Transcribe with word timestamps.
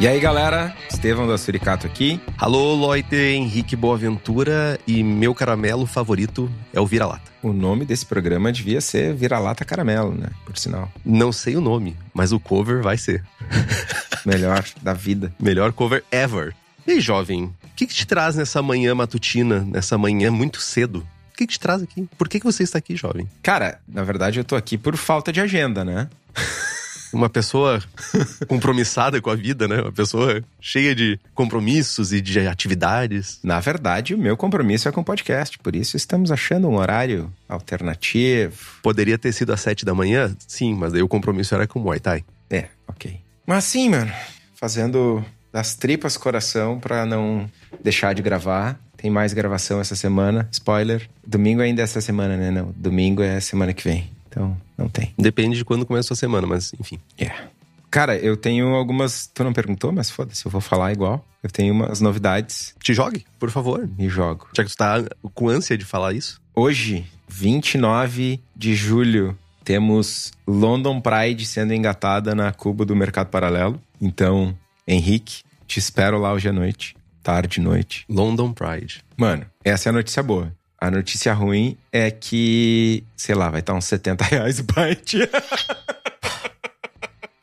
E 0.00 0.08
aí, 0.08 0.18
galera? 0.18 0.74
Estevão 0.90 1.28
da 1.28 1.36
Suricato 1.36 1.86
aqui. 1.86 2.18
Alô, 2.38 2.74
Loite, 2.74 3.14
Henrique 3.14 3.76
Boaventura 3.76 4.80
e 4.86 5.04
meu 5.04 5.34
caramelo 5.34 5.84
favorito 5.84 6.50
é 6.72 6.80
o 6.80 6.86
vira-lata. 6.86 7.30
O 7.42 7.52
nome 7.52 7.84
desse 7.84 8.06
programa 8.06 8.50
devia 8.50 8.80
ser 8.80 9.14
Vira-Lata 9.14 9.62
Caramelo, 9.62 10.14
né? 10.14 10.30
Por 10.46 10.56
sinal. 10.56 10.90
Não 11.04 11.30
sei 11.30 11.54
o 11.54 11.60
nome, 11.60 11.94
mas 12.14 12.32
o 12.32 12.40
cover 12.40 12.82
vai 12.82 12.96
ser. 12.96 13.22
Melhor 14.24 14.64
da 14.80 14.94
vida. 14.94 15.34
Melhor 15.38 15.70
cover 15.70 16.02
ever. 16.10 16.54
E 16.86 16.92
aí, 16.92 17.00
jovem, 17.00 17.44
o 17.44 17.54
que, 17.76 17.86
que 17.86 17.92
te 17.92 18.06
traz 18.06 18.36
nessa 18.36 18.62
manhã 18.62 18.94
matutina, 18.94 19.60
nessa 19.60 19.98
manhã 19.98 20.30
muito 20.30 20.62
cedo? 20.62 21.06
O 21.34 21.36
que, 21.36 21.46
que 21.46 21.52
te 21.52 21.60
traz 21.60 21.82
aqui? 21.82 22.08
Por 22.16 22.26
que, 22.26 22.40
que 22.40 22.46
você 22.46 22.62
está 22.62 22.78
aqui, 22.78 22.96
jovem? 22.96 23.28
Cara, 23.42 23.78
na 23.86 24.02
verdade 24.02 24.40
eu 24.40 24.44
tô 24.44 24.56
aqui 24.56 24.78
por 24.78 24.96
falta 24.96 25.30
de 25.30 25.42
agenda, 25.42 25.84
né? 25.84 26.08
uma 27.12 27.28
pessoa 27.28 27.82
compromissada 28.46 29.20
com 29.20 29.30
a 29.30 29.34
vida, 29.34 29.66
né? 29.66 29.80
Uma 29.82 29.92
pessoa 29.92 30.42
cheia 30.60 30.94
de 30.94 31.18
compromissos 31.34 32.12
e 32.12 32.20
de 32.20 32.46
atividades. 32.46 33.38
Na 33.42 33.60
verdade, 33.60 34.14
o 34.14 34.18
meu 34.18 34.36
compromisso 34.36 34.88
é 34.88 34.92
com 34.92 35.00
o 35.00 35.04
podcast, 35.04 35.58
por 35.58 35.74
isso 35.74 35.96
estamos 35.96 36.30
achando 36.30 36.68
um 36.68 36.76
horário 36.76 37.32
alternativo. 37.48 38.54
Poderia 38.82 39.18
ter 39.18 39.32
sido 39.32 39.52
às 39.52 39.60
sete 39.60 39.84
da 39.84 39.94
manhã? 39.94 40.34
Sim, 40.46 40.74
mas 40.74 40.92
daí 40.92 41.02
o 41.02 41.08
compromisso 41.08 41.54
era 41.54 41.66
com 41.66 41.78
o 41.78 41.82
Muay 41.82 42.00
Thai. 42.00 42.24
É, 42.48 42.66
ok. 42.86 43.20
Mas 43.46 43.64
sim, 43.64 43.90
mano, 43.90 44.12
fazendo 44.54 45.24
das 45.52 45.74
tripas 45.74 46.16
coração 46.16 46.78
para 46.78 47.04
não 47.04 47.50
deixar 47.82 48.14
de 48.14 48.22
gravar. 48.22 48.78
Tem 48.96 49.10
mais 49.10 49.32
gravação 49.32 49.80
essa 49.80 49.96
semana. 49.96 50.48
Spoiler. 50.52 51.08
Domingo 51.26 51.62
ainda 51.62 51.80
é 51.80 51.84
essa 51.84 52.00
semana, 52.00 52.36
né? 52.36 52.50
Não, 52.50 52.72
domingo 52.76 53.22
é 53.22 53.40
semana 53.40 53.72
que 53.72 53.82
vem. 53.82 54.10
Então, 54.30 54.56
não 54.78 54.88
tem. 54.88 55.12
Depende 55.18 55.58
de 55.58 55.64
quando 55.64 55.84
começa 55.84 56.06
a 56.06 56.08
sua 56.08 56.16
semana, 56.16 56.46
mas 56.46 56.72
enfim. 56.78 56.98
É. 57.18 57.24
Yeah. 57.24 57.50
Cara, 57.90 58.16
eu 58.16 58.36
tenho 58.36 58.68
algumas. 58.68 59.26
Tu 59.26 59.42
não 59.42 59.52
perguntou, 59.52 59.90
mas 59.90 60.10
foda-se, 60.10 60.46
eu 60.46 60.50
vou 60.50 60.60
falar 60.60 60.92
igual. 60.92 61.26
Eu 61.42 61.50
tenho 61.50 61.74
umas 61.74 62.00
novidades. 62.00 62.74
Te 62.80 62.94
jogue, 62.94 63.26
por 63.38 63.50
favor. 63.50 63.88
Me 63.98 64.08
jogo. 64.08 64.48
Já 64.56 64.62
que 64.62 64.70
tu 64.70 64.76
tá 64.76 65.04
com 65.34 65.48
ânsia 65.48 65.76
de 65.76 65.84
falar 65.84 66.12
isso. 66.12 66.40
Hoje, 66.54 67.04
29 67.28 68.40
de 68.54 68.74
julho, 68.76 69.36
temos 69.64 70.32
London 70.46 71.00
Pride 71.00 71.44
sendo 71.44 71.74
engatada 71.74 72.34
na 72.34 72.52
Cuba 72.52 72.84
do 72.84 72.94
Mercado 72.94 73.28
Paralelo. 73.28 73.80
Então, 74.00 74.56
Henrique, 74.86 75.42
te 75.66 75.78
espero 75.78 76.18
lá 76.18 76.32
hoje 76.32 76.48
à 76.48 76.52
noite. 76.52 76.94
Tarde, 77.22 77.60
noite. 77.60 78.04
London 78.08 78.52
Pride. 78.52 79.04
Mano, 79.16 79.44
essa 79.64 79.88
é 79.88 79.90
a 79.90 79.92
notícia 79.92 80.22
boa. 80.22 80.52
A 80.80 80.90
notícia 80.90 81.34
ruim 81.34 81.76
é 81.92 82.10
que, 82.10 83.04
sei 83.14 83.34
lá, 83.34 83.50
vai 83.50 83.60
estar 83.60 83.74
uns 83.74 83.84
70 83.84 84.24
reais 84.24 84.60
o 84.60 84.64
pint. 84.64 85.14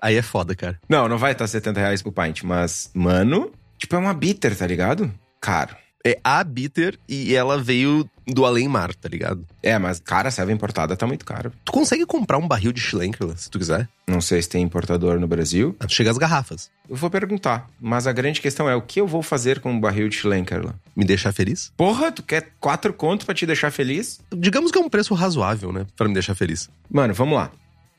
Aí 0.01 0.15
é 0.15 0.23
foda, 0.23 0.55
cara. 0.55 0.79
Não, 0.89 1.07
não 1.07 1.19
vai 1.19 1.33
estar 1.33 1.45
70 1.45 1.79
reais 1.79 2.01
o 2.09 2.11
pint, 2.11 2.41
mas, 2.41 2.89
mano, 2.95 3.51
tipo, 3.77 3.95
é 3.95 3.99
uma 3.99 4.13
bitter, 4.13 4.57
tá 4.57 4.65
ligado? 4.65 5.13
Caro. 5.39 5.75
É 6.05 6.19
a 6.23 6.43
bitter 6.43 6.97
e 7.07 7.35
ela 7.35 7.61
veio 7.61 8.09
do 8.25 8.45
além 8.45 8.67
mar, 8.67 8.93
tá 8.93 9.09
ligado? 9.09 9.45
É, 9.63 9.77
mas, 9.79 9.99
cara, 9.99 10.27
a 10.27 10.31
serva 10.31 10.51
importada 10.51 10.95
tá 10.95 11.07
muito 11.07 11.25
caro. 11.25 11.51
Tu 11.63 11.71
consegue 11.71 12.05
comprar 12.05 12.37
um 12.37 12.47
barril 12.47 12.71
de 12.71 12.79
Schlenkerla, 12.79 13.35
se 13.37 13.49
tu 13.49 13.57
quiser? 13.57 13.87
Não 14.07 14.21
sei 14.21 14.41
se 14.41 14.49
tem 14.49 14.61
importador 14.63 15.19
no 15.19 15.27
Brasil. 15.27 15.75
Ah, 15.79 15.87
chega 15.87 16.11
as 16.11 16.17
garrafas. 16.17 16.69
Eu 16.89 16.95
vou 16.95 17.09
perguntar, 17.09 17.69
mas 17.79 18.07
a 18.07 18.11
grande 18.13 18.39
questão 18.41 18.69
é 18.69 18.75
o 18.75 18.81
que 18.81 19.01
eu 19.01 19.07
vou 19.07 19.21
fazer 19.21 19.59
com 19.59 19.71
um 19.71 19.79
barril 19.79 20.07
de 20.09 20.15
Schlenkerla? 20.15 20.75
Me 20.95 21.05
deixar 21.05 21.31
feliz? 21.33 21.71
Porra, 21.75 22.11
tu 22.11 22.23
quer 22.23 22.49
quatro 22.59 22.93
contos 22.93 23.25
pra 23.25 23.35
te 23.35 23.45
deixar 23.45 23.71
feliz? 23.71 24.19
Digamos 24.35 24.71
que 24.71 24.77
é 24.77 24.81
um 24.81 24.89
preço 24.89 25.13
razoável, 25.13 25.71
né? 25.71 25.85
Pra 25.95 26.07
me 26.07 26.13
deixar 26.13 26.35
feliz. 26.35 26.69
Mano, 26.89 27.13
vamos 27.13 27.35
lá. 27.35 27.51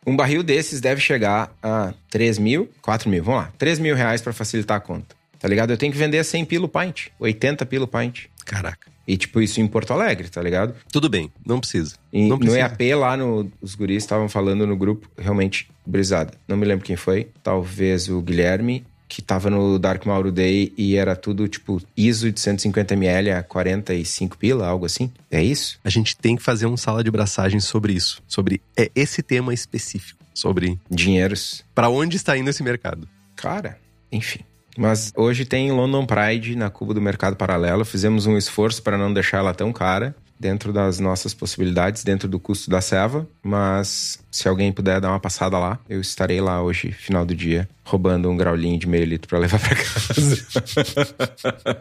Um 0.06 0.16
barril 0.16 0.42
desses 0.42 0.81
deve 0.81 1.00
chegar 1.03 1.53
a 1.62 1.92
3 2.10 2.38
mil, 2.38 2.70
4 2.81 3.10
mil, 3.10 3.22
vamos 3.22 3.42
lá. 3.42 3.53
3 3.58 3.78
mil 3.78 3.94
reais 3.94 4.22
pra 4.22 4.32
facilitar 4.32 4.78
a 4.78 4.81
conta. 4.81 5.14
Tá 5.38 5.49
ligado? 5.49 5.71
Eu 5.71 5.76
tenho 5.76 5.93
que 5.93 5.99
vender 5.99 6.22
100 6.25 6.44
pilo 6.44 6.69
pint, 6.69 7.09
80 7.19 7.65
pilo 7.66 7.87
pint. 7.87 8.26
Caraca. 8.44 8.88
E, 9.06 9.16
tipo, 9.16 9.41
isso 9.41 9.59
em 9.60 9.66
Porto 9.66 9.93
Alegre, 9.93 10.28
tá 10.28 10.43
ligado? 10.43 10.75
Tudo 10.93 11.09
bem, 11.09 11.32
não 11.47 11.60
precisa. 11.60 11.97
E 12.12 12.22
não 12.22 12.37
no 12.37 12.41
precisa. 12.41 12.60
EAP 12.60 12.94
lá, 12.94 13.16
no, 13.16 13.50
os 13.60 13.75
guris 13.75 14.03
estavam 14.03 14.28
falando 14.28 14.66
no 14.66 14.76
grupo, 14.76 15.09
realmente, 15.16 15.71
brisada. 15.87 16.34
Não 16.47 16.59
me 16.59 16.66
lembro 16.66 16.84
quem 16.84 16.94
foi. 16.94 17.28
Talvez 17.43 18.10
o 18.10 18.21
Guilherme, 18.21 18.84
que 19.09 19.22
tava 19.22 19.49
no 19.49 19.78
Dark 19.78 20.04
Mauro 20.04 20.31
Day 20.31 20.75
e 20.76 20.94
era 20.94 21.16
tudo, 21.16 21.49
tipo, 21.49 21.81
ISO 21.97 22.31
de 22.31 22.38
150ml 22.38 23.38
a 23.38 23.43
45 23.43 24.37
pila, 24.37 24.66
algo 24.66 24.84
assim. 24.84 25.10
É 25.31 25.43
isso? 25.43 25.78
A 25.82 25.88
gente 25.88 26.15
tem 26.15 26.37
que 26.37 26.43
fazer 26.43 26.66
um 26.66 26.76
sala 26.76 27.03
de 27.03 27.10
braçagem 27.10 27.60
sobre 27.60 27.94
isso. 27.94 28.22
Sobre 28.28 28.60
é, 28.76 28.91
esse 28.94 29.22
tema 29.22 29.55
específico. 29.55 30.19
Sobre 30.34 30.78
Dinheiros. 30.91 31.65
para 31.75 31.88
onde 31.88 32.16
está 32.16 32.37
indo 32.37 32.50
esse 32.50 32.62
mercado. 32.62 33.09
Cara, 33.34 33.78
enfim. 34.12 34.41
Mas 34.78 35.12
hoje 35.16 35.44
tem 35.44 35.72
London 35.72 36.06
Pride 36.06 36.54
na 36.54 36.70
Cuba 36.70 36.94
do 36.94 37.00
Mercado 37.00 37.34
Paralelo. 37.34 37.84
Fizemos 37.84 38.26
um 38.26 38.38
esforço 38.38 38.80
para 38.80 38.96
não 38.96 39.12
deixar 39.12 39.38
ela 39.38 39.52
tão 39.52 39.72
cara, 39.72 40.14
dentro 40.38 40.72
das 40.72 41.00
nossas 41.00 41.34
possibilidades, 41.34 42.04
dentro 42.04 42.28
do 42.28 42.38
custo 42.38 42.70
da 42.70 42.80
serva. 42.80 43.26
Mas 43.42 44.22
se 44.30 44.48
alguém 44.48 44.70
puder 44.70 45.00
dar 45.00 45.08
uma 45.08 45.18
passada 45.18 45.58
lá, 45.58 45.80
eu 45.88 46.00
estarei 46.00 46.40
lá 46.40 46.62
hoje, 46.62 46.92
final 46.92 47.26
do 47.26 47.34
dia, 47.34 47.68
roubando 47.84 48.30
um 48.30 48.36
graulinho 48.36 48.78
de 48.78 48.86
meio 48.86 49.04
litro 49.04 49.28
para 49.28 49.40
levar 49.42 49.58
para 49.58 49.74
casa. 49.74 50.46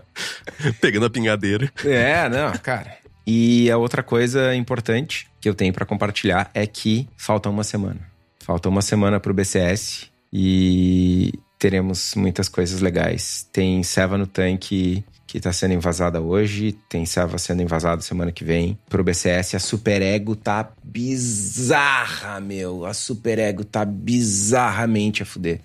Pegando 0.81 1.05
a 1.05 1.09
pingadeira. 1.11 1.71
é, 1.85 2.27
não, 2.27 2.51
cara. 2.53 2.97
E 3.27 3.69
a 3.69 3.77
outra 3.77 4.01
coisa 4.01 4.55
importante 4.55 5.27
que 5.39 5.47
eu 5.47 5.53
tenho 5.53 5.71
para 5.71 5.85
compartilhar 5.85 6.49
é 6.51 6.65
que 6.65 7.07
falta 7.15 7.47
uma 7.47 7.63
semana. 7.63 7.99
Falta 8.39 8.69
uma 8.69 8.81
semana 8.81 9.19
pro 9.19 9.35
BCS 9.35 10.09
e 10.33 11.33
teremos 11.57 12.13
muitas 12.15 12.47
coisas 12.49 12.81
legais. 12.81 13.47
Tem 13.51 13.83
Seva 13.83 14.17
no 14.17 14.27
tanque 14.27 15.03
que 15.25 15.41
tá 15.41 15.51
sendo 15.51 15.73
invasada 15.73 16.21
hoje, 16.21 16.71
tem 16.87 17.05
Seva 17.05 17.37
sendo 17.37 17.61
invasada 17.61 18.01
semana 18.01 18.31
que 18.31 18.43
vem. 18.43 18.77
Pro 18.89 19.03
BCS, 19.03 19.55
a 19.55 19.59
Super 19.59 20.01
Ego 20.01 20.35
tá 20.35 20.71
bizarra, 20.83 22.39
meu. 22.39 22.85
A 22.85 22.93
Super 22.93 23.37
Ego 23.39 23.65
tá 23.65 23.83
bizarramente 23.83 25.21
a 25.21 25.25
fuder. 25.25 25.59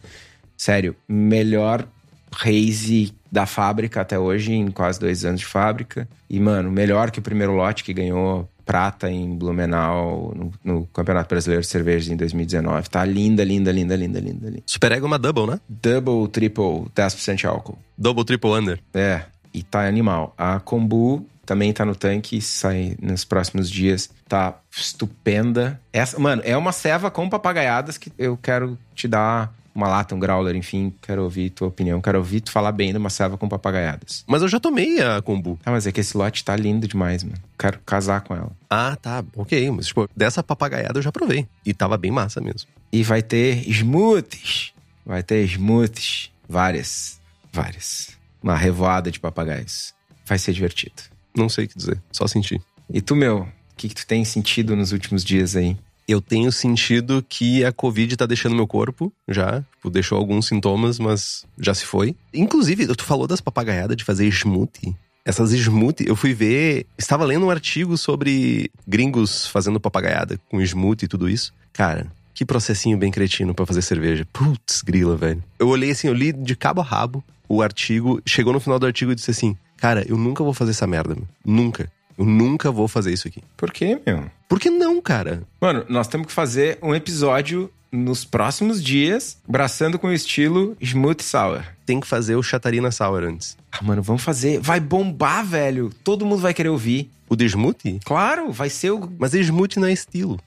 Sério, 0.56 0.96
melhor 1.08 1.86
raise 2.34 3.14
da 3.30 3.46
fábrica 3.46 4.00
até 4.00 4.18
hoje, 4.18 4.52
em 4.52 4.70
quase 4.70 4.98
dois 4.98 5.24
anos 5.24 5.40
de 5.40 5.46
fábrica. 5.46 6.08
E, 6.28 6.40
mano, 6.40 6.70
melhor 6.70 7.10
que 7.10 7.18
o 7.18 7.22
primeiro 7.22 7.52
lote 7.52 7.84
que 7.84 7.94
ganhou 7.94 8.48
prata 8.64 9.10
em 9.10 9.36
Blumenau 9.36 10.32
no, 10.34 10.52
no 10.62 10.86
Campeonato 10.86 11.28
Brasileiro 11.28 11.62
de 11.62 11.68
Cervejas 11.68 12.08
em 12.08 12.16
2019. 12.16 12.88
Tá 12.88 13.04
linda, 13.04 13.44
linda, 13.44 13.72
linda, 13.72 13.96
linda, 13.96 14.20
linda, 14.20 14.48
linda. 14.48 14.62
Super 14.66 14.92
Ego 14.92 15.06
é 15.06 15.08
uma 15.08 15.18
double, 15.18 15.46
né? 15.46 15.60
Double, 15.68 16.28
triple, 16.28 16.86
10% 16.94 17.34
de 17.36 17.46
álcool. 17.46 17.78
Double, 17.96 18.24
triple 18.24 18.50
under. 18.50 18.80
É, 18.94 19.22
e 19.52 19.62
tá 19.62 19.86
animal. 19.86 20.34
A 20.36 20.60
Kombu 20.60 21.26
também 21.44 21.72
tá 21.72 21.84
no 21.84 21.94
tanque, 21.94 22.40
sai 22.40 22.96
nos 23.00 23.24
próximos 23.24 23.70
dias. 23.70 24.10
Tá 24.28 24.58
estupenda. 24.70 25.80
Essa, 25.92 26.18
mano, 26.18 26.42
é 26.44 26.56
uma 26.56 26.72
ceva 26.72 27.10
com 27.10 27.28
papagaiadas 27.28 27.98
que 27.98 28.12
eu 28.16 28.36
quero 28.36 28.78
te 28.94 29.08
dar 29.08 29.52
uma 29.74 29.88
lata, 29.88 30.14
um 30.14 30.18
growler, 30.18 30.54
enfim. 30.56 30.92
Quero 31.02 31.22
ouvir 31.22 31.50
tua 31.50 31.68
opinião. 31.68 32.00
Quero 32.00 32.18
ouvir 32.18 32.40
tu 32.40 32.50
falar 32.50 32.72
bem 32.72 32.92
de 32.92 32.98
uma 32.98 33.10
ceva 33.10 33.38
com 33.38 33.48
papagaiadas. 33.48 34.24
Mas 34.26 34.42
eu 34.42 34.48
já 34.48 34.60
tomei 34.60 35.00
a 35.00 35.20
kombu. 35.22 35.58
Ah, 35.64 35.70
mas 35.70 35.86
é 35.86 35.92
que 35.92 36.00
esse 36.00 36.16
lote 36.16 36.44
tá 36.44 36.54
lindo 36.56 36.86
demais, 36.86 37.22
mano. 37.24 37.38
Quero 37.58 37.78
casar 37.80 38.20
com 38.22 38.34
ela. 38.34 38.52
Ah, 38.68 38.96
tá. 39.00 39.24
Ok. 39.36 39.70
Mas, 39.70 39.86
tipo, 39.86 40.08
dessa 40.14 40.42
papagaiada 40.42 40.98
eu 40.98 41.02
já 41.02 41.12
provei. 41.12 41.46
E 41.64 41.72
tava 41.72 41.96
bem 41.96 42.10
massa 42.10 42.40
mesmo. 42.40 42.68
E 42.92 43.02
vai 43.02 43.22
ter 43.22 43.68
smoothies. 43.68 44.72
Vai 45.04 45.22
ter 45.22 45.44
smoothies. 45.46 46.30
Várias. 46.48 47.20
Várias. 47.52 48.10
Uma 48.42 48.56
revoada 48.56 49.10
de 49.10 49.20
papagaios. 49.20 49.94
vai 50.26 50.38
ser 50.38 50.52
divertido. 50.52 51.02
Não 51.34 51.48
sei 51.48 51.64
o 51.64 51.68
que 51.68 51.76
dizer, 51.76 52.00
só 52.10 52.26
sentir. 52.26 52.60
E 52.92 53.00
tu, 53.00 53.16
meu, 53.16 53.40
o 53.40 53.48
que, 53.76 53.88
que 53.88 53.94
tu 53.94 54.06
tem 54.06 54.24
sentido 54.24 54.76
nos 54.76 54.92
últimos 54.92 55.24
dias 55.24 55.56
aí? 55.56 55.76
Eu 56.06 56.20
tenho 56.20 56.50
sentido 56.50 57.24
que 57.28 57.64
a 57.64 57.72
Covid 57.72 58.16
tá 58.16 58.26
deixando 58.26 58.56
meu 58.56 58.66
corpo 58.66 59.12
já. 59.28 59.60
Tipo, 59.76 59.90
deixou 59.90 60.18
alguns 60.18 60.46
sintomas, 60.46 60.98
mas 60.98 61.44
já 61.58 61.74
se 61.74 61.84
foi. 61.84 62.16
Inclusive, 62.34 62.86
tu 62.94 63.04
falou 63.04 63.26
das 63.26 63.40
papagaiadas 63.40 63.96
de 63.96 64.04
fazer 64.04 64.26
smoothie. 64.28 64.94
Essas 65.24 65.52
smoothie, 65.52 66.08
eu 66.08 66.16
fui 66.16 66.34
ver. 66.34 66.86
Estava 66.98 67.24
lendo 67.24 67.46
um 67.46 67.50
artigo 67.50 67.96
sobre 67.96 68.70
gringos 68.86 69.46
fazendo 69.46 69.78
papagaiada 69.78 70.38
com 70.48 70.60
smoothie 70.60 71.04
e 71.04 71.08
tudo 71.08 71.28
isso. 71.28 71.54
Cara, 71.72 72.10
que 72.34 72.44
processinho 72.44 72.98
bem 72.98 73.10
cretino 73.10 73.54
para 73.54 73.66
fazer 73.66 73.82
cerveja. 73.82 74.26
Putz, 74.32 74.82
grila, 74.82 75.16
velho. 75.16 75.42
Eu 75.58 75.68
olhei 75.68 75.92
assim, 75.92 76.08
eu 76.08 76.14
li 76.14 76.32
de 76.32 76.56
cabo 76.56 76.80
a 76.80 76.84
rabo 76.84 77.24
o 77.48 77.62
artigo. 77.62 78.20
Chegou 78.26 78.52
no 78.52 78.60
final 78.60 78.78
do 78.78 78.86
artigo 78.86 79.12
e 79.12 79.14
disse 79.14 79.30
assim: 79.30 79.56
Cara, 79.76 80.04
eu 80.08 80.16
nunca 80.16 80.42
vou 80.42 80.54
fazer 80.54 80.70
essa 80.70 80.86
merda, 80.86 81.14
meu. 81.14 81.26
Nunca. 81.44 81.90
Eu 82.18 82.24
nunca 82.24 82.70
vou 82.70 82.86
fazer 82.88 83.12
isso 83.12 83.28
aqui. 83.28 83.42
Por 83.56 83.72
quê, 83.72 84.00
meu? 84.06 84.30
Por 84.48 84.60
que 84.60 84.70
não, 84.70 85.00
cara? 85.00 85.42
Mano, 85.60 85.84
nós 85.88 86.08
temos 86.08 86.26
que 86.26 86.32
fazer 86.32 86.78
um 86.82 86.94
episódio 86.94 87.70
nos 87.90 88.24
próximos 88.24 88.82
dias, 88.82 89.36
braçando 89.46 89.98
com 89.98 90.06
o 90.06 90.12
estilo 90.12 90.76
Smooth 90.80 91.22
Sour. 91.22 91.62
Tem 91.84 92.00
que 92.00 92.06
fazer 92.06 92.36
o 92.36 92.42
Chatarina 92.42 92.90
Sour 92.90 93.22
antes. 93.24 93.56
Ah, 93.70 93.80
mano, 93.82 94.02
vamos 94.02 94.22
fazer. 94.22 94.58
Vai 94.60 94.80
bombar, 94.80 95.44
velho. 95.44 95.90
Todo 96.02 96.24
mundo 96.24 96.40
vai 96.40 96.54
querer 96.54 96.70
ouvir. 96.70 97.10
O 97.28 97.36
de 97.36 97.46
smoothie? 97.46 97.98
Claro, 98.04 98.52
vai 98.52 98.68
ser 98.68 98.90
o. 98.90 99.10
Mas 99.18 99.32
smoothie 99.32 99.80
não 99.80 99.88
é 99.88 99.92
estilo. 99.92 100.38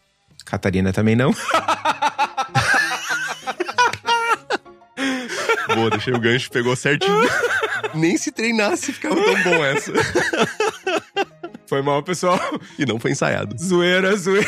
Catarina 0.45 0.93
também 0.93 1.15
não. 1.15 1.33
Boa, 5.75 5.89
deixei 5.89 6.13
o 6.13 6.19
gancho, 6.19 6.49
pegou 6.51 6.75
certinho. 6.75 7.27
Nem 7.93 8.17
se 8.17 8.31
treinasse 8.31 8.93
ficava 8.93 9.15
tão 9.15 9.43
bom 9.43 9.65
essa. 9.65 9.91
Foi 11.67 11.81
mal, 11.81 12.03
pessoal. 12.03 12.39
E 12.77 12.85
não 12.85 12.99
foi 12.99 13.11
ensaiado. 13.11 13.55
Zoeira, 13.61 14.15
zoeira. 14.15 14.47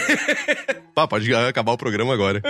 Pá, 0.94 1.08
pode 1.08 1.34
acabar 1.34 1.72
o 1.72 1.78
programa 1.78 2.14
agora. 2.14 2.42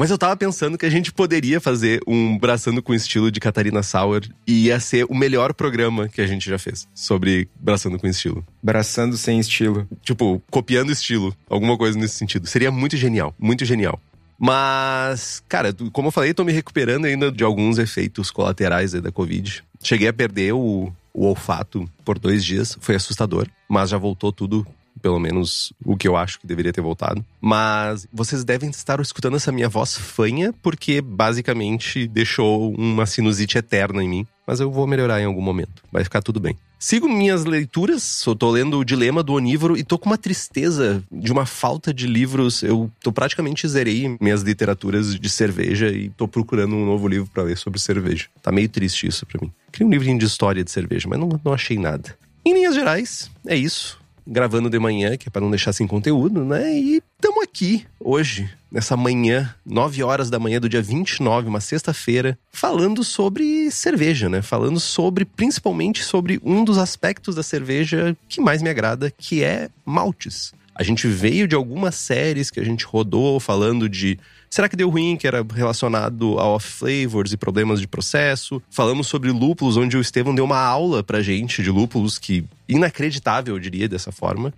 Mas 0.00 0.10
eu 0.10 0.16
tava 0.16 0.34
pensando 0.34 0.78
que 0.78 0.86
a 0.86 0.90
gente 0.90 1.12
poderia 1.12 1.60
fazer 1.60 2.00
um 2.06 2.38
Braçando 2.38 2.82
com 2.82 2.94
Estilo 2.94 3.30
de 3.30 3.38
Catarina 3.38 3.82
Sauer 3.82 4.26
e 4.46 4.64
ia 4.66 4.80
ser 4.80 5.04
o 5.10 5.14
melhor 5.14 5.52
programa 5.52 6.08
que 6.08 6.22
a 6.22 6.26
gente 6.26 6.48
já 6.48 6.58
fez 6.58 6.88
sobre 6.94 7.50
Braçando 7.60 7.98
com 7.98 8.06
Estilo. 8.06 8.42
Braçando 8.62 9.18
sem 9.18 9.38
estilo. 9.38 9.86
Tipo, 10.02 10.42
copiando 10.50 10.90
estilo, 10.90 11.36
alguma 11.50 11.76
coisa 11.76 11.98
nesse 11.98 12.14
sentido. 12.14 12.46
Seria 12.46 12.70
muito 12.70 12.96
genial, 12.96 13.34
muito 13.38 13.66
genial. 13.66 14.00
Mas, 14.38 15.42
cara, 15.46 15.76
como 15.92 16.08
eu 16.08 16.12
falei, 16.12 16.32
tô 16.32 16.44
me 16.44 16.52
recuperando 16.52 17.04
ainda 17.04 17.30
de 17.30 17.44
alguns 17.44 17.76
efeitos 17.76 18.30
colaterais 18.30 18.92
da 18.92 19.12
Covid. 19.12 19.62
Cheguei 19.82 20.08
a 20.08 20.14
perder 20.14 20.54
o, 20.54 20.90
o 21.12 21.26
olfato 21.26 21.88
por 22.04 22.18
dois 22.18 22.44
dias, 22.44 22.76
foi 22.80 22.94
assustador, 22.94 23.46
mas 23.68 23.90
já 23.90 23.98
voltou 23.98 24.32
tudo 24.32 24.66
pelo 25.00 25.18
menos 25.18 25.72
o 25.84 25.96
que 25.96 26.06
eu 26.06 26.16
acho 26.16 26.38
que 26.38 26.46
deveria 26.46 26.72
ter 26.72 26.80
voltado. 26.80 27.24
Mas 27.40 28.06
vocês 28.12 28.44
devem 28.44 28.70
estar 28.70 29.00
escutando 29.00 29.36
essa 29.36 29.50
minha 29.50 29.68
voz 29.68 29.96
fanha, 29.96 30.52
porque 30.62 31.00
basicamente 31.00 32.06
deixou 32.06 32.72
uma 32.74 33.06
sinusite 33.06 33.58
eterna 33.58 34.02
em 34.04 34.08
mim. 34.08 34.26
Mas 34.46 34.60
eu 34.60 34.70
vou 34.70 34.86
melhorar 34.86 35.20
em 35.20 35.24
algum 35.24 35.40
momento. 35.40 35.82
Vai 35.90 36.04
ficar 36.04 36.20
tudo 36.20 36.38
bem. 36.38 36.56
Sigo 36.82 37.06
minhas 37.06 37.44
leituras, 37.44 38.24
eu 38.26 38.34
tô 38.34 38.50
lendo 38.50 38.78
o 38.78 38.84
Dilema 38.86 39.22
do 39.22 39.34
Onívoro 39.34 39.76
e 39.76 39.84
tô 39.84 39.98
com 39.98 40.08
uma 40.08 40.16
tristeza 40.16 41.04
de 41.12 41.30
uma 41.30 41.44
falta 41.44 41.92
de 41.92 42.06
livros. 42.06 42.62
Eu 42.62 42.90
tô 43.02 43.12
praticamente 43.12 43.68
zerei 43.68 44.16
minhas 44.18 44.40
literaturas 44.40 45.14
de 45.14 45.28
cerveja 45.28 45.90
e 45.90 46.08
tô 46.08 46.26
procurando 46.26 46.74
um 46.74 46.86
novo 46.86 47.06
livro 47.06 47.28
para 47.30 47.42
ler 47.42 47.58
sobre 47.58 47.78
cerveja. 47.78 48.28
Tá 48.42 48.50
meio 48.50 48.66
triste 48.66 49.06
isso 49.06 49.26
para 49.26 49.42
mim. 49.42 49.52
Queria 49.70 49.86
um 49.86 49.90
livrinho 49.90 50.18
de 50.18 50.24
história 50.24 50.64
de 50.64 50.70
cerveja, 50.70 51.06
mas 51.06 51.20
não, 51.20 51.38
não 51.44 51.52
achei 51.52 51.78
nada. 51.78 52.16
Em 52.42 52.54
linhas 52.54 52.74
gerais, 52.74 53.30
é 53.46 53.54
isso 53.54 53.99
gravando 54.30 54.70
de 54.70 54.78
manhã, 54.78 55.16
que 55.16 55.28
é 55.28 55.30
para 55.30 55.42
não 55.42 55.50
deixar 55.50 55.72
sem 55.72 55.88
conteúdo, 55.88 56.44
né? 56.44 56.72
E 56.72 57.02
estamos 57.16 57.42
aqui 57.42 57.84
hoje, 57.98 58.48
nessa 58.70 58.96
manhã, 58.96 59.52
9 59.66 60.04
horas 60.04 60.30
da 60.30 60.38
manhã 60.38 60.60
do 60.60 60.68
dia 60.68 60.80
29, 60.80 61.48
uma 61.48 61.60
sexta-feira, 61.60 62.38
falando 62.52 63.02
sobre 63.02 63.70
cerveja, 63.72 64.28
né? 64.28 64.40
Falando 64.40 64.78
sobre, 64.78 65.24
principalmente 65.24 66.04
sobre 66.04 66.40
um 66.44 66.64
dos 66.64 66.78
aspectos 66.78 67.34
da 67.34 67.42
cerveja 67.42 68.16
que 68.28 68.40
mais 68.40 68.62
me 68.62 68.70
agrada, 68.70 69.12
que 69.18 69.42
é 69.42 69.68
maltes. 69.84 70.52
A 70.80 70.82
gente 70.82 71.06
veio 71.06 71.46
de 71.46 71.54
algumas 71.54 71.94
séries 71.94 72.50
que 72.50 72.58
a 72.58 72.64
gente 72.64 72.86
rodou 72.86 73.38
falando 73.38 73.86
de 73.86 74.18
Será 74.48 74.66
que 74.66 74.74
deu 74.74 74.88
ruim, 74.88 75.14
que 75.14 75.26
era 75.26 75.46
relacionado 75.54 76.38
a 76.38 76.44
off-flavors 76.44 77.32
e 77.32 77.36
problemas 77.36 77.82
de 77.82 77.86
processo? 77.86 78.62
Falamos 78.70 79.06
sobre 79.06 79.30
lúpulos, 79.30 79.76
onde 79.76 79.94
o 79.94 80.00
Estevão 80.00 80.34
deu 80.34 80.46
uma 80.46 80.58
aula 80.58 81.04
pra 81.04 81.20
gente 81.20 81.62
de 81.62 81.70
lúpulos 81.70 82.18
que 82.18 82.46
inacreditável, 82.66 83.54
eu 83.54 83.60
diria 83.60 83.86
dessa 83.86 84.10
forma. 84.10 84.54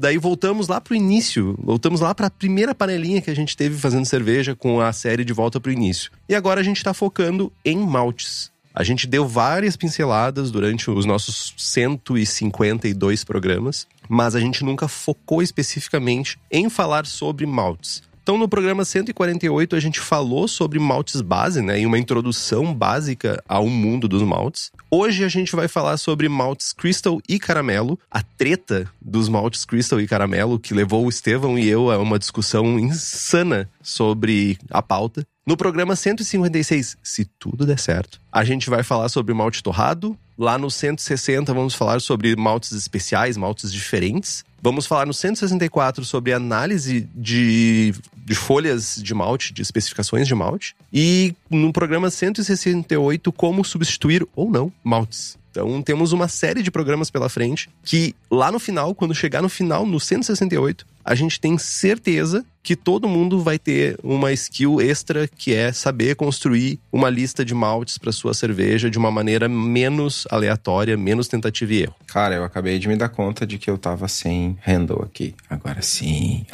daí 0.00 0.16
voltamos 0.16 0.68
lá 0.68 0.80
pro 0.80 0.94
início, 0.94 1.58
voltamos 1.60 2.00
lá 2.00 2.14
para 2.14 2.28
a 2.28 2.30
primeira 2.30 2.72
panelinha 2.72 3.20
que 3.20 3.30
a 3.30 3.36
gente 3.36 3.56
teve 3.56 3.76
fazendo 3.76 4.06
cerveja 4.06 4.54
com 4.54 4.80
a 4.80 4.92
série 4.92 5.24
de 5.24 5.32
volta 5.32 5.58
pro 5.58 5.72
início. 5.72 6.12
E 6.28 6.36
agora 6.36 6.60
a 6.60 6.64
gente 6.64 6.76
está 6.76 6.94
focando 6.94 7.52
em 7.64 7.76
maltes. 7.76 8.53
A 8.74 8.82
gente 8.82 9.06
deu 9.06 9.28
várias 9.28 9.76
pinceladas 9.76 10.50
durante 10.50 10.90
os 10.90 11.04
nossos 11.04 11.54
152 11.56 13.22
programas, 13.22 13.86
mas 14.08 14.34
a 14.34 14.40
gente 14.40 14.64
nunca 14.64 14.88
focou 14.88 15.40
especificamente 15.40 16.40
em 16.50 16.68
falar 16.68 17.06
sobre 17.06 17.46
maltes. 17.46 18.02
Então, 18.24 18.38
no 18.38 18.48
programa 18.48 18.86
148, 18.86 19.76
a 19.76 19.80
gente 19.80 20.00
falou 20.00 20.48
sobre 20.48 20.78
maltes 20.78 21.20
base, 21.20 21.60
né? 21.60 21.78
E 21.78 21.84
uma 21.84 21.98
introdução 21.98 22.72
básica 22.72 23.38
ao 23.46 23.68
mundo 23.68 24.08
dos 24.08 24.22
maltes. 24.22 24.72
Hoje 24.90 25.24
a 25.24 25.28
gente 25.28 25.54
vai 25.54 25.68
falar 25.68 25.98
sobre 25.98 26.26
maltes 26.26 26.72
Crystal 26.72 27.20
e 27.28 27.38
caramelo, 27.38 28.00
a 28.10 28.22
treta 28.22 28.90
dos 28.98 29.28
maltes 29.28 29.66
Crystal 29.66 30.00
e 30.00 30.06
caramelo, 30.06 30.58
que 30.58 30.72
levou 30.72 31.04
o 31.04 31.10
Estevão 31.10 31.58
e 31.58 31.68
eu 31.68 31.90
a 31.90 31.98
uma 31.98 32.18
discussão 32.18 32.78
insana 32.78 33.68
sobre 33.82 34.56
a 34.70 34.80
pauta. 34.80 35.26
No 35.46 35.54
programa 35.54 35.94
156, 35.94 36.96
se 37.02 37.26
tudo 37.38 37.66
der 37.66 37.78
certo, 37.78 38.18
a 38.32 38.42
gente 38.42 38.70
vai 38.70 38.82
falar 38.82 39.10
sobre 39.10 39.34
malte 39.34 39.62
torrado. 39.62 40.16
Lá 40.38 40.56
no 40.56 40.70
160, 40.70 41.52
vamos 41.52 41.74
falar 41.74 42.00
sobre 42.00 42.34
maltes 42.34 42.72
especiais, 42.72 43.36
maltes 43.36 43.70
diferentes. 43.70 44.46
Vamos 44.64 44.86
falar 44.86 45.04
no 45.04 45.12
164 45.12 46.06
sobre 46.06 46.32
análise 46.32 47.06
de, 47.14 47.92
de 48.16 48.34
folhas 48.34 48.96
de 48.96 49.12
malte, 49.12 49.52
de 49.52 49.60
especificações 49.60 50.26
de 50.26 50.34
malte. 50.34 50.74
E 50.90 51.34
no 51.50 51.70
programa 51.70 52.08
168, 52.08 53.30
como 53.30 53.62
substituir 53.62 54.26
ou 54.34 54.50
não 54.50 54.72
maltes. 54.82 55.36
Então 55.54 55.80
temos 55.80 56.10
uma 56.10 56.26
série 56.26 56.64
de 56.64 56.70
programas 56.70 57.10
pela 57.10 57.28
frente 57.28 57.70
que 57.84 58.12
lá 58.28 58.50
no 58.50 58.58
final, 58.58 58.92
quando 58.92 59.14
chegar 59.14 59.40
no 59.40 59.48
final, 59.48 59.86
no 59.86 60.00
168, 60.00 60.84
a 61.04 61.14
gente 61.14 61.38
tem 61.38 61.56
certeza 61.56 62.44
que 62.60 62.74
todo 62.74 63.06
mundo 63.06 63.40
vai 63.40 63.56
ter 63.56 63.96
uma 64.02 64.32
skill 64.32 64.80
extra 64.80 65.28
que 65.28 65.54
é 65.54 65.70
saber 65.70 66.16
construir 66.16 66.80
uma 66.90 67.08
lista 67.08 67.44
de 67.44 67.54
maltes 67.54 67.98
para 67.98 68.10
sua 68.10 68.34
cerveja 68.34 68.90
de 68.90 68.98
uma 68.98 69.10
maneira 69.10 69.48
menos 69.48 70.26
aleatória, 70.30 70.96
menos 70.96 71.28
tentativa 71.28 71.72
e 71.72 71.82
erro. 71.82 71.94
Cara, 72.06 72.34
eu 72.34 72.42
acabei 72.42 72.78
de 72.78 72.88
me 72.88 72.96
dar 72.96 73.10
conta 73.10 73.46
de 73.46 73.58
que 73.58 73.70
eu 73.70 73.76
tava 73.78 74.08
sem 74.08 74.58
handle 74.62 75.02
aqui. 75.02 75.34
Agora 75.48 75.82
sim. 75.82 76.46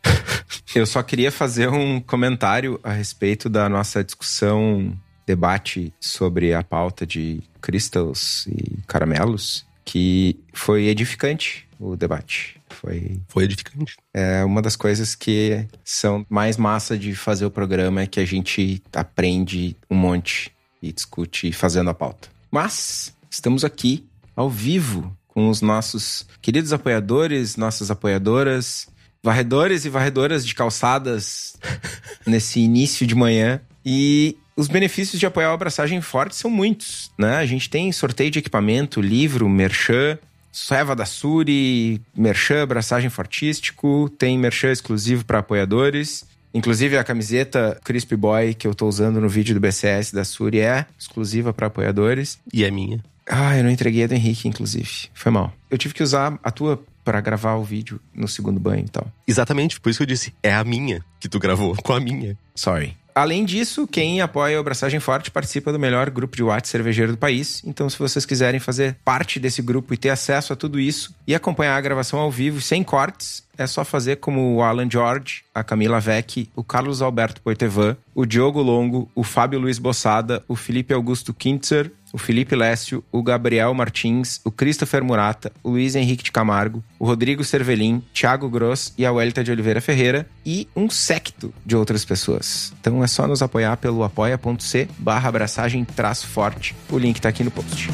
eu 0.74 0.86
só 0.86 1.02
queria 1.02 1.30
fazer 1.30 1.68
um 1.68 2.00
comentário 2.00 2.80
a 2.82 2.92
respeito 2.92 3.48
da 3.50 3.68
nossa 3.68 4.02
discussão, 4.02 4.96
debate 5.26 5.92
sobre 6.00 6.54
a 6.54 6.62
pauta 6.62 7.06
de 7.06 7.42
crystals 7.60 8.46
e 8.46 8.78
caramelos, 8.86 9.64
que 9.84 10.38
foi 10.52 10.86
edificante 10.86 11.68
o 11.78 11.96
debate. 11.96 12.60
Foi, 12.70 13.20
foi 13.28 13.44
edificante. 13.44 13.96
É 14.14 14.44
uma 14.44 14.62
das 14.62 14.76
coisas 14.76 15.14
que 15.14 15.66
são 15.84 16.24
mais 16.30 16.56
massa 16.56 16.96
de 16.96 17.14
fazer 17.14 17.44
o 17.44 17.50
programa 17.50 18.02
é 18.02 18.06
que 18.06 18.20
a 18.20 18.24
gente 18.24 18.82
aprende 18.92 19.76
um 19.90 19.96
monte 19.96 20.52
e 20.80 20.92
discute 20.92 21.52
fazendo 21.52 21.90
a 21.90 21.94
pauta. 21.94 22.28
Mas 22.50 23.14
estamos 23.30 23.64
aqui 23.64 24.06
ao 24.36 24.48
vivo 24.48 25.16
com 25.28 25.48
os 25.48 25.60
nossos 25.60 26.26
queridos 26.40 26.72
apoiadores, 26.72 27.56
nossas 27.56 27.90
apoiadoras, 27.90 28.88
varredores 29.22 29.84
e 29.84 29.88
varredoras 29.88 30.46
de 30.46 30.54
calçadas 30.54 31.56
nesse 32.26 32.60
início 32.60 33.06
de 33.06 33.14
manhã. 33.14 33.60
E 33.84 34.36
os 34.56 34.68
benefícios 34.68 35.18
de 35.18 35.26
apoiar 35.26 35.50
a 35.50 35.54
abraçagem 35.54 36.00
forte 36.00 36.36
são 36.36 36.50
muitos, 36.50 37.10
né? 37.18 37.36
A 37.36 37.46
gente 37.46 37.68
tem 37.70 37.90
sorteio 37.92 38.30
de 38.30 38.38
equipamento, 38.38 39.00
livro, 39.00 39.48
merchan, 39.48 40.18
Sueva 40.52 40.94
da 40.94 41.06
Suri, 41.06 42.02
Merchan, 42.14 42.66
Braçagem 42.66 43.08
Fortístico, 43.08 44.10
tem 44.18 44.38
Merchan 44.38 44.70
exclusivo 44.70 45.24
para 45.24 45.38
apoiadores. 45.38 46.26
Inclusive 46.52 46.98
a 46.98 47.04
camiseta 47.04 47.80
Crispy 47.82 48.16
Boy 48.16 48.52
que 48.52 48.66
eu 48.66 48.74
tô 48.74 48.86
usando 48.86 49.18
no 49.18 49.30
vídeo 49.30 49.54
do 49.54 49.60
BCS 49.60 50.12
da 50.12 50.24
Suri 50.24 50.60
é 50.60 50.84
exclusiva 50.98 51.54
para 51.54 51.68
apoiadores. 51.68 52.38
E 52.52 52.64
é 52.64 52.70
minha. 52.70 53.02
Ah, 53.26 53.56
eu 53.56 53.64
não 53.64 53.70
entreguei 53.70 54.04
a 54.04 54.06
do 54.06 54.14
Henrique, 54.14 54.46
inclusive. 54.46 55.08
Foi 55.14 55.32
mal. 55.32 55.54
Eu 55.70 55.78
tive 55.78 55.94
que 55.94 56.02
usar 56.02 56.38
a 56.42 56.50
tua 56.50 56.82
para 57.02 57.20
gravar 57.20 57.54
o 57.54 57.64
vídeo 57.64 57.98
no 58.14 58.28
segundo 58.28 58.60
banho 58.60 58.84
e 58.84 58.90
tal. 58.90 59.10
Exatamente, 59.26 59.80
por 59.80 59.88
isso 59.88 59.98
que 59.98 60.02
eu 60.02 60.06
disse, 60.06 60.34
é 60.42 60.52
a 60.52 60.62
minha 60.62 61.02
que 61.18 61.28
tu 61.28 61.38
gravou, 61.38 61.74
com 61.82 61.92
a 61.94 62.00
minha. 62.00 62.36
Sorry. 62.54 62.96
Além 63.14 63.44
disso, 63.44 63.86
quem 63.86 64.20
apoia 64.20 64.60
o 64.60 64.64
Braçagem 64.64 65.00
Forte 65.00 65.30
participa 65.30 65.72
do 65.72 65.78
melhor 65.78 66.08
grupo 66.10 66.36
de 66.36 66.42
WhatsApp 66.42 66.68
cervejeiro 66.68 67.12
do 67.12 67.18
país. 67.18 67.62
Então, 67.64 67.88
se 67.90 67.98
vocês 67.98 68.24
quiserem 68.24 68.58
fazer 68.58 68.96
parte 69.04 69.38
desse 69.38 69.60
grupo 69.60 69.92
e 69.92 69.96
ter 69.96 70.10
acesso 70.10 70.52
a 70.52 70.56
tudo 70.56 70.80
isso 70.80 71.14
e 71.26 71.34
acompanhar 71.34 71.76
a 71.76 71.80
gravação 71.80 72.18
ao 72.18 72.30
vivo 72.30 72.60
sem 72.60 72.82
cortes, 72.82 73.42
é 73.58 73.66
só 73.66 73.84
fazer 73.84 74.16
como 74.16 74.54
o 74.54 74.62
Alan 74.62 74.88
George, 74.90 75.44
a 75.54 75.62
Camila 75.62 76.00
Vecchi, 76.00 76.50
o 76.56 76.64
Carlos 76.64 77.02
Alberto 77.02 77.42
Poitevin, 77.42 77.96
o 78.14 78.24
Diogo 78.24 78.62
Longo, 78.62 79.10
o 79.14 79.22
Fábio 79.22 79.58
Luiz 79.58 79.78
Bossada, 79.78 80.42
o 80.48 80.56
Felipe 80.56 80.94
Augusto 80.94 81.34
Kintzer, 81.34 81.90
o 82.12 82.18
Felipe 82.18 82.54
Lécio, 82.54 83.02
o 83.10 83.22
Gabriel 83.22 83.72
Martins, 83.72 84.40
o 84.44 84.50
Christopher 84.50 85.02
Murata, 85.02 85.50
o 85.62 85.70
Luiz 85.70 85.96
Henrique 85.96 86.24
de 86.24 86.32
Camargo, 86.32 86.84
o 86.98 87.06
Rodrigo 87.06 87.42
Cervelin, 87.42 88.02
Thiago 88.12 88.48
Gross 88.48 88.92
e 88.98 89.06
a 89.06 89.12
Welita 89.12 89.42
de 89.42 89.50
Oliveira 89.50 89.80
Ferreira 89.80 90.28
e 90.44 90.68
um 90.76 90.90
secto 90.90 91.52
de 91.64 91.74
outras 91.74 92.04
pessoas. 92.04 92.72
Então 92.80 93.02
é 93.02 93.06
só 93.06 93.26
nos 93.26 93.42
apoiar 93.42 93.76
pelo 93.76 94.04
apoia.c 94.04 94.88
barra 94.98 95.28
abraçagem 95.28 95.84
traço 95.84 96.26
forte. 96.26 96.74
O 96.90 96.98
link 96.98 97.20
tá 97.20 97.28
aqui 97.28 97.42
no 97.42 97.50
post. 97.50 97.88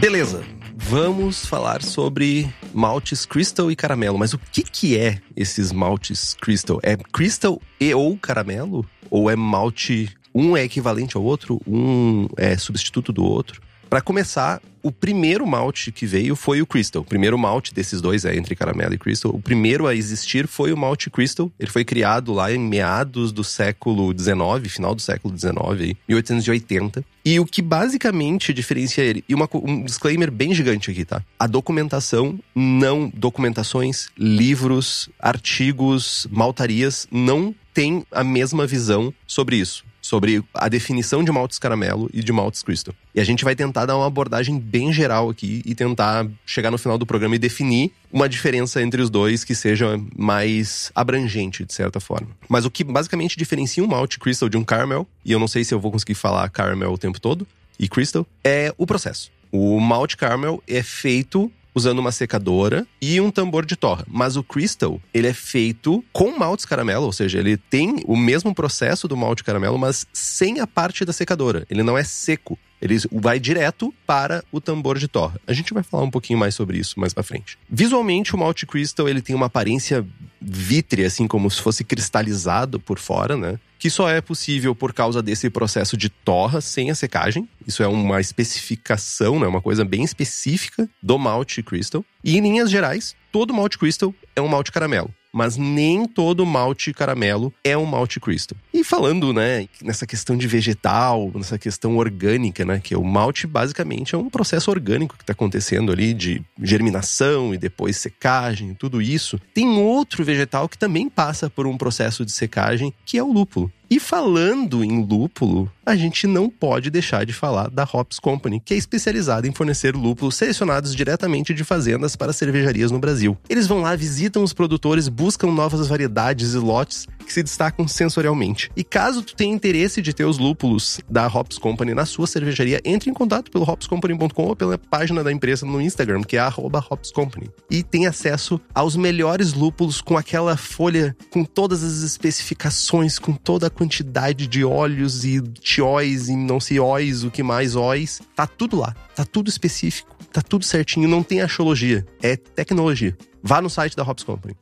Beleza. 0.00 0.59
Vamos 0.90 1.46
falar 1.46 1.84
sobre 1.84 2.52
maltes 2.74 3.24
crystal 3.24 3.70
e 3.70 3.76
caramelo. 3.76 4.18
Mas 4.18 4.34
o 4.34 4.38
que 4.38 4.64
que 4.64 4.98
é 4.98 5.20
esses 5.36 5.70
maltes 5.70 6.34
crystal? 6.34 6.80
É 6.82 6.96
crystal 6.96 7.62
e 7.78 7.94
ou 7.94 8.18
caramelo? 8.18 8.84
Ou 9.08 9.30
é 9.30 9.36
malte 9.36 10.10
um 10.34 10.56
é 10.56 10.64
equivalente 10.64 11.16
ao 11.16 11.22
outro, 11.22 11.60
um 11.64 12.26
é 12.36 12.56
substituto 12.56 13.12
do 13.12 13.22
outro? 13.22 13.62
Para 13.90 14.00
começar, 14.00 14.62
o 14.84 14.92
primeiro 14.92 15.44
malte 15.44 15.90
que 15.90 16.06
veio 16.06 16.36
foi 16.36 16.62
o 16.62 16.66
Crystal. 16.66 17.02
O 17.02 17.04
primeiro 17.04 17.36
malte 17.36 17.74
desses 17.74 18.00
dois 18.00 18.24
é 18.24 18.36
entre 18.36 18.54
caramelo 18.54 18.94
e 18.94 18.98
Crystal. 18.98 19.32
O 19.34 19.42
primeiro 19.42 19.88
a 19.88 19.96
existir 19.96 20.46
foi 20.46 20.72
o 20.72 20.76
malte 20.76 21.10
Crystal. 21.10 21.50
Ele 21.58 21.72
foi 21.72 21.84
criado 21.84 22.32
lá 22.32 22.52
em 22.52 22.58
meados 22.58 23.32
do 23.32 23.42
século 23.42 24.16
XIX, 24.16 24.72
final 24.72 24.94
do 24.94 25.02
século 25.02 25.36
XIX, 25.36 25.96
1880. 26.08 27.04
E 27.24 27.40
o 27.40 27.44
que 27.44 27.60
basicamente 27.60 28.54
diferencia 28.54 29.02
ele, 29.02 29.24
e 29.28 29.34
uma, 29.34 29.48
um 29.54 29.82
disclaimer 29.82 30.30
bem 30.30 30.54
gigante 30.54 30.92
aqui, 30.92 31.04
tá? 31.04 31.20
A 31.36 31.48
documentação, 31.48 32.38
não 32.54 33.10
documentações, 33.12 34.08
livros, 34.16 35.10
artigos, 35.18 36.28
maltarias, 36.30 37.08
não 37.10 37.52
tem 37.74 38.06
a 38.12 38.22
mesma 38.22 38.68
visão 38.68 39.12
sobre 39.26 39.56
isso 39.56 39.89
sobre 40.10 40.42
a 40.52 40.68
definição 40.68 41.22
de 41.22 41.30
maltes 41.30 41.56
caramelo 41.56 42.10
e 42.12 42.20
de 42.20 42.32
maltes 42.32 42.64
crystal. 42.64 42.92
E 43.14 43.20
a 43.20 43.24
gente 43.24 43.44
vai 43.44 43.54
tentar 43.54 43.86
dar 43.86 43.96
uma 43.96 44.08
abordagem 44.08 44.58
bem 44.58 44.92
geral 44.92 45.30
aqui 45.30 45.62
e 45.64 45.72
tentar 45.72 46.26
chegar 46.44 46.72
no 46.72 46.78
final 46.78 46.98
do 46.98 47.06
programa 47.06 47.36
e 47.36 47.38
definir 47.38 47.92
uma 48.12 48.28
diferença 48.28 48.82
entre 48.82 49.00
os 49.00 49.08
dois 49.08 49.44
que 49.44 49.54
seja 49.54 50.00
mais 50.16 50.90
abrangente, 50.96 51.64
de 51.64 51.72
certa 51.72 52.00
forma. 52.00 52.26
Mas 52.48 52.64
o 52.64 52.70
que 52.72 52.82
basicamente 52.82 53.38
diferencia 53.38 53.84
um 53.84 53.86
malte 53.86 54.18
crystal 54.18 54.48
de 54.48 54.56
um 54.56 54.64
caramel, 54.64 55.06
e 55.24 55.30
eu 55.30 55.38
não 55.38 55.46
sei 55.46 55.62
se 55.62 55.72
eu 55.72 55.78
vou 55.78 55.92
conseguir 55.92 56.16
falar 56.16 56.50
caramel 56.50 56.92
o 56.92 56.98
tempo 56.98 57.20
todo, 57.20 57.46
e 57.78 57.88
crystal, 57.88 58.26
é 58.42 58.74
o 58.76 58.88
processo. 58.88 59.30
O 59.52 59.78
malte 59.78 60.16
caramel 60.16 60.60
é 60.66 60.82
feito 60.82 61.52
usando 61.74 61.98
uma 61.98 62.12
secadora 62.12 62.86
e 63.00 63.20
um 63.20 63.30
tambor 63.30 63.64
de 63.64 63.76
torra. 63.76 64.04
Mas 64.08 64.36
o 64.36 64.42
Crystal, 64.42 65.00
ele 65.12 65.28
é 65.28 65.32
feito 65.32 66.04
com 66.12 66.38
maltes 66.38 66.64
caramelo, 66.64 67.06
ou 67.06 67.12
seja, 67.12 67.38
ele 67.38 67.56
tem 67.56 68.02
o 68.06 68.16
mesmo 68.16 68.54
processo 68.54 69.06
do 69.06 69.16
malte 69.16 69.44
caramelo, 69.44 69.78
mas 69.78 70.06
sem 70.12 70.60
a 70.60 70.66
parte 70.66 71.04
da 71.04 71.12
secadora. 71.12 71.66
Ele 71.70 71.82
não 71.82 71.96
é 71.96 72.04
seco. 72.04 72.58
Ele 72.80 72.96
vai 73.12 73.38
direto 73.38 73.92
para 74.06 74.44
o 74.50 74.60
tambor 74.60 74.98
de 74.98 75.08
torra. 75.08 75.40
A 75.46 75.52
gente 75.52 75.74
vai 75.74 75.82
falar 75.82 76.04
um 76.04 76.10
pouquinho 76.10 76.38
mais 76.38 76.54
sobre 76.54 76.78
isso 76.78 76.98
mais 76.98 77.12
para 77.12 77.22
frente. 77.22 77.58
Visualmente, 77.68 78.34
o 78.34 78.38
malte 78.38 78.66
crystal 78.66 79.08
ele 79.08 79.20
tem 79.20 79.34
uma 79.34 79.46
aparência 79.46 80.06
vítrea, 80.40 81.06
assim 81.06 81.28
como 81.28 81.50
se 81.50 81.60
fosse 81.60 81.84
cristalizado 81.84 82.80
por 82.80 82.98
fora, 82.98 83.36
né? 83.36 83.58
Que 83.78 83.90
só 83.90 84.08
é 84.08 84.20
possível 84.20 84.74
por 84.74 84.92
causa 84.92 85.22
desse 85.22 85.48
processo 85.50 85.96
de 85.96 86.08
torra 86.08 86.60
sem 86.60 86.90
a 86.90 86.94
secagem. 86.94 87.48
Isso 87.66 87.82
é 87.82 87.86
uma 87.86 88.20
especificação, 88.20 89.38
né? 89.38 89.46
Uma 89.46 89.60
coisa 89.60 89.84
bem 89.84 90.02
específica 90.02 90.88
do 91.02 91.18
malte 91.18 91.62
crystal. 91.62 92.04
E 92.24 92.36
em 92.36 92.40
linhas 92.40 92.70
gerais, 92.70 93.14
todo 93.30 93.54
malte 93.54 93.78
crystal 93.78 94.14
é 94.34 94.40
um 94.40 94.48
malte 94.48 94.72
caramelo 94.72 95.12
mas 95.32 95.56
nem 95.56 96.06
todo 96.06 96.44
malte 96.44 96.92
caramelo 96.92 97.52
é 97.62 97.76
um 97.76 97.84
malte 97.84 98.18
crystal. 98.20 98.56
E 98.72 98.82
falando, 98.84 99.32
né, 99.32 99.68
nessa 99.82 100.06
questão 100.06 100.36
de 100.36 100.46
vegetal, 100.46 101.30
nessa 101.34 101.58
questão 101.58 101.96
orgânica, 101.96 102.64
né, 102.64 102.80
que 102.82 102.96
o 102.96 103.04
malte 103.04 103.46
basicamente 103.46 104.14
é 104.14 104.18
um 104.18 104.30
processo 104.30 104.70
orgânico 104.70 105.16
que 105.16 105.22
está 105.22 105.32
acontecendo 105.32 105.92
ali 105.92 106.14
de 106.14 106.42
germinação 106.60 107.54
e 107.54 107.58
depois 107.58 107.96
secagem, 107.96 108.74
tudo 108.74 109.00
isso. 109.00 109.40
Tem 109.54 109.68
outro 109.68 110.24
vegetal 110.24 110.68
que 110.68 110.78
também 110.78 111.08
passa 111.08 111.48
por 111.48 111.66
um 111.66 111.76
processo 111.76 112.24
de 112.24 112.32
secagem, 112.32 112.92
que 113.04 113.18
é 113.18 113.22
o 113.22 113.32
lúpulo. 113.32 113.70
E 113.92 113.98
falando 113.98 114.84
em 114.84 115.04
lúpulo, 115.04 115.68
a 115.84 115.96
gente 115.96 116.28
não 116.28 116.48
pode 116.48 116.90
deixar 116.90 117.26
de 117.26 117.32
falar 117.32 117.68
da 117.68 117.82
Hops 117.82 118.20
Company, 118.20 118.62
que 118.64 118.72
é 118.72 118.76
especializada 118.76 119.48
em 119.48 119.52
fornecer 119.52 119.96
lúpulos 119.96 120.36
selecionados 120.36 120.94
diretamente 120.94 121.52
de 121.52 121.64
fazendas 121.64 122.14
para 122.14 122.32
cervejarias 122.32 122.92
no 122.92 123.00
Brasil. 123.00 123.36
Eles 123.48 123.66
vão 123.66 123.80
lá, 123.80 123.96
visitam 123.96 124.44
os 124.44 124.52
produtores, 124.52 125.08
buscam 125.08 125.50
novas 125.50 125.88
variedades 125.88 126.54
e 126.54 126.58
lotes 126.58 127.08
que 127.26 127.32
se 127.32 127.42
destacam 127.42 127.88
sensorialmente. 127.88 128.70
E 128.76 128.84
caso 128.84 129.22
tu 129.22 129.34
tenha 129.34 129.52
interesse 129.52 130.00
de 130.00 130.12
ter 130.12 130.24
os 130.24 130.38
lúpulos 130.38 131.00
da 131.08 131.26
Hops 131.26 131.58
Company 131.58 131.92
na 131.92 132.06
sua 132.06 132.28
cervejaria, 132.28 132.80
entre 132.84 133.10
em 133.10 133.14
contato 133.14 133.50
pelo 133.50 133.68
hopscompany.com 133.68 134.44
ou 134.44 134.54
pela 134.54 134.78
página 134.78 135.24
da 135.24 135.32
empresa 135.32 135.66
no 135.66 135.80
Instagram, 135.80 136.22
que 136.22 136.36
é 136.36 136.42
@hopscompany. 136.46 137.50
E 137.68 137.82
tem 137.82 138.06
acesso 138.06 138.60
aos 138.72 138.94
melhores 138.94 139.52
lúpulos 139.52 140.00
com 140.00 140.16
aquela 140.16 140.56
folha 140.56 141.16
com 141.30 141.44
todas 141.44 141.82
as 141.82 142.02
especificações, 142.02 143.18
com 143.18 143.32
toda 143.32 143.66
a 143.66 143.70
quantidade 143.80 144.46
de 144.46 144.62
óleos 144.62 145.24
e 145.24 145.40
tióis 145.40 146.28
e 146.28 146.36
não 146.36 146.60
sei 146.60 146.78
óis, 146.78 147.24
o 147.24 147.30
que 147.30 147.42
mais 147.42 147.74
óis. 147.74 148.20
Tá 148.36 148.46
tudo 148.46 148.78
lá. 148.78 148.94
Tá 149.16 149.24
tudo 149.24 149.48
específico. 149.48 150.14
Tá 150.30 150.42
tudo 150.42 150.66
certinho. 150.66 151.08
Não 151.08 151.22
tem 151.22 151.40
achologia. 151.40 152.06
É 152.22 152.36
tecnologia. 152.36 153.16
Vá 153.42 153.62
no 153.62 153.70
site 153.70 153.96
da 153.96 154.02
Hops 154.02 154.22
Company. 154.22 154.54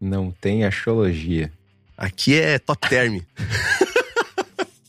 Não 0.00 0.30
tem 0.30 0.64
achologia. 0.64 1.52
Aqui 1.96 2.38
é 2.38 2.60
top 2.60 2.88
term. 2.88 3.20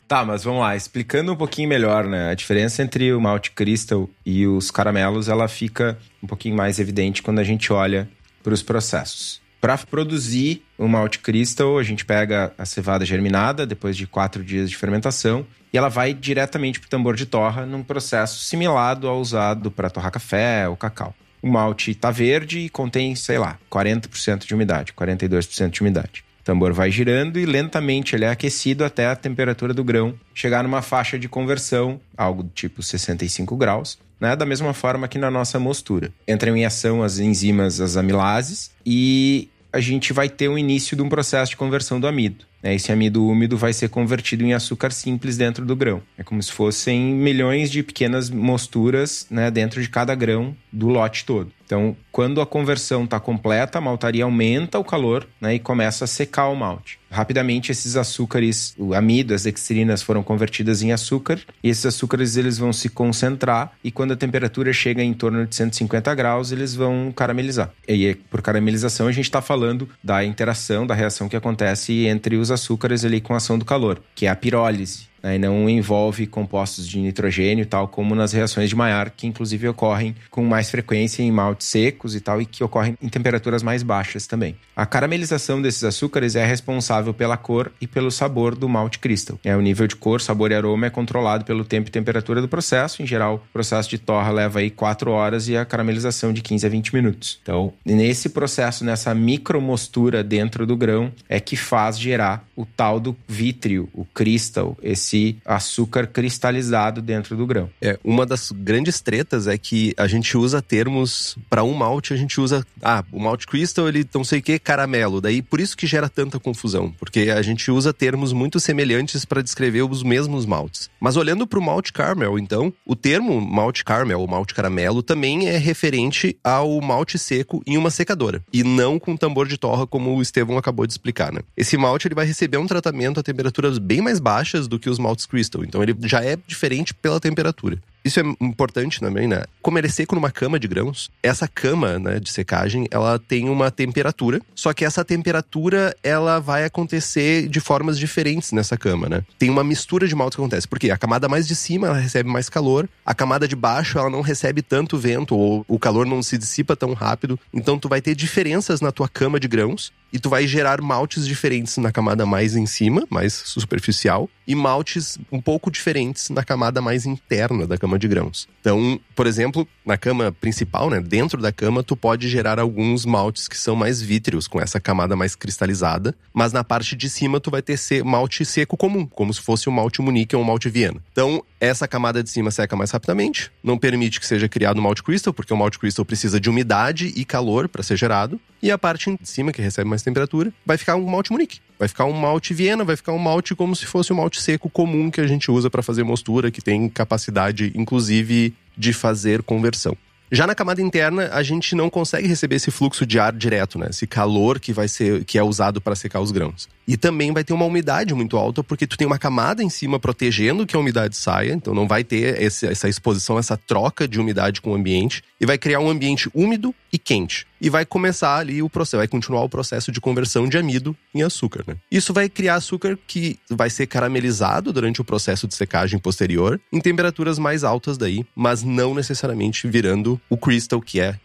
Tá, 0.08 0.26
mas 0.26 0.44
vamos 0.44 0.62
lá, 0.62 0.76
explicando 0.76 1.32
um 1.32 1.36
pouquinho 1.36 1.70
melhor, 1.70 2.08
né? 2.08 2.32
A 2.32 2.34
diferença 2.34 2.82
entre 2.82 3.14
o 3.14 3.22
malte 3.22 3.52
crystal 3.52 4.10
e 4.26 4.48
os 4.48 4.72
caramelos, 4.72 5.30
ela 5.30 5.48
fica 5.48 6.00
um 6.24 6.26
pouquinho 6.26 6.56
mais 6.56 6.80
evidente 6.80 7.22
quando 7.22 7.38
a 7.38 7.44
gente 7.44 7.72
olha 7.72 8.10
para 8.42 8.52
os 8.52 8.64
processos. 8.64 9.40
Para 9.62 9.78
produzir 9.78 10.64
o 10.78 10.88
malte 10.88 11.20
crystal, 11.20 11.78
a 11.78 11.84
gente 11.84 12.06
pega 12.06 12.54
a 12.58 12.66
cevada 12.66 13.06
germinada 13.06 13.66
depois 13.66 13.98
de 13.98 14.08
quatro 14.08 14.44
dias 14.44 14.70
de 14.70 14.78
fermentação 14.78 15.46
e 15.74 15.78
ela 15.78 15.90
vai 15.90 16.14
diretamente 16.14 16.80
para 16.80 16.88
o 16.88 16.90
tambor 16.90 17.16
de 17.16 17.26
torra 17.26 17.66
num 17.66 17.84
processo 17.84 18.40
similado 18.40 19.08
ao 19.08 19.20
usado 19.20 19.70
para 19.70 19.90
torrar 19.90 20.12
café 20.12 20.68
ou 20.68 20.78
cacau. 20.78 21.14
O 21.42 21.50
malte 21.50 21.92
está 21.92 22.10
verde 22.10 22.60
e 22.60 22.70
contém, 22.70 23.16
sei 23.16 23.38
lá, 23.38 23.58
40% 23.70 24.46
de 24.46 24.54
umidade, 24.54 24.94
42% 24.94 25.70
de 25.70 25.82
umidade. 25.82 26.24
O 26.40 26.44
tambor 26.44 26.74
vai 26.74 26.90
girando 26.90 27.38
e 27.38 27.46
lentamente 27.46 28.16
ele 28.16 28.26
é 28.26 28.30
aquecido 28.30 28.84
até 28.84 29.08
a 29.08 29.16
temperatura 29.16 29.74
do 29.74 29.84
grão 29.84 30.16
chegar 30.34 30.64
numa 30.64 30.82
faixa 30.82 31.20
de 31.20 31.30
conversão, 31.30 32.00
algo 32.18 32.44
do 32.44 32.50
tipo 32.50 32.82
65 32.82 33.56
graus, 33.56 34.00
né? 34.20 34.36
da 34.36 34.46
mesma 34.46 34.74
forma 34.74 35.08
que 35.08 35.18
na 35.18 35.32
nossa 35.32 35.60
mostura. 35.60 36.12
Entram 36.28 36.56
em 36.56 36.66
ação 36.66 37.04
as 37.04 37.20
enzimas, 37.20 37.80
as 37.80 37.98
amilases, 37.98 38.72
e 38.86 39.50
a 39.72 39.80
gente 39.80 40.14
vai 40.14 40.28
ter 40.28 40.48
o 40.50 40.58
início 40.58 40.96
de 40.96 41.04
um 41.04 41.10
processo 41.10 41.52
de 41.52 41.58
conversão 41.58 42.00
do 42.00 42.08
amido. 42.08 42.46
Né? 42.62 42.76
Esse 42.76 42.92
amido 42.92 43.26
úmido 43.26 43.58
vai 43.58 43.72
ser 43.72 43.90
convertido 43.90 44.44
em 44.44 44.54
açúcar 44.54 44.92
simples 44.92 45.38
dentro 45.38 45.66
do 45.66 45.76
grão. 45.76 46.02
É 46.18 46.24
como 46.24 46.42
se 46.42 46.52
fossem 46.52 47.00
milhões 47.14 47.72
de 47.72 47.84
pequenas 47.84 48.30
mosturas 48.30 49.28
né, 49.30 49.50
dentro 49.52 49.82
de 49.82 49.90
cada 49.90 50.14
grão 50.16 50.56
do 50.72 50.88
lote 50.88 51.26
todo. 51.26 51.52
Então, 51.70 51.96
quando 52.12 52.42
a 52.42 52.48
conversão 52.48 53.04
está 53.04 53.20
completa, 53.20 53.78
a 53.78 53.82
maltaria 53.82 54.24
aumenta 54.24 54.80
o 54.80 54.84
calor 54.84 55.28
né, 55.40 55.54
e 55.54 55.60
começa 55.60 56.06
a 56.06 56.08
secar 56.08 56.48
o 56.48 56.56
malte. 56.56 56.98
Rapidamente, 57.12 57.72
esses 57.72 57.96
açúcares, 57.96 58.74
o 58.76 58.96
amido, 58.96 59.36
as 59.36 59.44
dextrinas 59.44 60.02
foram 60.02 60.24
convertidas 60.24 60.82
em 60.82 60.92
açúcar 60.92 61.40
e 61.64 61.70
esses 61.70 61.86
açúcares 61.86 62.38
eles 62.38 62.58
vão 62.58 62.74
se 62.74 62.90
concentrar 62.90 63.72
e 63.84 63.92
quando 63.92 64.14
a 64.14 64.16
temperatura 64.16 64.74
chega 64.74 65.04
em 65.04 65.14
torno 65.14 65.46
de 65.46 65.56
150 65.56 66.16
graus, 66.16 66.52
eles 66.52 66.74
vão 66.74 67.14
caramelizar. 67.16 67.70
E 67.88 68.16
por 68.32 68.42
caramelização 68.42 69.06
a 69.06 69.12
gente 69.12 69.26
está 69.26 69.40
falando 69.40 69.88
da 70.04 70.26
interação, 70.26 70.88
da 70.88 70.96
reação 70.96 71.30
que 71.30 71.36
acontece 71.36 72.08
entre 72.08 72.36
os 72.38 72.50
açúcares 72.50 73.06
ali 73.06 73.22
com 73.22 73.36
a 73.36 73.38
ação 73.38 73.60
do 73.60 73.66
calor, 73.66 74.02
que 74.16 74.26
é 74.26 74.30
a 74.30 74.36
pirólise. 74.36 75.09
Né, 75.22 75.36
e 75.36 75.40
não 75.40 75.70
envolve 75.70 76.26
compostos 76.28 76.88
de 76.88 77.00
nitrogênio, 77.00 77.66
tal 77.66 77.88
como 77.88 78.16
nas 78.16 78.34
reações 78.34 78.70
de 78.70 78.76
Maillard, 78.76 79.12
que 79.16 79.28
inclusive 79.28 79.68
ocorrem 79.68 80.16
com 80.30 80.44
mais 80.44 80.70
frequência 80.70 81.22
em 81.22 81.32
maltes 81.32 81.68
secos 81.68 82.16
e 82.16 82.20
tal, 82.20 82.42
e 82.42 82.46
que 82.46 82.64
ocorrem 82.64 82.98
em 83.02 83.10
temperaturas 83.10 83.64
mais 83.64 83.84
baixas 83.84 84.28
também. 84.28 84.56
A 84.76 84.86
caramelização 84.86 85.62
desses 85.62 85.84
açúcares 85.84 86.36
é 86.36 86.46
responsável 86.46 87.14
pela 87.14 87.38
cor 87.38 87.72
e 87.82 87.88
pelo 87.88 88.10
sabor 88.10 88.56
do 88.56 88.70
malte 88.70 89.00
crystal. 89.00 89.40
É, 89.44 89.56
o 89.56 89.62
nível 89.62 89.88
de 89.88 89.96
cor, 89.96 90.22
sabor 90.22 90.52
e 90.52 90.56
aroma 90.56 90.88
é 90.88 90.90
controlado 90.90 91.44
pelo 91.44 91.66
tempo 91.66 91.90
e 91.90 91.92
temperatura 91.92 92.42
do 92.42 92.48
processo. 92.48 93.02
Em 93.02 93.06
geral, 93.06 93.36
o 93.36 93.54
processo 93.54 93.90
de 93.90 93.98
torra 93.98 94.32
leva 94.32 94.60
aí 94.60 94.70
4 94.70 95.12
horas 95.12 95.48
e 95.50 95.58
a 95.58 95.66
caramelização 95.66 96.32
de 96.32 96.42
15 96.42 96.66
a 96.66 96.70
20 96.70 96.96
minutos. 96.96 97.40
Então, 97.44 97.74
nesse 97.86 98.30
processo, 98.30 98.86
nessa 98.86 99.14
micromostura 99.14 100.24
dentro 100.24 100.66
do 100.66 100.78
grão, 100.78 101.12
é 101.28 101.40
que 101.40 101.56
faz 101.56 102.00
gerar 102.00 102.48
o 102.56 102.66
tal 102.66 103.00
do 103.00 103.16
vítreo, 103.28 103.90
o 103.94 104.06
crystal, 104.06 104.78
esse 104.82 105.09
açúcar 105.46 106.08
cristalizado 106.08 107.02
dentro 107.02 107.36
do 107.36 107.46
grão. 107.46 107.70
É, 107.82 107.98
uma 108.04 108.26
das 108.26 108.52
grandes 108.52 109.02
tretas 109.02 109.48
é 109.48 109.58
que 109.58 109.94
a 109.98 110.08
gente 110.08 110.38
usa 110.38 110.62
termos 110.62 111.38
para 111.50 111.64
um 111.64 111.74
malte, 111.74 112.14
a 112.14 112.18
gente 112.18 112.40
usa, 112.40 112.66
ah, 112.82 113.04
o 113.12 113.20
malte 113.20 113.48
crystal, 113.48 113.88
ele 113.88 114.08
não 114.14 114.24
sei 114.24 114.40
o 114.40 114.42
que, 114.42 114.60
caramelo. 114.60 115.22
Daí 115.22 115.42
por 115.42 115.60
isso 115.60 115.76
que 115.76 115.88
gera 115.88 116.10
tanta 116.10 116.40
confusão, 116.40 116.94
porque 116.98 117.30
a 117.30 117.42
gente 117.42 117.72
usa 117.72 117.94
termos 117.94 118.34
muito 118.34 118.60
semelhantes 118.60 119.26
para 119.26 119.42
descrever 119.42 119.84
os 119.84 120.04
mesmos 120.04 120.46
maltes. 120.46 120.90
Mas 121.00 121.18
olhando 121.18 121.48
para 121.48 121.60
o 121.60 121.64
malte 121.64 121.92
caramel, 121.92 122.38
então, 122.38 122.74
o 122.86 122.96
termo 122.96 123.40
malte 123.42 123.84
caramel 123.84 124.20
ou 124.20 124.28
malte 124.28 124.54
caramelo 124.54 125.02
também 125.02 125.48
é 125.48 125.58
referente 125.58 126.38
ao 126.44 126.80
malte 126.82 127.18
seco 127.18 127.62
em 127.66 127.78
uma 127.78 127.90
secadora 127.90 128.44
e 128.54 128.64
não 128.64 129.00
com 129.00 129.16
tambor 129.18 129.48
de 129.48 129.58
torra 129.58 129.88
como 129.88 130.16
o 130.16 130.22
Estevão 130.22 130.58
acabou 130.58 130.86
de 130.86 130.94
explicar, 130.94 131.32
né? 131.32 131.42
Esse 131.56 131.78
malte 131.78 132.08
ele 132.08 132.16
vai 132.16 132.26
receber 132.26 132.58
um 132.58 132.68
tratamento 132.68 133.20
a 133.20 133.24
temperaturas 133.24 133.78
bem 133.78 134.02
mais 134.02 134.20
baixas 134.20 134.68
do 134.68 134.80
que 134.80 134.90
os 134.90 134.99
maltes 135.00 135.26
crystal, 135.26 135.64
então 135.64 135.82
ele 135.82 135.96
já 136.04 136.24
é 136.24 136.38
diferente 136.48 136.94
pela 136.94 137.20
temperatura. 137.20 137.78
Isso 138.10 138.20
é 138.20 138.24
importante 138.42 139.00
também, 139.00 139.28
né? 139.28 139.44
Como 139.62 139.78
ele 139.78 139.86
é 139.86 139.90
seco 139.90 140.16
numa 140.16 140.32
cama 140.32 140.60
de 140.60 140.68
grãos, 140.68 141.12
essa 141.22 141.48
cama 141.48 142.00
né, 142.00 142.20
de 142.20 142.32
secagem, 142.32 142.88
ela 142.90 143.20
tem 143.20 143.48
uma 143.48 143.70
temperatura, 143.70 144.42
só 144.56 144.74
que 144.74 144.84
essa 144.84 145.06
temperatura, 145.06 145.96
ela 146.02 146.40
vai 146.40 146.66
acontecer 146.66 147.48
de 147.48 147.60
formas 147.60 148.00
diferentes 148.00 148.52
nessa 148.52 148.76
cama, 148.76 149.08
né? 149.08 149.24
Tem 149.38 149.48
uma 149.48 149.64
mistura 149.64 150.08
de 150.08 150.16
maltes 150.16 150.36
que 150.36 150.42
acontece, 150.42 150.68
porque 150.68 150.90
a 150.90 150.98
camada 150.98 151.30
mais 151.30 151.48
de 151.48 151.56
cima, 151.56 151.86
ela 151.86 152.00
recebe 152.00 152.28
mais 152.28 152.50
calor, 152.50 152.90
a 153.06 153.14
camada 153.14 153.48
de 153.48 153.56
baixo, 153.56 154.00
ela 154.00 154.10
não 154.10 154.22
recebe 154.22 154.64
tanto 154.64 154.98
vento, 154.98 155.36
ou 155.36 155.64
o 155.68 155.78
calor 155.78 156.08
não 156.08 156.24
se 156.24 156.36
dissipa 156.36 156.76
tão 156.76 156.94
rápido, 156.94 157.40
então 157.54 157.78
tu 157.78 157.88
vai 157.88 158.02
ter 158.02 158.16
diferenças 158.16 158.82
na 158.82 158.92
tua 158.92 159.08
cama 159.08 159.40
de 159.40 159.48
grãos, 159.48 159.94
e 160.12 160.18
tu 160.18 160.30
vai 160.30 160.48
gerar 160.48 160.82
maltes 160.82 161.28
diferentes 161.28 161.78
na 161.78 161.92
camada 161.92 162.26
mais 162.26 162.56
em 162.56 162.66
cima, 162.66 163.06
mais 163.10 163.34
superficial, 163.34 164.28
e 164.48 164.56
maltes 164.56 165.20
um 165.32 165.40
pouco 165.40 165.70
diferentes 165.70 166.30
na 166.32 166.44
camada 166.44 166.82
mais 166.82 167.06
interna 167.06 167.68
da 167.68 167.78
cama 167.78 167.99
de 168.00 168.08
grãos. 168.08 168.48
Então, 168.62 169.00
por 169.16 169.28
exemplo, 169.28 169.68
na 169.86 169.98
cama 169.98 170.32
principal, 170.32 170.90
né, 170.90 171.00
dentro 171.00 171.42
da 171.42 171.52
cama, 171.52 171.84
tu 171.84 171.96
pode 171.96 172.28
gerar 172.28 172.60
alguns 172.60 173.06
maltes 173.06 173.48
que 173.48 173.58
são 173.58 173.76
mais 173.76 174.02
vítreos, 174.02 174.48
com 174.48 174.60
essa 174.60 174.80
camada 174.80 175.16
mais 175.16 175.36
cristalizada, 175.36 176.16
mas 176.34 176.52
na 176.52 176.64
parte 176.64 176.96
de 176.96 177.10
cima 177.10 177.40
tu 177.40 177.52
vai 177.52 177.62
ter 177.62 177.78
malte 178.04 178.46
seco 178.46 178.76
comum, 178.76 179.06
como 179.06 179.34
se 179.34 179.42
fosse 179.42 179.70
um 179.70 179.72
malte 179.72 180.02
Munique 180.02 180.36
ou 180.36 180.42
um 180.42 180.46
malte 180.46 180.70
Viena. 180.70 181.04
Então, 181.12 181.44
essa 181.60 181.88
camada 181.88 182.24
de 182.24 182.30
cima 182.30 182.52
seca 182.52 182.76
mais 182.76 182.92
rapidamente, 182.92 183.52
não 183.64 183.78
permite 183.78 184.20
que 184.20 184.26
seja 184.26 184.48
criado 184.48 184.80
um 184.80 184.84
malte 184.84 185.04
crystal, 185.04 185.34
porque 185.34 185.54
o 185.54 185.58
malte 185.58 185.78
crystal 185.78 186.06
precisa 186.06 186.40
de 186.40 186.50
umidade 186.50 187.14
e 187.16 187.26
calor 187.26 187.68
para 187.68 187.84
ser 187.84 187.98
gerado, 187.98 188.40
e 188.62 188.72
a 188.72 188.78
parte 188.78 189.18
de 189.22 189.30
cima, 189.30 189.52
que 189.52 189.62
recebe 189.62 189.90
mais 189.90 190.02
temperatura, 190.02 190.54
vai 190.66 190.78
ficar 190.78 190.96
um 190.96 191.06
malte 191.06 191.32
Munique. 191.32 191.60
Vai 191.78 191.88
ficar 191.88 192.06
um 192.06 192.14
malte 192.14 192.54
Viena, 192.54 192.84
vai 192.84 192.96
ficar 192.96 193.14
um 193.14 193.18
malte 193.18 193.56
como 193.56 193.76
se 193.76 193.86
fosse 193.86 194.12
um 194.12 194.18
malte 194.18 194.42
seco 194.42 194.70
comum 194.70 195.10
que 195.10 195.22
a 195.22 195.28
gente 195.28 195.50
usa 195.50 195.70
para 195.70 195.82
fazer 195.82 196.04
mostura, 196.04 196.52
que 196.52 196.62
tem 196.62 196.90
capacidade, 196.90 197.72
inclusive, 197.76 198.54
de 198.78 198.94
fazer 198.94 199.44
conversão. 199.44 199.98
Já 200.32 200.46
na 200.46 200.54
camada 200.54 200.80
interna, 200.82 201.30
a 201.34 201.42
gente 201.42 201.76
não 201.76 201.90
consegue 201.90 202.28
receber 202.28 202.58
esse 202.58 202.70
fluxo 202.70 203.04
de 203.04 203.18
ar 203.18 203.34
direto, 203.34 203.80
né? 203.80 203.88
Esse 203.90 204.06
calor 204.06 204.60
que 204.60 204.72
vai 204.72 204.88
ser 204.88 205.26
que 205.26 205.40
é 205.40 205.44
usado 205.44 205.82
para 205.82 205.96
secar 205.96 206.20
os 206.20 206.32
grãos. 206.32 206.70
E 206.88 206.96
também 206.96 207.34
vai 207.34 207.44
ter 207.44 207.54
uma 207.54 207.66
umidade 207.66 208.14
muito 208.14 208.38
alta, 208.38 208.64
porque 208.64 208.86
tu 208.86 208.96
tem 208.96 209.08
uma 209.08 209.18
camada 209.18 209.64
em 209.64 209.70
cima 209.70 210.00
protegendo 210.00 210.68
que 210.68 210.76
a 210.76 210.80
umidade 210.80 211.16
saia, 211.18 211.54
então 211.54 211.74
não 211.74 211.88
vai 211.88 212.04
ter 212.04 212.40
esse, 212.42 212.68
essa 212.68 212.88
exposição, 212.88 213.40
essa 213.40 213.58
troca 213.58 214.08
de 214.08 214.20
umidade 214.20 214.62
com 214.62 214.72
o 214.72 214.76
ambiente, 214.76 215.24
e 215.42 215.46
vai 215.48 215.58
criar 215.58 215.80
um 215.80 215.90
ambiente 215.90 216.30
úmido 216.34 216.74
e 216.94 217.00
quente. 217.00 217.48
E 217.62 217.70
vai 217.70 217.86
começar 217.86 218.38
ali 218.38 218.62
o 218.62 218.70
processo, 218.70 218.98
vai 218.98 219.08
continuar 219.08 219.44
o 219.44 219.50
processo 219.50 219.92
de 219.92 220.00
conversão 220.00 220.48
de 220.48 220.58
amido 220.58 220.96
em 221.14 221.24
açúcar, 221.24 221.64
né? 221.68 221.76
Isso 221.92 222.14
vai 222.14 222.30
criar 222.30 222.56
açúcar 222.56 222.98
que 223.08 223.38
vai 223.50 223.70
ser 223.70 223.88
caramelizado 223.88 224.72
durante 224.72 225.02
o 225.02 225.04
processo 225.04 225.48
de 225.48 225.56
secagem 225.56 226.00
posterior, 226.00 226.60
em 226.72 226.80
temperaturas 226.80 227.38
mais 227.38 227.64
altas 227.64 227.98
daí, 227.98 228.26
mas 228.36 228.64
não 228.64 228.94
necessariamente 228.94 229.68
virando 229.68 230.20
o 230.30 230.38
crystal, 230.38 230.82
que 230.82 231.00
é 231.00 231.20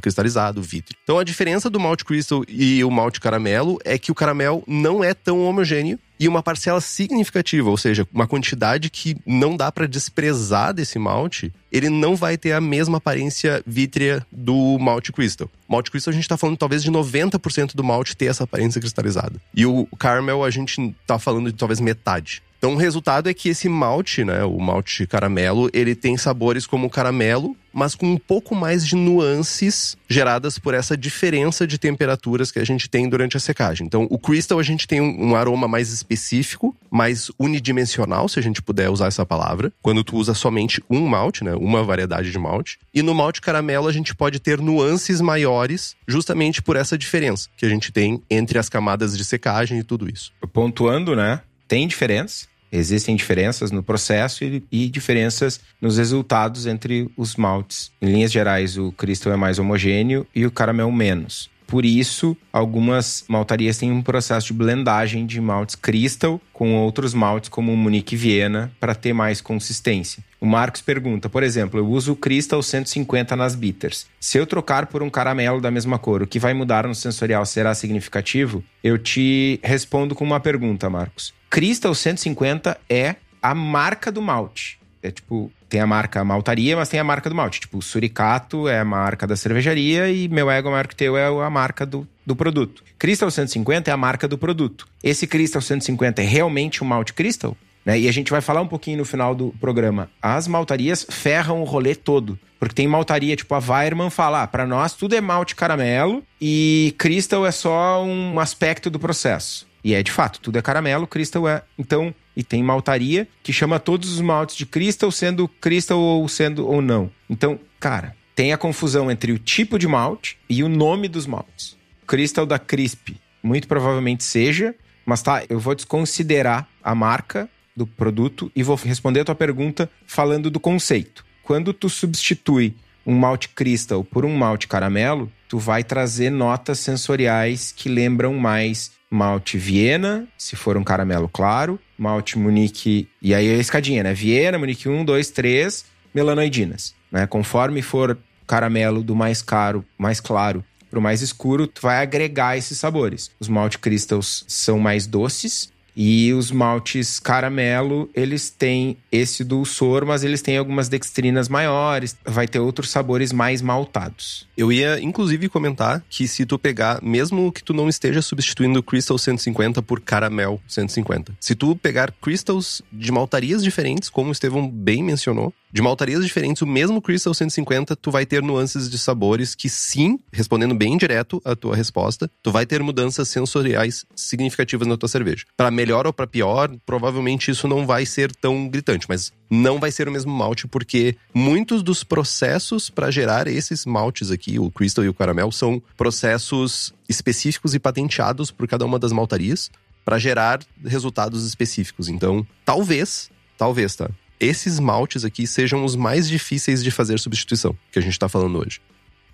cristalizado, 0.00 0.62
vítreo. 0.62 0.96
Então 1.02 1.18
a 1.18 1.24
diferença 1.24 1.68
do 1.70 1.80
malte 1.80 2.04
crystal 2.04 2.44
e 2.48 2.82
o 2.84 2.90
malte 2.90 3.20
caramelo 3.20 3.78
é 3.84 3.98
que 3.98 4.10
o 4.10 4.14
caramelo 4.14 4.62
não 4.66 5.02
é 5.02 5.14
tão 5.14 5.40
homogêneo 5.40 5.98
e 6.18 6.28
uma 6.28 6.42
parcela 6.42 6.80
significativa, 6.80 7.68
ou 7.68 7.76
seja, 7.76 8.06
uma 8.12 8.26
quantidade 8.26 8.90
que 8.90 9.16
não 9.26 9.56
dá 9.56 9.70
para 9.70 9.86
desprezar 9.86 10.72
desse 10.72 10.98
malte, 10.98 11.52
ele 11.70 11.88
não 11.88 12.14
vai 12.14 12.36
ter 12.36 12.52
a 12.52 12.60
mesma 12.60 12.98
aparência 12.98 13.62
vítrea 13.66 14.24
do 14.30 14.78
malte 14.78 15.12
crystal. 15.12 15.50
Malte 15.68 15.90
crystal 15.90 16.12
a 16.12 16.14
gente 16.14 16.24
está 16.24 16.36
falando 16.36 16.56
talvez 16.56 16.82
de 16.82 16.90
90% 16.90 17.74
do 17.74 17.82
malte 17.82 18.16
ter 18.16 18.26
essa 18.26 18.44
aparência 18.44 18.80
cristalizada. 18.80 19.40
E 19.54 19.66
o 19.66 19.86
caramel 19.98 20.44
a 20.44 20.50
gente 20.50 20.94
está 21.02 21.18
falando 21.18 21.50
de 21.50 21.58
talvez 21.58 21.80
metade. 21.80 22.42
Então 22.64 22.72
o 22.72 22.78
resultado 22.78 23.28
é 23.28 23.34
que 23.34 23.50
esse 23.50 23.68
malte, 23.68 24.24
né, 24.24 24.42
o 24.42 24.58
malte 24.58 25.06
caramelo, 25.06 25.68
ele 25.70 25.94
tem 25.94 26.16
sabores 26.16 26.66
como 26.66 26.88
caramelo, 26.88 27.54
mas 27.70 27.94
com 27.94 28.06
um 28.06 28.16
pouco 28.16 28.54
mais 28.54 28.86
de 28.86 28.96
nuances 28.96 29.98
geradas 30.08 30.58
por 30.58 30.72
essa 30.72 30.96
diferença 30.96 31.66
de 31.66 31.76
temperaturas 31.76 32.50
que 32.50 32.58
a 32.58 32.64
gente 32.64 32.88
tem 32.88 33.06
durante 33.06 33.36
a 33.36 33.40
secagem. 33.40 33.86
Então, 33.86 34.06
o 34.08 34.18
crystal 34.18 34.58
a 34.58 34.62
gente 34.62 34.88
tem 34.88 34.98
um, 34.98 35.36
aroma 35.36 35.68
mais 35.68 35.90
específico, 35.90 36.74
mais 36.90 37.30
unidimensional, 37.38 38.30
se 38.30 38.38
a 38.38 38.42
gente 38.42 38.62
puder 38.62 38.88
usar 38.88 39.08
essa 39.08 39.26
palavra, 39.26 39.70
quando 39.82 40.02
tu 40.02 40.16
usa 40.16 40.32
somente 40.32 40.82
um 40.88 41.06
malte, 41.06 41.44
né, 41.44 41.54
uma 41.54 41.84
variedade 41.84 42.32
de 42.32 42.38
malte. 42.38 42.78
E 42.94 43.02
no 43.02 43.14
malte 43.14 43.42
caramelo 43.42 43.88
a 43.88 43.92
gente 43.92 44.14
pode 44.14 44.40
ter 44.40 44.58
nuances 44.58 45.20
maiores, 45.20 45.94
justamente 46.08 46.62
por 46.62 46.76
essa 46.76 46.96
diferença 46.96 47.46
que 47.58 47.66
a 47.66 47.68
gente 47.68 47.92
tem 47.92 48.22
entre 48.30 48.58
as 48.58 48.70
camadas 48.70 49.18
de 49.18 49.22
secagem 49.22 49.80
e 49.80 49.84
tudo 49.84 50.08
isso. 50.08 50.32
Pontuando, 50.50 51.14
né? 51.14 51.42
Tem 51.66 51.88
diferença, 51.88 52.46
Existem 52.76 53.14
diferenças 53.14 53.70
no 53.70 53.84
processo 53.84 54.42
e, 54.42 54.64
e, 54.70 54.88
diferenças 54.88 55.60
nos 55.80 55.96
resultados 55.96 56.66
entre 56.66 57.08
os 57.16 57.36
maltes. 57.36 57.92
Em 58.02 58.10
linhas 58.10 58.32
gerais, 58.32 58.76
o 58.76 58.90
cristal 58.90 59.32
é 59.32 59.36
mais 59.36 59.60
homogêneo 59.60 60.26
e 60.34 60.44
o 60.44 60.50
caramelo 60.50 60.92
menos. 60.92 61.48
Por 61.66 61.84
isso, 61.84 62.36
algumas 62.52 63.24
maltarias 63.28 63.78
têm 63.78 63.90
um 63.90 64.02
processo 64.02 64.48
de 64.48 64.52
blendagem 64.52 65.26
de 65.26 65.40
maltes 65.40 65.74
crystal 65.74 66.40
com 66.52 66.74
outros 66.76 67.14
maltes 67.14 67.48
como 67.48 67.72
o 67.72 67.76
Munique 67.76 68.16
Viena 68.16 68.72
para 68.78 68.94
ter 68.94 69.12
mais 69.12 69.40
consistência. 69.40 70.22
O 70.40 70.46
Marcos 70.46 70.82
pergunta, 70.82 71.28
por 71.28 71.42
exemplo, 71.42 71.80
eu 71.80 71.86
uso 71.86 72.12
o 72.12 72.16
Crystal 72.16 72.62
150 72.62 73.34
nas 73.34 73.54
bitters. 73.54 74.06
Se 74.20 74.36
eu 74.36 74.46
trocar 74.46 74.86
por 74.86 75.02
um 75.02 75.08
caramelo 75.08 75.58
da 75.58 75.70
mesma 75.70 75.98
cor, 75.98 76.22
o 76.22 76.26
que 76.26 76.38
vai 76.38 76.52
mudar 76.52 76.86
no 76.86 76.94
sensorial 76.94 77.46
será 77.46 77.74
significativo? 77.74 78.62
Eu 78.82 78.98
te 78.98 79.58
respondo 79.62 80.14
com 80.14 80.22
uma 80.22 80.38
pergunta, 80.38 80.90
Marcos. 80.90 81.32
Crystal 81.48 81.94
150 81.94 82.78
é 82.90 83.16
a 83.40 83.54
marca 83.54 84.12
do 84.12 84.20
malte. 84.20 84.78
É 85.04 85.10
tipo, 85.10 85.52
tem 85.68 85.82
a 85.82 85.86
marca 85.86 86.24
maltaria, 86.24 86.74
mas 86.74 86.88
tem 86.88 86.98
a 86.98 87.04
marca 87.04 87.28
do 87.28 87.36
malte. 87.36 87.60
Tipo, 87.60 87.82
Suricato 87.82 88.66
é 88.66 88.80
a 88.80 88.84
marca 88.86 89.26
da 89.26 89.36
cervejaria 89.36 90.10
e 90.10 90.28
meu 90.28 90.50
ego 90.50 90.70
maior 90.70 90.86
que 90.86 90.96
teu 90.96 91.14
é 91.14 91.26
a 91.26 91.50
marca 91.50 91.84
do, 91.84 92.08
do 92.24 92.34
produto. 92.34 92.82
Crystal 92.98 93.30
150 93.30 93.90
é 93.90 93.92
a 93.92 93.98
marca 93.98 94.26
do 94.26 94.38
produto. 94.38 94.88
Esse 95.02 95.26
Crystal 95.26 95.60
150 95.60 96.22
é 96.22 96.24
realmente 96.24 96.82
um 96.82 96.86
malte 96.86 97.12
Crystal? 97.12 97.54
Né? 97.84 98.00
E 98.00 98.08
a 98.08 98.12
gente 98.12 98.30
vai 98.30 98.40
falar 98.40 98.62
um 98.62 98.66
pouquinho 98.66 98.96
no 98.96 99.04
final 99.04 99.34
do 99.34 99.54
programa. 99.60 100.08
As 100.22 100.48
maltarias 100.48 101.06
ferram 101.06 101.60
o 101.60 101.64
rolê 101.64 101.94
todo. 101.94 102.38
Porque 102.58 102.74
tem 102.74 102.88
maltaria, 102.88 103.36
tipo 103.36 103.54
a 103.54 103.58
Weirman 103.58 104.08
fala, 104.08 104.42
ah, 104.42 104.46
para 104.46 104.66
nós 104.66 104.94
tudo 104.94 105.14
é 105.14 105.20
malte 105.20 105.54
caramelo 105.54 106.22
e 106.40 106.94
Crystal 106.96 107.44
é 107.44 107.50
só 107.50 108.02
um 108.02 108.40
aspecto 108.40 108.88
do 108.88 108.98
processo. 108.98 109.66
E 109.84 109.92
é 109.92 110.02
de 110.02 110.10
fato, 110.10 110.40
tudo 110.40 110.58
é 110.58 110.62
caramelo, 110.62 111.06
Crystal 111.06 111.46
é. 111.46 111.60
Então, 111.78 112.14
e 112.36 112.42
tem 112.42 112.62
maltaria 112.62 113.28
que 113.42 113.52
chama 113.52 113.78
todos 113.78 114.12
os 114.12 114.20
maltes 114.20 114.56
de 114.56 114.66
Crystal, 114.66 115.10
sendo 115.10 115.48
Crystal 115.48 115.98
ou 115.98 116.28
sendo 116.28 116.66
ou 116.66 116.82
não. 116.82 117.10
Então, 117.28 117.58
cara, 117.78 118.16
tem 118.34 118.52
a 118.52 118.58
confusão 118.58 119.10
entre 119.10 119.32
o 119.32 119.38
tipo 119.38 119.78
de 119.78 119.86
malte 119.86 120.38
e 120.48 120.62
o 120.62 120.68
nome 120.68 121.08
dos 121.08 121.26
maltes. 121.26 121.76
Crystal 122.06 122.44
da 122.44 122.58
Crisp, 122.58 123.16
muito 123.42 123.68
provavelmente 123.68 124.24
seja, 124.24 124.74
mas 125.06 125.22
tá, 125.22 125.42
eu 125.48 125.60
vou 125.60 125.74
desconsiderar 125.74 126.68
a 126.82 126.94
marca 126.94 127.48
do 127.76 127.86
produto 127.86 128.50
e 128.54 128.62
vou 128.62 128.76
responder 128.76 129.20
a 129.20 129.24
tua 129.24 129.34
pergunta 129.34 129.90
falando 130.06 130.50
do 130.50 130.60
conceito. 130.60 131.24
Quando 131.42 131.72
tu 131.72 131.88
substitui 131.88 132.74
um 133.06 133.14
malte 133.14 133.50
crystal 133.50 134.02
por 134.02 134.24
um 134.24 134.34
malte 134.34 134.66
caramelo, 134.66 135.30
tu 135.48 135.58
vai 135.58 135.84
trazer 135.84 136.30
notas 136.30 136.78
sensoriais 136.78 137.70
que 137.70 137.88
lembram 137.88 138.34
mais 138.34 138.92
malte 139.10 139.58
Viena, 139.58 140.26
se 140.38 140.56
for 140.56 140.76
um 140.76 140.84
caramelo 140.84 141.28
claro, 141.28 141.78
malte 141.98 142.38
Munique, 142.38 143.08
e 143.20 143.34
aí 143.34 143.48
a 143.48 143.58
escadinha, 143.58 144.02
né? 144.02 144.14
Viena, 144.14 144.58
Munique 144.58 144.88
1, 144.88 145.04
2, 145.04 145.30
3, 145.30 145.84
melanoidinas, 146.14 146.94
né? 147.10 147.26
Conforme 147.26 147.82
for 147.82 148.18
caramelo 148.46 149.02
do 149.02 149.14
mais 149.14 149.40
caro, 149.42 149.84
mais 149.98 150.20
claro 150.20 150.64
para 150.94 151.00
o 151.00 151.02
mais 151.02 151.22
escuro, 151.22 151.66
tu 151.66 151.82
vai 151.82 152.00
agregar 152.00 152.56
esses 152.56 152.78
sabores. 152.78 153.28
Os 153.40 153.48
malte 153.48 153.80
crystals 153.80 154.44
são 154.46 154.78
mais 154.78 155.08
doces 155.08 155.72
e 155.96 156.32
os 156.32 156.50
maltes 156.50 157.20
caramelo, 157.20 158.10
eles 158.14 158.50
têm 158.50 158.96
esse 159.10 159.44
dulçor, 159.44 160.04
mas 160.04 160.24
eles 160.24 160.42
têm 160.42 160.58
algumas 160.58 160.88
dextrinas 160.88 161.48
maiores, 161.48 162.16
vai 162.24 162.48
ter 162.48 162.58
outros 162.58 162.90
sabores 162.90 163.32
mais 163.32 163.62
maltados. 163.62 164.48
Eu 164.56 164.72
ia, 164.72 165.00
inclusive, 165.00 165.48
comentar 165.48 166.02
que 166.08 166.26
se 166.26 166.44
tu 166.44 166.58
pegar, 166.58 167.02
mesmo 167.02 167.52
que 167.52 167.62
tu 167.62 167.72
não 167.72 167.88
esteja 167.88 168.20
substituindo 168.22 168.82
Crystal 168.82 169.18
150 169.18 169.82
por 169.82 170.00
Caramel 170.00 170.60
150, 170.66 171.34
se 171.40 171.54
tu 171.54 171.76
pegar 171.76 172.12
Crystals 172.20 172.82
de 172.92 173.12
maltarias 173.12 173.62
diferentes, 173.62 174.08
como 174.08 174.30
o 174.30 174.32
Estevão 174.32 174.68
bem 174.68 175.02
mencionou, 175.02 175.52
de 175.74 175.82
maltarias 175.82 176.24
diferentes, 176.24 176.62
o 176.62 176.66
mesmo 176.66 177.02
Crystal 177.02 177.34
150, 177.34 177.96
tu 177.96 178.08
vai 178.08 178.24
ter 178.24 178.40
nuances 178.40 178.88
de 178.88 178.96
sabores 178.96 179.56
que 179.56 179.68
sim, 179.68 180.20
respondendo 180.32 180.72
bem 180.72 180.96
direto 180.96 181.42
a 181.44 181.56
tua 181.56 181.74
resposta, 181.74 182.30
tu 182.40 182.52
vai 182.52 182.64
ter 182.64 182.80
mudanças 182.80 183.28
sensoriais 183.28 184.06
significativas 184.14 184.86
na 184.86 184.96
tua 184.96 185.08
cerveja. 185.08 185.44
Para 185.56 185.72
melhor 185.72 186.06
ou 186.06 186.12
para 186.12 186.28
pior, 186.28 186.70
provavelmente 186.86 187.50
isso 187.50 187.66
não 187.66 187.84
vai 187.84 188.06
ser 188.06 188.30
tão 188.36 188.68
gritante, 188.68 189.06
mas 189.08 189.32
não 189.50 189.80
vai 189.80 189.90
ser 189.90 190.06
o 190.06 190.12
mesmo 190.12 190.32
malte 190.32 190.68
porque 190.68 191.16
muitos 191.34 191.82
dos 191.82 192.04
processos 192.04 192.88
para 192.88 193.10
gerar 193.10 193.48
esses 193.48 193.84
maltes 193.84 194.30
aqui, 194.30 194.60
o 194.60 194.70
Crystal 194.70 195.04
e 195.04 195.08
o 195.08 195.14
Caramel, 195.14 195.50
são 195.50 195.82
processos 195.96 196.94
específicos 197.08 197.74
e 197.74 197.80
patenteados 197.80 198.52
por 198.52 198.68
cada 198.68 198.84
uma 198.84 198.96
das 198.96 199.10
maltarias 199.10 199.72
para 200.04 200.20
gerar 200.20 200.60
resultados 200.84 201.44
específicos. 201.44 202.08
Então, 202.08 202.46
talvez, 202.64 203.28
talvez, 203.58 203.96
tá? 203.96 204.08
Esses 204.38 204.78
maltes 204.78 205.24
aqui 205.24 205.46
sejam 205.46 205.84
os 205.84 205.96
mais 205.96 206.28
difíceis 206.28 206.82
de 206.82 206.90
fazer 206.90 207.18
substituição, 207.18 207.76
que 207.92 207.98
a 207.98 208.02
gente 208.02 208.12
está 208.12 208.28
falando 208.28 208.58
hoje. 208.58 208.80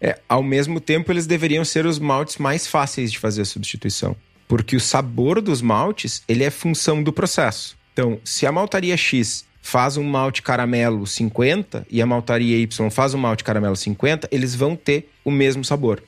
É, 0.00 0.18
ao 0.28 0.42
mesmo 0.42 0.80
tempo, 0.80 1.12
eles 1.12 1.26
deveriam 1.26 1.64
ser 1.64 1.84
os 1.84 1.98
maltes 1.98 2.38
mais 2.38 2.66
fáceis 2.66 3.12
de 3.12 3.18
fazer 3.18 3.42
a 3.42 3.44
substituição. 3.44 4.16
Porque 4.48 4.74
o 4.74 4.80
sabor 4.80 5.40
dos 5.40 5.60
maltes, 5.60 6.22
ele 6.26 6.42
é 6.42 6.50
função 6.50 7.02
do 7.02 7.12
processo. 7.12 7.76
Então, 7.92 8.18
se 8.24 8.46
a 8.46 8.52
maltaria 8.52 8.96
X 8.96 9.44
faz 9.60 9.96
um 9.96 10.04
malte 10.04 10.42
caramelo 10.42 11.06
50 11.06 11.86
e 11.90 12.00
a 12.00 12.06
maltaria 12.06 12.56
Y 12.58 12.90
faz 12.90 13.14
um 13.14 13.18
malte 13.18 13.44
caramelo 13.44 13.76
50, 13.76 14.28
eles 14.32 14.54
vão 14.54 14.74
ter 14.74 15.10
o 15.24 15.30
mesmo 15.30 15.64
sabor. 15.64 16.02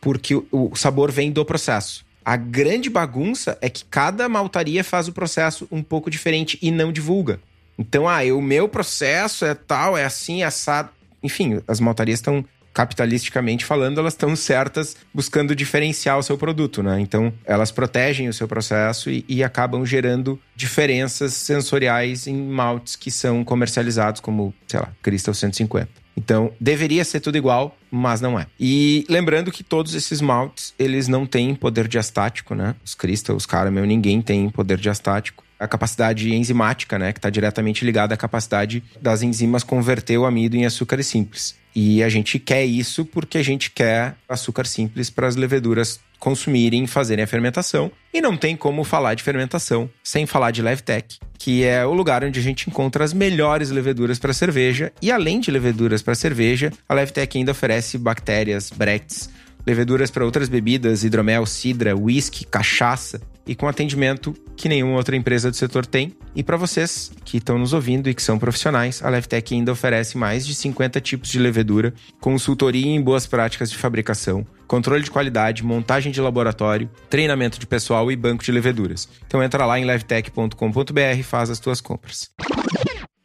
Porque 0.00 0.34
o, 0.34 0.74
sabor 0.74 1.10
vem 1.10 1.30
do 1.30 1.44
processo. 1.44 2.04
A 2.24 2.36
grande 2.36 2.90
bagunça 2.90 3.56
é 3.60 3.70
que 3.70 3.84
cada 3.84 4.28
maltaria 4.28 4.82
faz 4.82 5.06
o 5.06 5.12
processo 5.12 5.68
um 5.70 5.82
pouco 5.82 6.10
diferente 6.10 6.58
e 6.60 6.70
não 6.70 6.92
divulga. 6.92 7.40
Então, 7.78 8.08
ah, 8.08 8.22
o 8.34 8.40
meu 8.40 8.68
processo 8.68 9.44
é 9.44 9.54
tal, 9.54 9.96
é 9.96 10.04
assim, 10.04 10.42
é 10.42 10.46
assado. 10.46 10.90
Enfim, 11.22 11.60
as 11.66 11.80
maltarias 11.80 12.18
estão 12.18 12.44
capitalisticamente 12.76 13.64
falando, 13.64 13.98
elas 13.98 14.12
estão 14.12 14.36
certas 14.36 14.98
buscando 15.12 15.56
diferenciar 15.56 16.18
o 16.18 16.22
seu 16.22 16.36
produto, 16.36 16.82
né? 16.82 17.00
Então, 17.00 17.32
elas 17.46 17.70
protegem 17.70 18.28
o 18.28 18.34
seu 18.34 18.46
processo 18.46 19.08
e, 19.08 19.24
e, 19.26 19.42
acabam 19.42 19.86
gerando 19.86 20.38
diferenças 20.54 21.32
sensoriais 21.32 22.26
em 22.26 22.36
maltes 22.36 22.94
que 22.94 23.10
são 23.10 23.42
comercializados 23.42 24.20
como, 24.20 24.52
sei 24.68 24.78
lá, 24.78 24.92
Crystal 25.00 25.32
150. 25.32 25.88
Então, 26.14 26.52
deveria 26.60 27.02
ser 27.02 27.20
tudo 27.20 27.38
igual, 27.38 27.74
mas 27.90 28.20
não 28.20 28.38
é. 28.38 28.46
E 28.60 29.06
lembrando 29.08 29.50
que 29.50 29.64
todos 29.64 29.94
esses 29.94 30.20
maltes, 30.20 30.74
eles 30.78 31.08
não 31.08 31.24
têm 31.24 31.54
poder 31.54 31.88
diastático, 31.88 32.54
né? 32.54 32.74
Os 32.84 32.94
Crystal, 32.94 33.34
os 33.34 33.46
Caramel, 33.46 33.86
ninguém 33.86 34.20
tem 34.20 34.50
poder 34.50 34.76
diastático 34.76 35.45
a 35.58 35.66
capacidade 35.66 36.34
enzimática, 36.34 36.98
né, 36.98 37.12
que 37.12 37.18
está 37.18 37.30
diretamente 37.30 37.84
ligada 37.84 38.14
à 38.14 38.16
capacidade 38.16 38.82
das 39.00 39.22
enzimas 39.22 39.62
converter 39.62 40.18
o 40.18 40.26
amido 40.26 40.56
em 40.56 40.66
açúcares 40.66 41.06
simples. 41.06 41.56
E 41.74 42.02
a 42.02 42.08
gente 42.08 42.38
quer 42.38 42.64
isso 42.64 43.04
porque 43.04 43.38
a 43.38 43.42
gente 43.42 43.70
quer 43.70 44.16
açúcar 44.28 44.64
simples 44.66 45.10
para 45.10 45.26
as 45.26 45.36
leveduras 45.36 46.00
consumirem 46.18 46.84
e 46.84 46.86
fazerem 46.86 47.22
a 47.22 47.26
fermentação. 47.26 47.92
E 48.14 48.20
não 48.20 48.34
tem 48.34 48.56
como 48.56 48.82
falar 48.82 49.14
de 49.14 49.22
fermentação 49.22 49.88
sem 50.02 50.24
falar 50.24 50.50
de 50.50 50.62
Levtech, 50.62 51.18
que 51.38 51.64
é 51.64 51.84
o 51.84 51.92
lugar 51.92 52.24
onde 52.24 52.40
a 52.40 52.42
gente 52.42 52.70
encontra 52.70 53.04
as 53.04 53.12
melhores 53.12 53.70
leveduras 53.70 54.18
para 54.18 54.32
cerveja. 54.32 54.90
E 55.02 55.12
além 55.12 55.38
de 55.38 55.50
leveduras 55.50 56.00
para 56.00 56.14
cerveja, 56.14 56.72
a 56.88 56.94
Levtech 56.94 57.36
ainda 57.36 57.52
oferece 57.52 57.98
bactérias, 57.98 58.70
brechts, 58.70 59.28
leveduras 59.66 60.10
para 60.10 60.24
outras 60.24 60.48
bebidas, 60.48 61.04
hidromel, 61.04 61.44
cidra, 61.44 61.94
whisky, 61.94 62.46
cachaça 62.46 63.20
e 63.46 63.54
com 63.54 63.68
atendimento 63.68 64.34
que 64.56 64.68
nenhuma 64.68 64.96
outra 64.96 65.16
empresa 65.16 65.50
do 65.50 65.56
setor 65.56 65.86
tem. 65.86 66.12
E 66.34 66.42
para 66.42 66.56
vocês 66.56 67.12
que 67.24 67.38
estão 67.38 67.58
nos 67.58 67.72
ouvindo 67.72 68.08
e 68.08 68.14
que 68.14 68.22
são 68.22 68.38
profissionais, 68.38 69.02
a 69.02 69.08
Levtech 69.08 69.54
ainda 69.54 69.72
oferece 69.72 70.18
mais 70.18 70.46
de 70.46 70.54
50 70.54 71.00
tipos 71.00 71.28
de 71.28 71.38
levedura, 71.38 71.94
consultoria 72.20 72.86
em 72.86 73.00
boas 73.00 73.26
práticas 73.26 73.70
de 73.70 73.76
fabricação, 73.76 74.46
controle 74.66 75.02
de 75.02 75.10
qualidade, 75.10 75.64
montagem 75.64 76.10
de 76.10 76.20
laboratório, 76.20 76.90
treinamento 77.08 77.58
de 77.58 77.66
pessoal 77.66 78.10
e 78.10 78.16
banco 78.16 78.42
de 78.42 78.52
leveduras. 78.52 79.08
Então 79.26 79.42
entra 79.42 79.64
lá 79.64 79.78
em 79.78 79.84
levtech.com.br 79.84 81.18
e 81.18 81.22
faz 81.22 81.50
as 81.50 81.60
tuas 81.60 81.80
compras. 81.80 82.30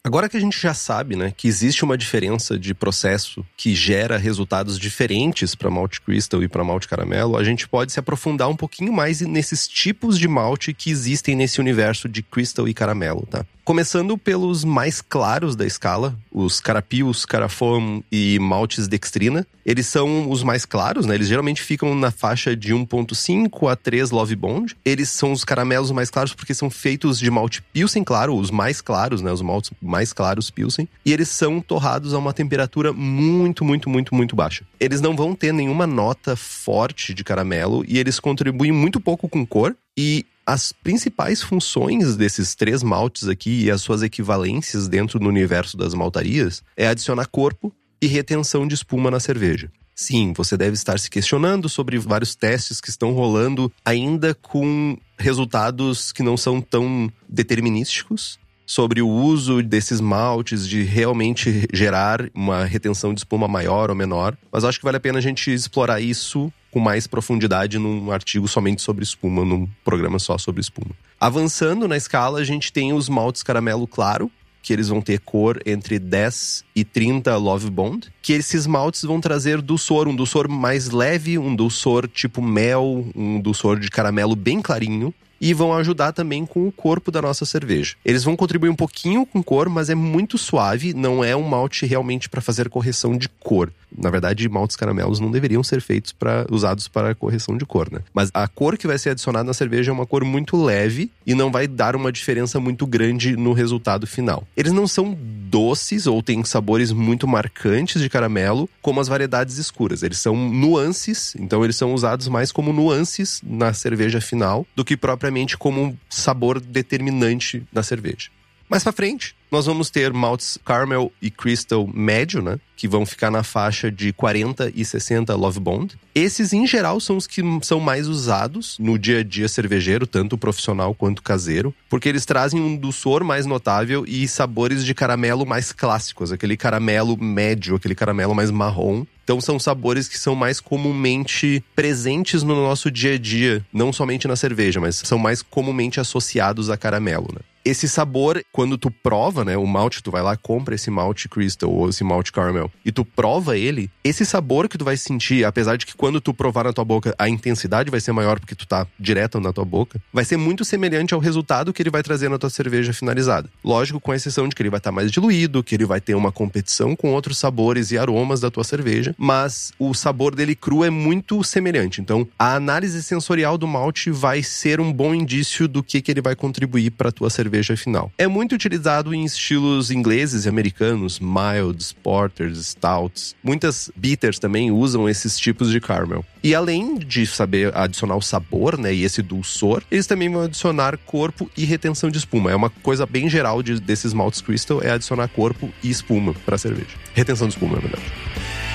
Agora 0.04 0.28
que 0.28 0.36
a 0.36 0.40
gente 0.40 0.60
já 0.60 0.74
sabe, 0.74 1.16
né, 1.16 1.32
que 1.36 1.48
existe 1.48 1.84
uma 1.84 1.96
diferença 1.96 2.58
de 2.58 2.74
processo 2.74 3.46
que 3.56 3.76
gera 3.76 4.18
resultados 4.18 4.80
diferentes 4.80 5.54
para 5.54 5.70
malte 5.70 6.02
crystal 6.02 6.42
e 6.42 6.48
para 6.48 6.64
malte 6.64 6.88
caramelo, 6.88 7.38
a 7.38 7.44
gente 7.44 7.68
pode 7.68 7.92
se 7.92 8.00
aprofundar 8.00 8.50
um 8.50 8.56
pouquinho 8.56 8.92
mais 8.92 9.22
nesses 9.22 9.68
tipos 9.68 10.18
de 10.18 10.28
malte 10.28 10.74
que 10.74 10.90
existem 10.90 11.36
nesse 11.36 11.60
universo 11.60 12.10
de 12.10 12.24
crystal 12.24 12.68
e 12.68 12.74
caramelo, 12.74 13.28
tá? 13.30 13.46
Começando 13.64 14.18
pelos 14.18 14.64
mais 14.64 15.02
claros 15.02 15.56
da 15.56 15.68
escala, 15.68 16.18
os 16.32 16.60
carapios, 16.60 17.26
carafom 17.26 18.02
e 18.12 18.40
maltes 18.40 18.88
dextrina. 18.88 19.46
Eles 19.64 19.86
são 19.86 20.32
os 20.32 20.42
mais 20.42 20.66
claros, 20.66 21.06
né? 21.06 21.14
Eles 21.14 21.28
geralmente 21.28 21.62
ficam 21.62 21.94
na 21.94 22.10
faixa 22.10 22.56
de 22.56 22.74
1.5 22.74 23.72
a 23.72 23.76
3 23.76 24.10
Love 24.10 24.36
Bond. 24.36 24.76
Eles 24.84 25.10
são 25.10 25.32
os 25.32 25.46
caramelos 25.46 25.92
mais 25.92 26.10
claros 26.10 26.34
porque 26.34 26.56
são 26.56 26.72
feitos 26.72 27.20
de 27.20 27.30
malte 27.30 27.62
Pilsen 27.62 28.04
claro, 28.04 28.36
os 28.36 28.50
mais 28.50 28.82
claros, 28.82 29.22
né? 29.22 29.32
Os 29.32 29.44
maltes 29.44 29.72
mais 29.80 30.12
claros 30.12 30.50
Pilsen. 30.50 30.88
E 31.06 31.14
eles 31.14 31.30
são 31.30 31.62
torrados 31.62 32.16
a 32.16 32.18
uma 32.18 32.34
temperatura 32.34 32.92
muito, 32.92 33.64
muito, 33.64 33.88
muito, 33.88 34.16
muito 34.16 34.36
baixa. 34.36 34.66
Eles 34.80 35.02
não 35.02 35.16
vão 35.16 35.36
ter 35.36 35.54
nenhuma 35.54 35.86
nota 35.86 36.36
forte 36.36 37.14
de 37.14 37.24
caramelo 37.24 37.86
e 37.88 38.00
eles 38.00 38.20
contribuem 38.20 38.72
muito 38.72 39.00
pouco 39.00 39.30
com 39.30 39.46
cor. 39.46 39.76
E 39.96 40.26
as 40.46 40.72
principais 40.72 41.42
funções 41.42 42.16
desses 42.16 42.56
três 42.56 42.84
maltes 42.84 43.28
aqui 43.28 43.66
e 43.66 43.72
as 43.72 43.82
suas 43.82 44.02
equivalências 44.02 44.88
dentro 44.88 45.20
do 45.20 45.28
universo 45.28 45.78
das 45.78 45.94
maltarias 45.94 46.64
é 46.76 46.88
adicionar 46.88 47.28
corpo 47.28 47.74
e 48.02 48.08
retenção 48.08 48.68
de 48.68 48.74
espuma 48.74 49.12
na 49.12 49.20
cerveja. 49.20 49.72
Sim, 49.96 50.34
você 50.36 50.58
deve 50.58 50.74
estar 50.74 51.00
se 51.00 51.10
questionando 51.10 51.70
sobre 51.70 52.00
vários 52.00 52.34
testes 52.34 52.82
que 52.82 52.90
estão 52.90 53.12
rolando, 53.12 53.72
ainda 53.86 54.34
com 54.34 54.98
resultados 55.18 56.12
que 56.12 56.24
não 56.24 56.36
são 56.36 56.60
tão 56.60 57.12
determinísticos, 57.30 58.40
sobre 58.66 59.02
o 59.02 59.08
uso 59.08 59.62
desses 59.62 60.00
maltes, 60.00 60.68
de 60.68 60.84
realmente 60.84 61.68
gerar 61.74 62.30
uma 62.34 62.64
retenção 62.64 63.14
de 63.14 63.20
espuma 63.20 63.48
maior 63.48 63.90
ou 63.90 63.96
menor. 63.96 64.38
Mas 64.50 64.64
acho 64.64 64.80
que 64.80 64.86
vale 64.86 64.96
a 64.98 65.00
pena 65.00 65.20
a 65.20 65.22
gente 65.22 65.54
explorar 65.54 66.00
isso 66.00 66.52
com 66.72 66.80
mais 66.80 67.06
profundidade 67.06 67.78
num 67.78 68.12
artigo 68.12 68.48
somente 68.48 68.82
sobre 68.82 69.04
espuma, 69.04 69.44
num 69.44 69.68
programa 69.84 70.18
só 70.18 70.38
sobre 70.38 70.62
espuma. 70.62 70.92
Avançando 71.20 71.88
na 71.88 71.98
escala, 71.98 72.40
a 72.40 72.44
gente 72.44 72.72
tem 72.72 72.94
os 72.94 73.10
maltes 73.10 73.44
caramelo 73.44 73.86
claro, 73.86 74.32
que 74.62 74.72
eles 74.72 74.88
vão 74.88 75.02
ter 75.02 75.20
cor 75.20 75.60
entre 75.66 75.98
10 76.00 76.64
e 76.76 76.84
30 76.84 77.36
Love 77.36 77.70
Bond, 77.70 78.12
que 78.22 78.34
esses 78.34 78.68
maltes 78.68 79.02
vão 79.02 79.20
trazer 79.20 79.62
dulçor, 79.62 80.08
um 80.08 80.16
dulçor 80.16 80.48
mais 80.48 80.90
leve, 80.90 81.38
um 81.38 81.56
dulçor 81.56 82.08
tipo 82.08 82.42
mel, 82.42 83.06
um 83.16 83.42
dulçor 83.42 83.80
de 83.80 83.90
caramelo 83.90 84.36
bem 84.36 84.62
clarinho, 84.62 85.14
e 85.42 85.54
vão 85.54 85.74
ajudar 85.74 86.12
também 86.12 86.46
com 86.46 86.68
o 86.68 86.72
corpo 86.72 87.12
da 87.12 87.22
nossa 87.22 87.44
cerveja. 87.46 87.96
Eles 88.06 88.24
vão 88.24 88.38
contribuir 88.38 88.70
um 88.70 88.76
pouquinho 88.76 89.26
com 89.26 89.42
cor, 89.42 89.68
mas 89.68 89.90
é 89.90 89.96
muito 89.96 90.38
suave, 90.38 90.94
não 90.94 91.24
é 91.24 91.36
um 91.36 91.42
malte 91.42 91.86
realmente 91.88 92.30
para 92.30 92.40
fazer 92.40 92.70
correção 92.70 93.18
de 93.18 93.28
cor. 93.28 93.74
Na 93.98 94.10
verdade, 94.10 94.48
maltes 94.48 94.78
caramelos 94.78 95.20
não 95.20 95.32
deveriam 95.32 95.64
ser 95.64 95.82
feitos 95.82 96.14
para 96.14 96.46
usados 96.50 96.88
para 96.88 97.14
correção 97.14 97.58
de 97.58 97.66
cor, 97.66 97.92
né? 97.92 98.00
Mas 98.14 98.30
a 98.34 98.48
cor 98.48 98.78
que 98.78 98.88
vai 98.88 98.98
ser 98.98 99.10
adicionada 99.10 99.44
na 99.44 99.54
cerveja 99.54 99.92
é 99.92 99.94
uma 99.94 100.06
cor 100.06 100.24
muito 100.24 100.62
leve 100.64 101.12
e 101.26 101.36
não 101.36 101.52
vai 101.52 101.68
dar 101.68 101.96
uma 101.96 102.12
diferença 102.12 102.60
muito 102.60 102.88
grande 102.88 103.36
no 103.36 103.52
resultado 103.52 104.08
final. 104.08 104.48
Eles 104.56 104.72
não 104.72 104.88
são 104.88 105.18
doces 105.50 106.08
ou 106.08 106.24
têm 106.24 106.44
sabores 106.46 106.94
muito 106.94 107.28
marcantes 107.28 108.02
de 108.02 108.10
caramelo, 108.10 108.70
como 108.82 109.02
as 109.02 109.10
variedades 109.10 109.58
escuras. 109.58 110.04
Eles 110.04 110.20
são 110.20 110.36
nuances, 110.36 111.36
então 111.38 111.64
eles 111.64 111.76
são 111.76 111.94
usados 111.94 112.30
mais 112.30 112.52
como 112.52 112.72
nuances 112.72 113.42
na 113.44 113.74
cerveja 113.74 114.22
final 114.22 114.66
do 114.74 114.86
que 114.86 114.96
propriamente 114.96 115.31
como 115.58 115.82
um 115.82 115.98
sabor 116.10 116.60
determinante 116.60 117.64
na 117.72 117.84
cerveja. 117.84 118.30
Mais 118.70 118.84
para 118.84 118.92
frente, 118.92 119.36
nós 119.52 119.66
vamos 119.66 119.90
ter 119.90 120.14
maltes 120.14 120.58
caramel 120.64 121.12
e 121.22 121.30
crystal 121.30 121.86
médio, 121.94 122.42
né? 122.42 122.58
Que 122.78 122.88
vão 122.88 123.06
ficar 123.06 123.30
na 123.30 123.44
faixa 123.44 123.92
de 123.92 124.14
40 124.14 124.72
e 124.74 124.84
60 124.86 125.36
Love 125.36 125.60
Bond. 125.60 125.98
Esses, 126.16 126.54
em 126.54 126.66
geral, 126.66 127.00
são 127.00 127.18
os 127.18 127.28
que 127.28 127.44
são 127.62 127.80
mais 127.80 128.08
usados 128.08 128.78
no 128.80 128.98
dia 128.98 129.20
a 129.20 129.24
dia 129.24 129.48
cervejeiro, 129.50 130.08
tanto 130.08 130.38
profissional 130.38 130.96
quanto 130.96 131.22
caseiro, 131.22 131.76
porque 131.90 132.08
eles 132.08 132.26
trazem 132.26 132.62
um 132.62 132.78
dulçor 132.78 133.24
mais 133.24 133.46
notável 133.46 134.06
e 134.08 134.28
sabores 134.28 134.86
de 134.86 134.96
caramelo 134.96 135.46
mais 135.46 135.74
clássicos, 135.74 136.32
aquele 136.32 136.56
caramelo 136.56 137.22
médio, 137.22 137.76
aquele 137.76 137.94
caramelo 137.94 138.34
mais 138.34 138.50
marrom. 138.50 139.06
Então 139.24 139.40
são 139.40 139.60
sabores 139.60 140.08
que 140.08 140.18
são 140.18 140.34
mais 140.34 140.60
comumente 140.60 141.64
presentes 141.76 142.42
no 142.42 142.56
nosso 142.56 142.90
dia 142.90 143.16
a 143.16 143.18
dia, 143.18 143.66
não 143.72 143.94
somente 143.94 144.28
na 144.28 144.36
cerveja, 144.36 144.80
mas 144.80 144.96
são 144.96 145.18
mais 145.18 145.42
comumente 145.42 146.00
associados 146.00 146.70
a 146.70 146.78
caramelo, 146.78 147.28
né? 147.34 147.42
Esse 147.64 147.88
sabor, 147.88 148.44
quando 148.52 148.78
tu 148.78 148.90
prova, 148.90 149.46
né, 149.46 149.56
o 149.56 149.66
malte, 149.66 150.02
tu 150.02 150.12
vai 150.12 150.22
lá, 150.22 150.36
compra 150.36 150.76
esse 150.76 150.90
malte 150.90 151.30
crystal 151.30 151.70
ou 151.70 151.90
esse 151.90 152.04
malte 152.04 152.32
caramel 152.32 152.72
e 152.84 152.92
tu 152.92 153.06
prova 153.06 153.58
ele, 153.58 153.90
esse 154.04 154.26
sabor 154.26 154.68
que 154.68 154.78
tu 154.78 154.86
vai 154.86 154.98
sentir, 154.98 155.46
apesar 155.46 155.78
de 155.78 155.86
que 155.86 155.96
quando 155.96 156.20
tu 156.20 156.34
provar 156.34 156.64
na 156.64 156.74
tua 156.74 156.84
boca, 156.84 157.14
a 157.18 157.30
intensidade 157.30 157.92
vai 157.92 158.00
ser 158.00 158.12
maior 158.12 158.40
porque 158.40 158.56
tu 158.56 158.68
tá 158.68 158.88
direto 159.00 159.40
na 159.40 159.54
tua 159.54 159.66
boca, 159.66 160.02
vai 160.12 160.26
ser 160.26 160.38
muito 160.38 160.66
semelhante 160.66 161.14
ao 161.14 161.20
resultado 161.20 161.72
que 161.72 161.82
ele 161.82 161.90
vai 161.90 162.02
trazer 162.02 162.30
na 162.30 162.38
tua 162.38 162.50
cerveja 162.50 162.94
finalizada. 162.94 163.50
Lógico, 163.64 164.00
com 164.00 164.14
exceção 164.14 164.48
de 164.48 164.56
que 164.56 164.62
ele 164.62 164.70
vai 164.70 164.80
estar 164.80 164.90
tá 164.92 164.96
mais 164.96 165.12
diluído, 165.12 165.64
que 165.64 165.76
ele 165.76 165.86
vai 165.86 166.02
ter 166.02 166.16
uma 166.16 166.32
competição 166.32 166.96
com 166.96 167.14
outros 167.14 167.38
sabores 167.38 167.92
e 167.92 167.98
aromas 167.98 168.40
da 168.40 168.50
tua 168.50 168.64
cerveja, 168.64 169.14
mas 169.18 169.72
o 169.78 169.94
sabor 169.94 170.36
dele 170.36 170.56
cru 170.56 170.84
é 170.84 170.90
muito 170.90 171.44
semelhante. 171.44 172.02
Então, 172.02 172.28
a 172.38 172.56
análise 172.56 173.04
sensorial 173.04 173.58
do 173.58 173.68
malte 173.68 174.10
vai 174.10 174.42
ser 174.42 174.80
um 174.80 174.92
bom 174.92 175.14
indício 175.14 175.68
do 175.68 175.84
que, 175.84 176.02
que 176.02 176.12
ele 176.12 176.22
vai 176.22 176.36
contribuir 176.36 176.92
para 176.92 177.12
tua 177.12 177.30
cerveja 177.30 177.51
cerveja 177.52 177.76
final. 177.76 178.12
É 178.18 178.28
muito 178.28 178.56
utilizado 178.56 179.14
em 179.14 179.26
estilos 179.26 179.92
ingleses 179.92 180.46
e 180.46 180.50
americanos, 180.50 181.20
milds, 181.20 181.92
porters, 181.92 182.58
stouts. 182.68 183.36
Muitas 183.44 183.92
bitters 183.96 184.40
também 184.40 184.72
usam 184.72 185.10
esses 185.10 185.38
tipos 185.38 185.70
de 185.70 185.82
caramel. 185.82 186.24
E 186.42 186.56
além 186.56 186.98
de 186.98 187.28
saber 187.28 187.76
adicionar 187.76 188.16
o 188.16 188.22
sabor, 188.22 188.78
né, 188.78 188.94
e 188.94 189.04
esse 189.04 189.22
dulçor, 189.22 189.84
eles 189.92 190.08
também 190.08 190.30
vão 190.32 190.44
adicionar 190.44 190.98
corpo 191.06 191.50
e 191.58 191.66
retenção 191.66 192.10
de 192.10 192.18
espuma. 192.18 192.52
É 192.52 192.56
uma 192.56 192.70
coisa 192.70 193.06
bem 193.06 193.30
geral 193.30 193.62
de, 193.62 193.80
desses 193.80 194.14
maltes 194.14 194.42
crystal 194.42 194.82
é 194.82 194.92
adicionar 194.92 195.28
corpo 195.28 195.70
e 195.84 195.90
espuma 195.90 196.34
para 196.46 196.58
cerveja. 196.58 196.96
Retenção 197.14 197.48
de 197.48 197.54
espuma, 197.54 197.76
na 197.76 197.82
verdade. 197.82 198.71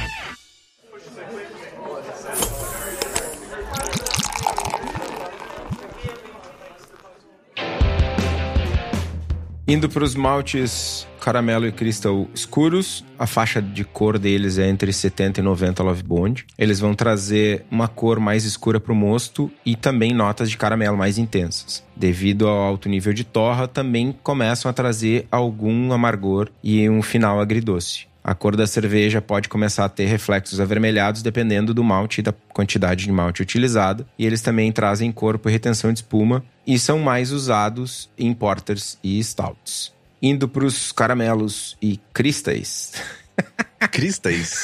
Indo 9.68 9.88
para 9.88 10.04
os 10.04 10.14
maltes 10.14 11.08
caramelo 11.20 11.66
e 11.66 11.72
cristal 11.72 12.28
escuros, 12.32 13.04
a 13.18 13.26
faixa 13.26 13.60
de 13.60 13.82
cor 13.82 14.16
deles 14.16 14.58
é 14.58 14.68
entre 14.68 14.92
70 14.92 15.40
e 15.40 15.42
90 15.42 15.82
Love 15.82 16.04
Bond. 16.04 16.46
Eles 16.56 16.78
vão 16.78 16.94
trazer 16.94 17.64
uma 17.68 17.88
cor 17.88 18.20
mais 18.20 18.44
escura 18.44 18.78
para 18.78 18.92
o 18.92 18.94
mosto 18.94 19.50
e 19.64 19.74
também 19.74 20.14
notas 20.14 20.48
de 20.48 20.56
caramelo 20.56 20.96
mais 20.96 21.18
intensas. 21.18 21.82
Devido 21.96 22.46
ao 22.46 22.62
alto 22.62 22.88
nível 22.88 23.12
de 23.12 23.24
torra, 23.24 23.66
também 23.66 24.16
começam 24.22 24.70
a 24.70 24.72
trazer 24.72 25.26
algum 25.32 25.92
amargor 25.92 26.48
e 26.62 26.88
um 26.88 27.02
final 27.02 27.40
agridoce. 27.40 28.06
A 28.26 28.34
cor 28.34 28.56
da 28.56 28.66
cerveja 28.66 29.22
pode 29.22 29.48
começar 29.48 29.84
a 29.84 29.88
ter 29.88 30.06
reflexos 30.06 30.58
avermelhados 30.58 31.22
dependendo 31.22 31.72
do 31.72 31.84
malte 31.84 32.18
e 32.18 32.22
da 32.22 32.34
quantidade 32.52 33.04
de 33.04 33.12
malte 33.12 33.40
utilizada, 33.40 34.04
e 34.18 34.26
eles 34.26 34.42
também 34.42 34.72
trazem 34.72 35.12
corpo 35.12 35.48
e 35.48 35.52
retenção 35.52 35.92
de 35.92 36.00
espuma 36.00 36.44
e 36.66 36.76
são 36.76 36.98
mais 36.98 37.30
usados 37.30 38.10
em 38.18 38.34
porters 38.34 38.98
e 39.00 39.22
stouts. 39.22 39.94
Indo 40.20 40.48
para 40.48 40.64
os 40.64 40.90
caramelos 40.90 41.76
e 41.80 42.00
cristais. 42.12 42.94
Cristais. 43.90 44.62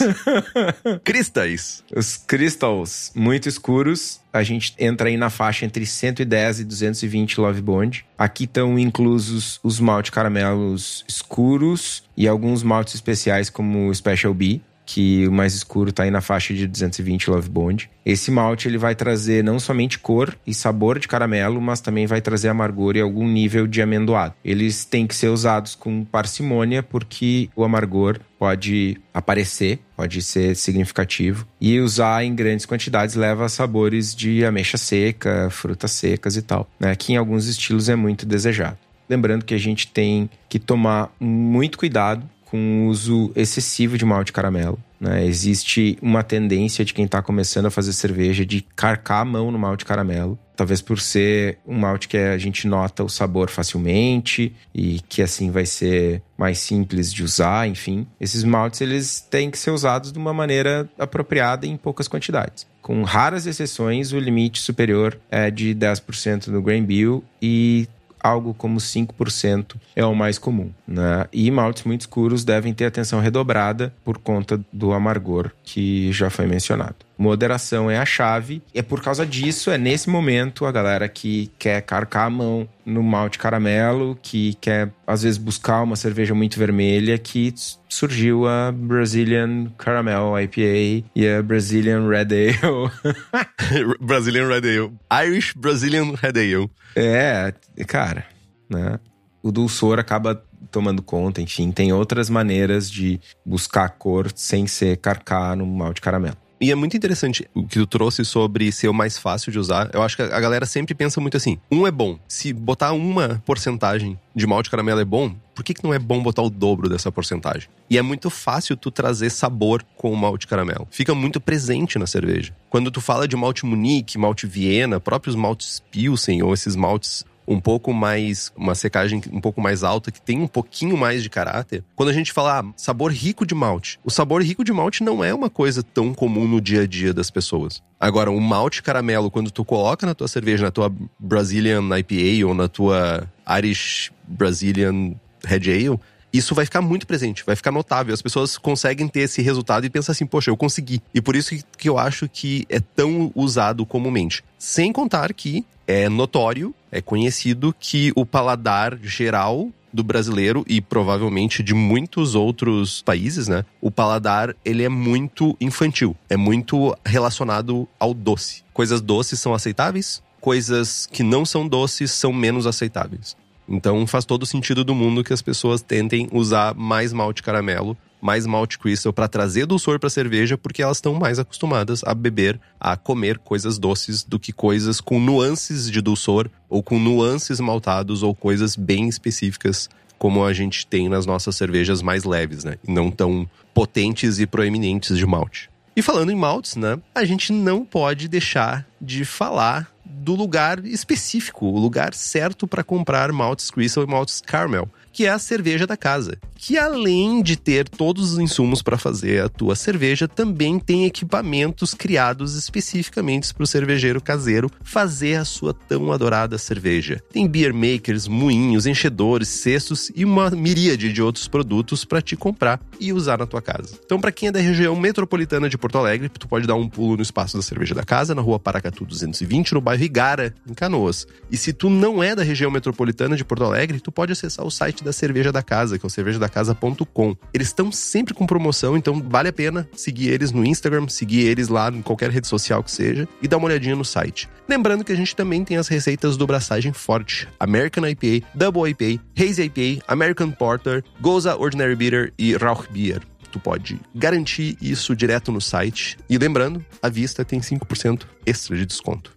Cristais. 1.05 1.85
Os 1.95 2.17
crystals 2.17 3.13
muito 3.15 3.49
escuros, 3.49 4.21
a 4.33 4.43
gente 4.43 4.75
entra 4.79 5.09
aí 5.09 5.17
na 5.17 5.31
faixa 5.31 5.65
entre 5.65 5.85
110 5.87 6.61
e 6.61 6.65
220 6.65 7.41
Love 7.41 7.63
Bond. 7.63 8.05
Aqui 8.17 8.45
estão 8.45 8.79
inclusos 8.79 9.61
os 9.63 9.79
malte 9.81 10.11
caramelos 10.11 11.05
escuros 11.07 12.03
e 12.17 12.27
alguns 12.27 12.63
maltes 12.63 12.95
especiais 12.95 13.51
como 13.51 13.89
o 13.89 13.95
Special 13.95 14.35
B 14.35 14.61
que 14.85 15.27
o 15.27 15.33
mais 15.33 15.55
escuro 15.55 15.90
está 15.90 16.03
aí 16.03 16.11
na 16.11 16.21
faixa 16.21 16.53
de 16.55 16.66
220 16.66 17.31
Love 17.31 17.49
Bond. 17.49 17.90
Esse 18.05 18.31
malte 18.31 18.66
ele 18.66 18.79
vai 18.79 18.95
trazer 18.95 19.45
não 19.45 19.59
somente 19.59 19.99
cor 19.99 20.37
e 20.47 20.53
sabor 20.53 20.99
de 20.99 21.07
caramelo, 21.07 21.61
mas 21.61 21.81
também 21.81 22.07
vai 22.07 22.21
trazer 22.21 22.49
amargor 22.49 22.97
e 22.97 23.01
algum 23.01 23.29
nível 23.29 23.66
de 23.66 23.81
amendoado. 23.81 24.35
Eles 24.45 24.85
têm 24.85 25.07
que 25.07 25.14
ser 25.14 25.29
usados 25.29 25.75
com 25.75 26.05
parcimônia 26.05 26.83
porque 26.83 27.49
o 27.55 27.64
amargor 27.64 28.18
pode 28.38 29.01
aparecer, 29.14 29.79
pode 29.97 30.21
ser 30.21 30.57
significativo 30.57 31.47
e 31.61 31.79
usar 31.79 32.25
em 32.25 32.35
grandes 32.35 32.66
quantidades 32.66 33.14
leva 33.14 33.45
a 33.45 33.49
sabores 33.49 34.14
de 34.14 34.45
ameixa 34.45 34.77
seca, 34.77 35.49
frutas 35.51 35.92
secas 35.92 36.37
e 36.37 36.42
tal, 36.42 36.68
né? 36.79 36.95
Que 36.97 37.12
em 37.12 37.16
alguns 37.16 37.47
estilos 37.47 37.88
é 37.88 37.95
muito 37.95 38.27
desejado. 38.27 38.79
Lembrando 39.09 39.45
que 39.45 39.55
a 39.55 39.59
gente 39.59 39.87
tem 39.87 40.29
que 40.49 40.59
tomar 40.59 41.14
muito 41.21 41.79
cuidado 41.79 42.29
com 42.53 42.85
o 42.85 42.88
uso 42.88 43.33
excessivo 43.35 43.97
de 43.97 44.05
malte 44.05 44.31
caramelo. 44.31 44.79
Né? 45.01 45.25
Existe 45.25 45.97
uma 46.03 46.23
tendência 46.23 46.85
de 46.85 46.93
quem 46.93 47.07
está 47.07 47.23
começando 47.23 47.65
a 47.65 47.71
fazer 47.71 47.95
cerveja 47.95 48.45
de 48.45 48.61
carcar 48.77 49.23
a 49.23 49.25
mão 49.25 49.51
no 49.51 49.59
malte 49.59 49.87
caramelo. 49.87 50.38
Talvez 50.55 50.83
por 50.83 51.01
ser 51.01 51.57
um 51.67 51.79
malte 51.79 52.09
que 52.09 52.17
a 52.19 52.37
gente 52.37 52.69
nota 52.69 53.03
o 53.03 53.09
sabor 53.09 53.49
facilmente 53.49 54.55
e 54.75 55.01
que 55.09 55.23
assim 55.23 55.51
vai 55.51 55.65
ser 55.65 56.21
mais 56.37 56.59
simples 56.59 57.11
de 57.11 57.25
usar, 57.25 57.67
enfim. 57.67 58.07
Esses 58.21 58.45
maltes 58.45 58.83
eles 58.83 59.27
têm 59.31 59.51
que 59.51 59.59
ser 59.59 59.71
usados 59.71 60.12
de 60.12 60.19
uma 60.19 60.35
maneira 60.35 60.87
apropriada 60.99 61.67
em 61.67 61.79
poucas 61.79 62.07
quantidades. 62.07 62.67
Com 62.83 63.03
raras 63.03 63.47
exceções, 63.47 64.12
o 64.12 64.19
limite 64.19 64.61
superior 64.61 65.19
é 65.31 65.51
de 65.51 65.75
10% 65.75 66.49
no 66.49 66.61
grain 66.61 66.85
bill 66.85 67.25
e 67.41 67.88
algo 68.23 68.55
como 68.55 68.79
5% 68.79 69.75
é 69.97 70.05
o 70.05 70.15
mais 70.15 70.39
comum. 70.39 70.71
Né? 70.87 71.27
E 71.33 71.51
maltes 71.51 71.85
muito 71.85 72.03
escuros 72.03 72.45
devem 72.45 72.73
ter 72.73 72.87
atenção 72.87 73.21
redobrada 73.21 73.93
por 74.05 74.19
conta 74.19 74.61
do 74.73 74.93
amargor 74.93 75.51
que 75.65 76.13
já 76.13 76.31
foi 76.31 76.47
mencionado. 76.47 76.97
Moderação 77.16 77.90
é 77.90 77.98
a 77.98 78.07
chave. 78.07 78.62
É 78.75 78.83
por 78.83 79.03
causa 79.03 79.25
disso, 79.25 79.70
é 79.70 79.79
nesse 79.79 80.09
momento 80.09 80.66
a 80.66 80.72
galera 80.72 81.09
que 81.09 81.51
quer 81.59 81.81
carcar 81.83 82.27
a 82.27 82.31
mão 82.31 82.68
no 82.85 83.03
malte 83.03 83.38
caramelo, 83.38 84.18
que 84.20 84.55
quer 84.61 84.92
às 85.07 85.22
vezes 85.22 85.38
buscar 85.38 85.83
uma 85.83 85.96
cerveja 85.96 86.35
muito 86.35 86.59
vermelha, 86.59 87.16
que 87.18 87.55
surgiu 87.88 88.48
a 88.48 88.72
Brazilian 88.72 89.70
Caramel 89.79 90.38
IPA 90.40 91.07
e 91.14 91.29
a 91.29 91.42
Brazilian 91.42 92.09
Red 92.09 92.29
Ale. 92.33 92.90
Brazilian 94.01 94.48
Red 94.48 94.68
Ale. 94.68 94.92
Irish 95.27 95.55
Brazilian 95.55 96.14
Red 96.14 96.38
Ale. 96.38 96.70
É, 96.96 97.53
cara, 97.87 98.25
né? 98.68 98.98
O 99.42 99.51
dulçor 99.51 99.98
acaba 99.98 100.42
tomando 100.70 101.03
conta, 101.03 101.40
enfim, 101.42 101.70
tem 101.70 101.92
outras 101.92 102.31
maneiras 102.31 102.90
de 102.90 103.20
buscar 103.44 103.90
cor 103.90 104.31
sem 104.35 104.66
ser 104.66 104.96
carcar 104.96 105.57
no 105.57 105.66
malte 105.66 106.01
caramelo. 106.01 106.37
E 106.62 106.70
é 106.70 106.77
muito 106.77 106.96
interessante 106.96 107.44
o 107.53 107.66
que 107.66 107.81
tu 107.81 107.87
trouxe 107.88 108.25
sobre 108.25 108.70
ser 108.70 108.87
o 108.87 108.94
mais 108.94 109.18
fácil 109.18 109.51
de 109.51 109.59
usar. 109.59 109.90
Eu 109.92 110.01
acho 110.01 110.14
que 110.14 110.22
a 110.22 110.38
galera 110.38 110.64
sempre 110.64 110.94
pensa 110.94 111.20
muito 111.20 111.37
assim: 111.37 111.59
um 111.68 111.88
é 111.88 111.90
bom. 111.90 112.16
Se 112.29 112.53
botar 112.53 112.92
uma 112.92 113.42
porcentagem 113.44 114.16
de 114.33 114.46
malte 114.46 114.70
caramelo 114.70 115.01
é 115.01 115.05
bom, 115.05 115.35
por 115.57 115.64
que, 115.64 115.75
que 115.75 115.83
não 115.83 115.92
é 115.92 115.98
bom 115.98 116.22
botar 116.22 116.42
o 116.42 116.48
dobro 116.48 116.88
dessa 116.88 117.11
porcentagem? 117.11 117.68
E 117.90 117.98
é 117.98 118.03
muito 118.03 118.31
fácil 118.31 118.77
tu 118.77 118.92
trazer 118.92 119.31
sabor 119.31 119.85
com 119.96 120.12
o 120.12 120.16
malte 120.16 120.46
caramelo. 120.46 120.87
Fica 120.88 121.16
muito 121.16 121.40
presente 121.40 121.98
na 121.98 122.07
cerveja. 122.07 122.55
Quando 122.70 122.92
tu 122.92 123.01
fala 123.01 123.27
de 123.27 123.35
malte 123.35 123.66
Munique, 123.66 124.16
malte 124.16 124.46
Viena, 124.46 125.01
próprios 125.01 125.35
maltes 125.35 125.83
Pilsen 125.90 126.44
ou 126.44 126.55
esses 126.55 126.77
maltes 126.77 127.25
um 127.53 127.61
pouco 127.61 127.93
mais, 127.93 128.53
uma 128.57 128.75
secagem 128.75 129.21
um 129.33 129.41
pouco 129.41 129.61
mais 129.61 129.85
alta, 129.85 130.11
que 130.11 130.21
tem 130.21 130.41
um 130.41 130.47
pouquinho 130.47 130.97
mais 130.97 131.23
de 131.23 131.31
caráter. 131.31 131.85
Quando 131.95 132.09
a 132.09 132.12
gente 132.12 132.33
fala 132.33 132.61
ah, 132.61 132.65
sabor 132.77 133.12
rico 133.12 133.47
de 133.47 133.55
malte, 133.55 133.99
o 134.05 134.11
sabor 134.11 134.43
rico 134.43 134.65
de 134.65 134.73
malte 134.73 135.03
não 135.03 135.23
é 135.23 135.33
uma 135.33 135.51
coisa 135.51 135.83
tão 135.83 136.15
comum 136.15 136.47
no 136.47 136.61
dia 136.61 136.83
a 136.83 136.87
dia 136.87 137.12
das 137.12 137.31
pessoas. 137.31 137.83
Agora, 138.01 138.31
o 138.31 138.41
malte 138.41 138.83
caramelo, 138.83 139.31
quando 139.31 139.51
tu 139.51 139.65
coloca 139.65 140.05
na 140.07 140.15
tua 140.15 140.27
cerveja, 140.27 140.65
na 140.65 140.71
tua 140.71 140.93
Brazilian 141.19 141.83
IPA 141.99 142.47
ou 142.47 142.55
na 142.55 142.67
tua 142.67 143.29
Irish 143.59 144.11
Brazilian 144.27 145.15
Red 145.45 145.71
Ale, 145.71 145.99
isso 146.33 146.55
vai 146.55 146.64
ficar 146.64 146.81
muito 146.81 147.07
presente, 147.07 147.45
vai 147.45 147.55
ficar 147.55 147.71
notável. 147.71 148.14
As 148.14 148.23
pessoas 148.23 148.57
conseguem 148.57 149.07
ter 149.09 149.21
esse 149.21 149.42
resultado 149.42 149.85
e 149.85 149.90
pensam 149.90 150.12
assim, 150.12 150.27
poxa, 150.27 150.51
eu 150.51 150.57
consegui. 150.57 151.03
E 151.12 151.21
por 151.21 151.37
isso 151.37 151.55
que 151.77 151.88
eu 151.88 151.99
acho 151.99 152.29
que 152.29 152.64
é 152.68 152.81
tão 152.81 153.31
usado 153.35 153.85
comumente. 153.85 154.42
Sem 154.59 154.92
contar 154.92 155.33
que 155.35 155.64
é 155.87 156.09
notório, 156.09 156.75
é 156.90 157.01
conhecido 157.01 157.75
que 157.79 158.12
o 158.16 158.25
paladar 158.25 158.99
geral 159.03 159.68
do 159.92 160.03
brasileiro 160.03 160.64
e 160.66 160.81
provavelmente 160.81 161.62
de 161.62 161.75
muitos 161.75 162.35
outros 162.35 163.03
países, 163.03 163.47
né? 163.47 163.64
O 163.81 163.90
paladar, 163.90 164.57
ele 164.64 164.83
é 164.83 164.88
muito 164.88 165.55
infantil, 165.61 166.16
é 166.31 166.37
muito 166.37 166.97
relacionado 167.05 167.87
ao 167.99 168.14
doce. 168.14 168.62
Coisas 168.73 169.01
doces 169.03 169.38
são 169.38 169.53
aceitáveis, 169.53 170.23
coisas 170.40 171.07
que 171.12 171.23
não 171.23 171.45
são 171.45 171.68
doces 171.68 172.11
são 172.11 172.33
menos 172.33 172.66
aceitáveis. 172.66 173.37
Então 173.73 174.07
faz 174.07 174.27
todo 174.27 174.45
sentido 174.45 174.85
do 174.85 174.95
mundo 174.95 175.25
que 175.25 175.33
as 175.33 175.41
pessoas 175.41 175.81
tentem 175.81 176.29
usar 176.31 176.75
mais 176.75 177.11
malte 177.11 177.43
caramelo, 177.43 177.97
mais 178.21 178.47
malte 178.47 178.79
crystal 178.79 179.15
para 179.15 179.27
trazer 179.27 179.65
dulçor 179.65 179.99
para 179.99 180.09
a 180.09 180.11
cerveja, 180.11 180.59
porque 180.59 180.83
elas 180.83 180.99
estão 180.99 181.15
mais 181.15 181.39
acostumadas 181.39 182.05
a 182.05 182.15
beber, 182.15 182.61
a 182.79 182.99
comer 182.99 183.39
coisas 183.39 183.79
doces 183.79 184.23
do 184.23 184.39
que 184.39 184.53
coisas 184.53 185.01
com 185.01 185.19
nuances 185.19 185.91
de 185.91 186.03
dulçor 186.03 186.51
ou 186.69 186.83
com 186.83 186.99
nuances 186.99 187.59
maltados 187.59 188.23
ou 188.23 188.35
coisas 188.35 188.77
bem 188.77 189.09
específicas 189.09 189.89
como 190.19 190.45
a 190.45 190.53
gente 190.53 190.87
tem 190.87 191.09
nas 191.09 191.27
nossas 191.27 191.57
cervejas 191.57 192.01
mais 192.01 192.23
leves, 192.23 192.63
né? 192.63 192.77
E 192.87 192.93
não 192.93 193.11
tão 193.11 193.49
potentes 193.75 194.39
e 194.39 194.47
proeminentes 194.47 195.19
de 195.19 195.27
malte. 195.27 195.69
E 195.97 196.01
falando 196.01 196.31
em 196.31 196.37
maltes, 196.37 196.77
né? 196.77 196.99
A 197.15 197.25
gente 197.25 197.53
não 197.53 197.85
pode 197.85 198.29
deixar 198.29 198.87
de 199.01 199.25
falar 199.25 199.92
do 200.23 200.35
lugar 200.37 200.85
específico, 200.87 201.67
o 201.67 201.79
lugar 201.79 202.15
certo 202.15 202.67
para 202.69 202.85
comprar 202.85 203.33
maltes 203.33 203.71
Crystal 203.71 204.05
e 204.05 204.07
maltes 204.07 204.41
Caramel 204.41 204.89
que 205.12 205.27
é 205.27 205.31
a 205.31 205.38
cerveja 205.38 205.87
da 205.87 205.96
casa, 205.96 206.38
que 206.57 206.79
além 206.79 207.42
de 207.42 207.57
ter 207.57 207.88
todos 207.88 208.33
os 208.33 208.38
insumos 208.38 208.83
para 208.83 208.96
fazer 208.96 209.42
a 209.42 209.48
tua 209.48 209.75
cerveja, 209.75 210.29
também 210.29 210.79
tem 210.79 211.05
equipamentos 211.05 211.92
criados 211.92 212.55
especificamente 212.55 213.53
para 213.53 213.64
o 213.64 213.66
cervejeiro 213.66 214.20
caseiro 214.20 214.70
fazer 214.83 215.37
a 215.37 215.44
sua 215.44 215.75
tão 215.75 216.12
adorada 216.12 216.57
cerveja. 216.57 217.20
Tem 217.33 217.48
beer 217.48 217.75
makers, 217.75 218.29
moinhos, 218.29 218.87
enchedores, 218.87 219.48
cestos 219.48 220.11
e 220.14 220.25
uma 220.25 220.51
miríade 220.51 221.12
de 221.12 221.20
outros 221.20 221.48
produtos 221.48 222.05
para 222.05 222.22
te 222.22 222.37
comprar 222.37 222.81
e 222.98 223.12
usar 223.12 223.38
na 223.38 223.46
tua 223.46 223.61
casa. 223.61 223.98
Então, 224.05 224.20
para 224.20 224.33
quem 224.33 224.48
é 224.48 224.53
da 224.53 224.61
região 224.61 224.94
metropolitana 224.94 225.68
de 225.68 225.77
Porto 225.77 225.98
Alegre, 225.98 226.29
tu 226.29 226.46
pode 226.46 226.66
dar 226.66 226.77
um 226.77 226.88
pulo 226.88 227.16
no 227.16 227.22
espaço 227.22 227.57
da 227.57 227.62
cerveja 227.62 227.94
da 227.94 228.05
casa, 228.05 228.35
na 228.35 228.40
rua 228.40 228.59
Paracatu 228.59 229.05
220, 229.05 229.75
no 229.75 229.81
bairro 229.81 230.05
Igara, 230.05 230.55
em 230.68 230.75
Canoas. 230.75 231.27
E 231.51 231.57
se 231.57 231.72
tu 231.72 231.90
não 231.90 232.22
é 232.22 232.37
da 232.37 232.42
região 232.42 232.70
metropolitana 232.70 233.37
de 233.37 233.44
Porto 233.44 233.64
Alegre, 233.64 234.01
tu 234.01 234.12
pode 234.12 234.33
acessar 234.33 234.64
o 234.64 234.70
site 234.70 235.02
da 235.03 235.12
Cerveja 235.12 235.53
da 235.53 235.62
Casa, 235.62 235.99
que 235.99 236.07
é 236.07 236.09
o 236.09 236.11
cervejadacasa.com. 236.11 237.37
Eles 237.53 237.69
estão 237.69 237.93
sempre 237.93 238.35
com 238.35 238.47
promoção, 238.47 238.97
então 238.97 239.23
vale 239.29 239.49
a 239.49 239.53
pena 239.53 239.88
seguir 239.95 240.29
eles 240.29 240.53
no 240.53 240.65
Instagram, 240.65 241.09
seguir 241.09 241.47
eles 241.47 241.69
lá 241.69 241.91
em 241.91 242.03
qualquer 242.03 242.31
rede 242.31 242.47
social 242.47 242.83
que 242.83 242.91
seja 242.91 243.29
e 243.43 243.49
dar 243.49 243.57
uma 243.57 243.67
olhadinha 243.67 243.97
no 243.97 244.05
site. 244.05 244.49
Lembrando 244.69 245.05
que 245.05 245.12
a 245.12 245.17
gente 245.17 245.37
também 245.37 245.65
tem 245.65 245.77
as 245.77 245.88
receitas 245.88 246.37
do 246.37 246.47
Braçagem 246.47 246.93
Forte, 246.93 247.49
American 247.59 248.07
IPA, 248.07 248.47
Double 248.55 248.88
IPA, 248.91 249.23
Hazy 249.38 249.65
IPA, 249.65 250.05
American 250.09 250.51
Porter, 250.51 251.05
Goza 251.21 251.57
Ordinary 251.57 251.97
Bitter 251.97 252.33
e 252.38 252.55
Rauch 252.57 252.87
Beer 252.91 253.21
tu 253.53 253.61
pode 253.61 254.01
garantir 254.15 254.79
isso 254.81 255.15
direto 255.15 255.53
no 255.53 255.61
site. 255.61 256.17
E 256.29 256.38
lembrando, 256.38 256.83
a 257.03 257.11
vista 257.11 257.45
tem 257.45 257.61
5% 257.61 258.23
extra 258.47 258.75
de 258.75 258.87
desconto. 258.87 259.37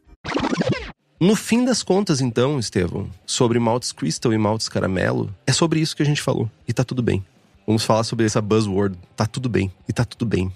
No 1.19 1.33
fim 1.33 1.63
das 1.63 1.81
contas, 1.81 2.19
então, 2.19 2.59
Estevão, 2.59 3.09
sobre 3.25 3.57
maltes 3.57 3.93
crystal 3.93 4.33
e 4.33 4.37
maltes 4.37 4.67
caramelo, 4.67 5.33
é 5.47 5.53
sobre 5.53 5.79
isso 5.79 5.95
que 5.95 6.03
a 6.03 6.05
gente 6.05 6.21
falou. 6.21 6.51
E 6.67 6.73
tá 6.73 6.83
tudo 6.83 7.01
bem. 7.01 7.23
Vamos 7.65 7.85
falar 7.85 8.03
sobre 8.03 8.25
essa 8.25 8.41
buzzword. 8.41 8.97
Tá 9.15 9.25
tudo 9.25 9.47
bem. 9.47 9.71
E 9.87 9.93
tá 9.93 10.03
tudo 10.03 10.25
bem. 10.25 10.51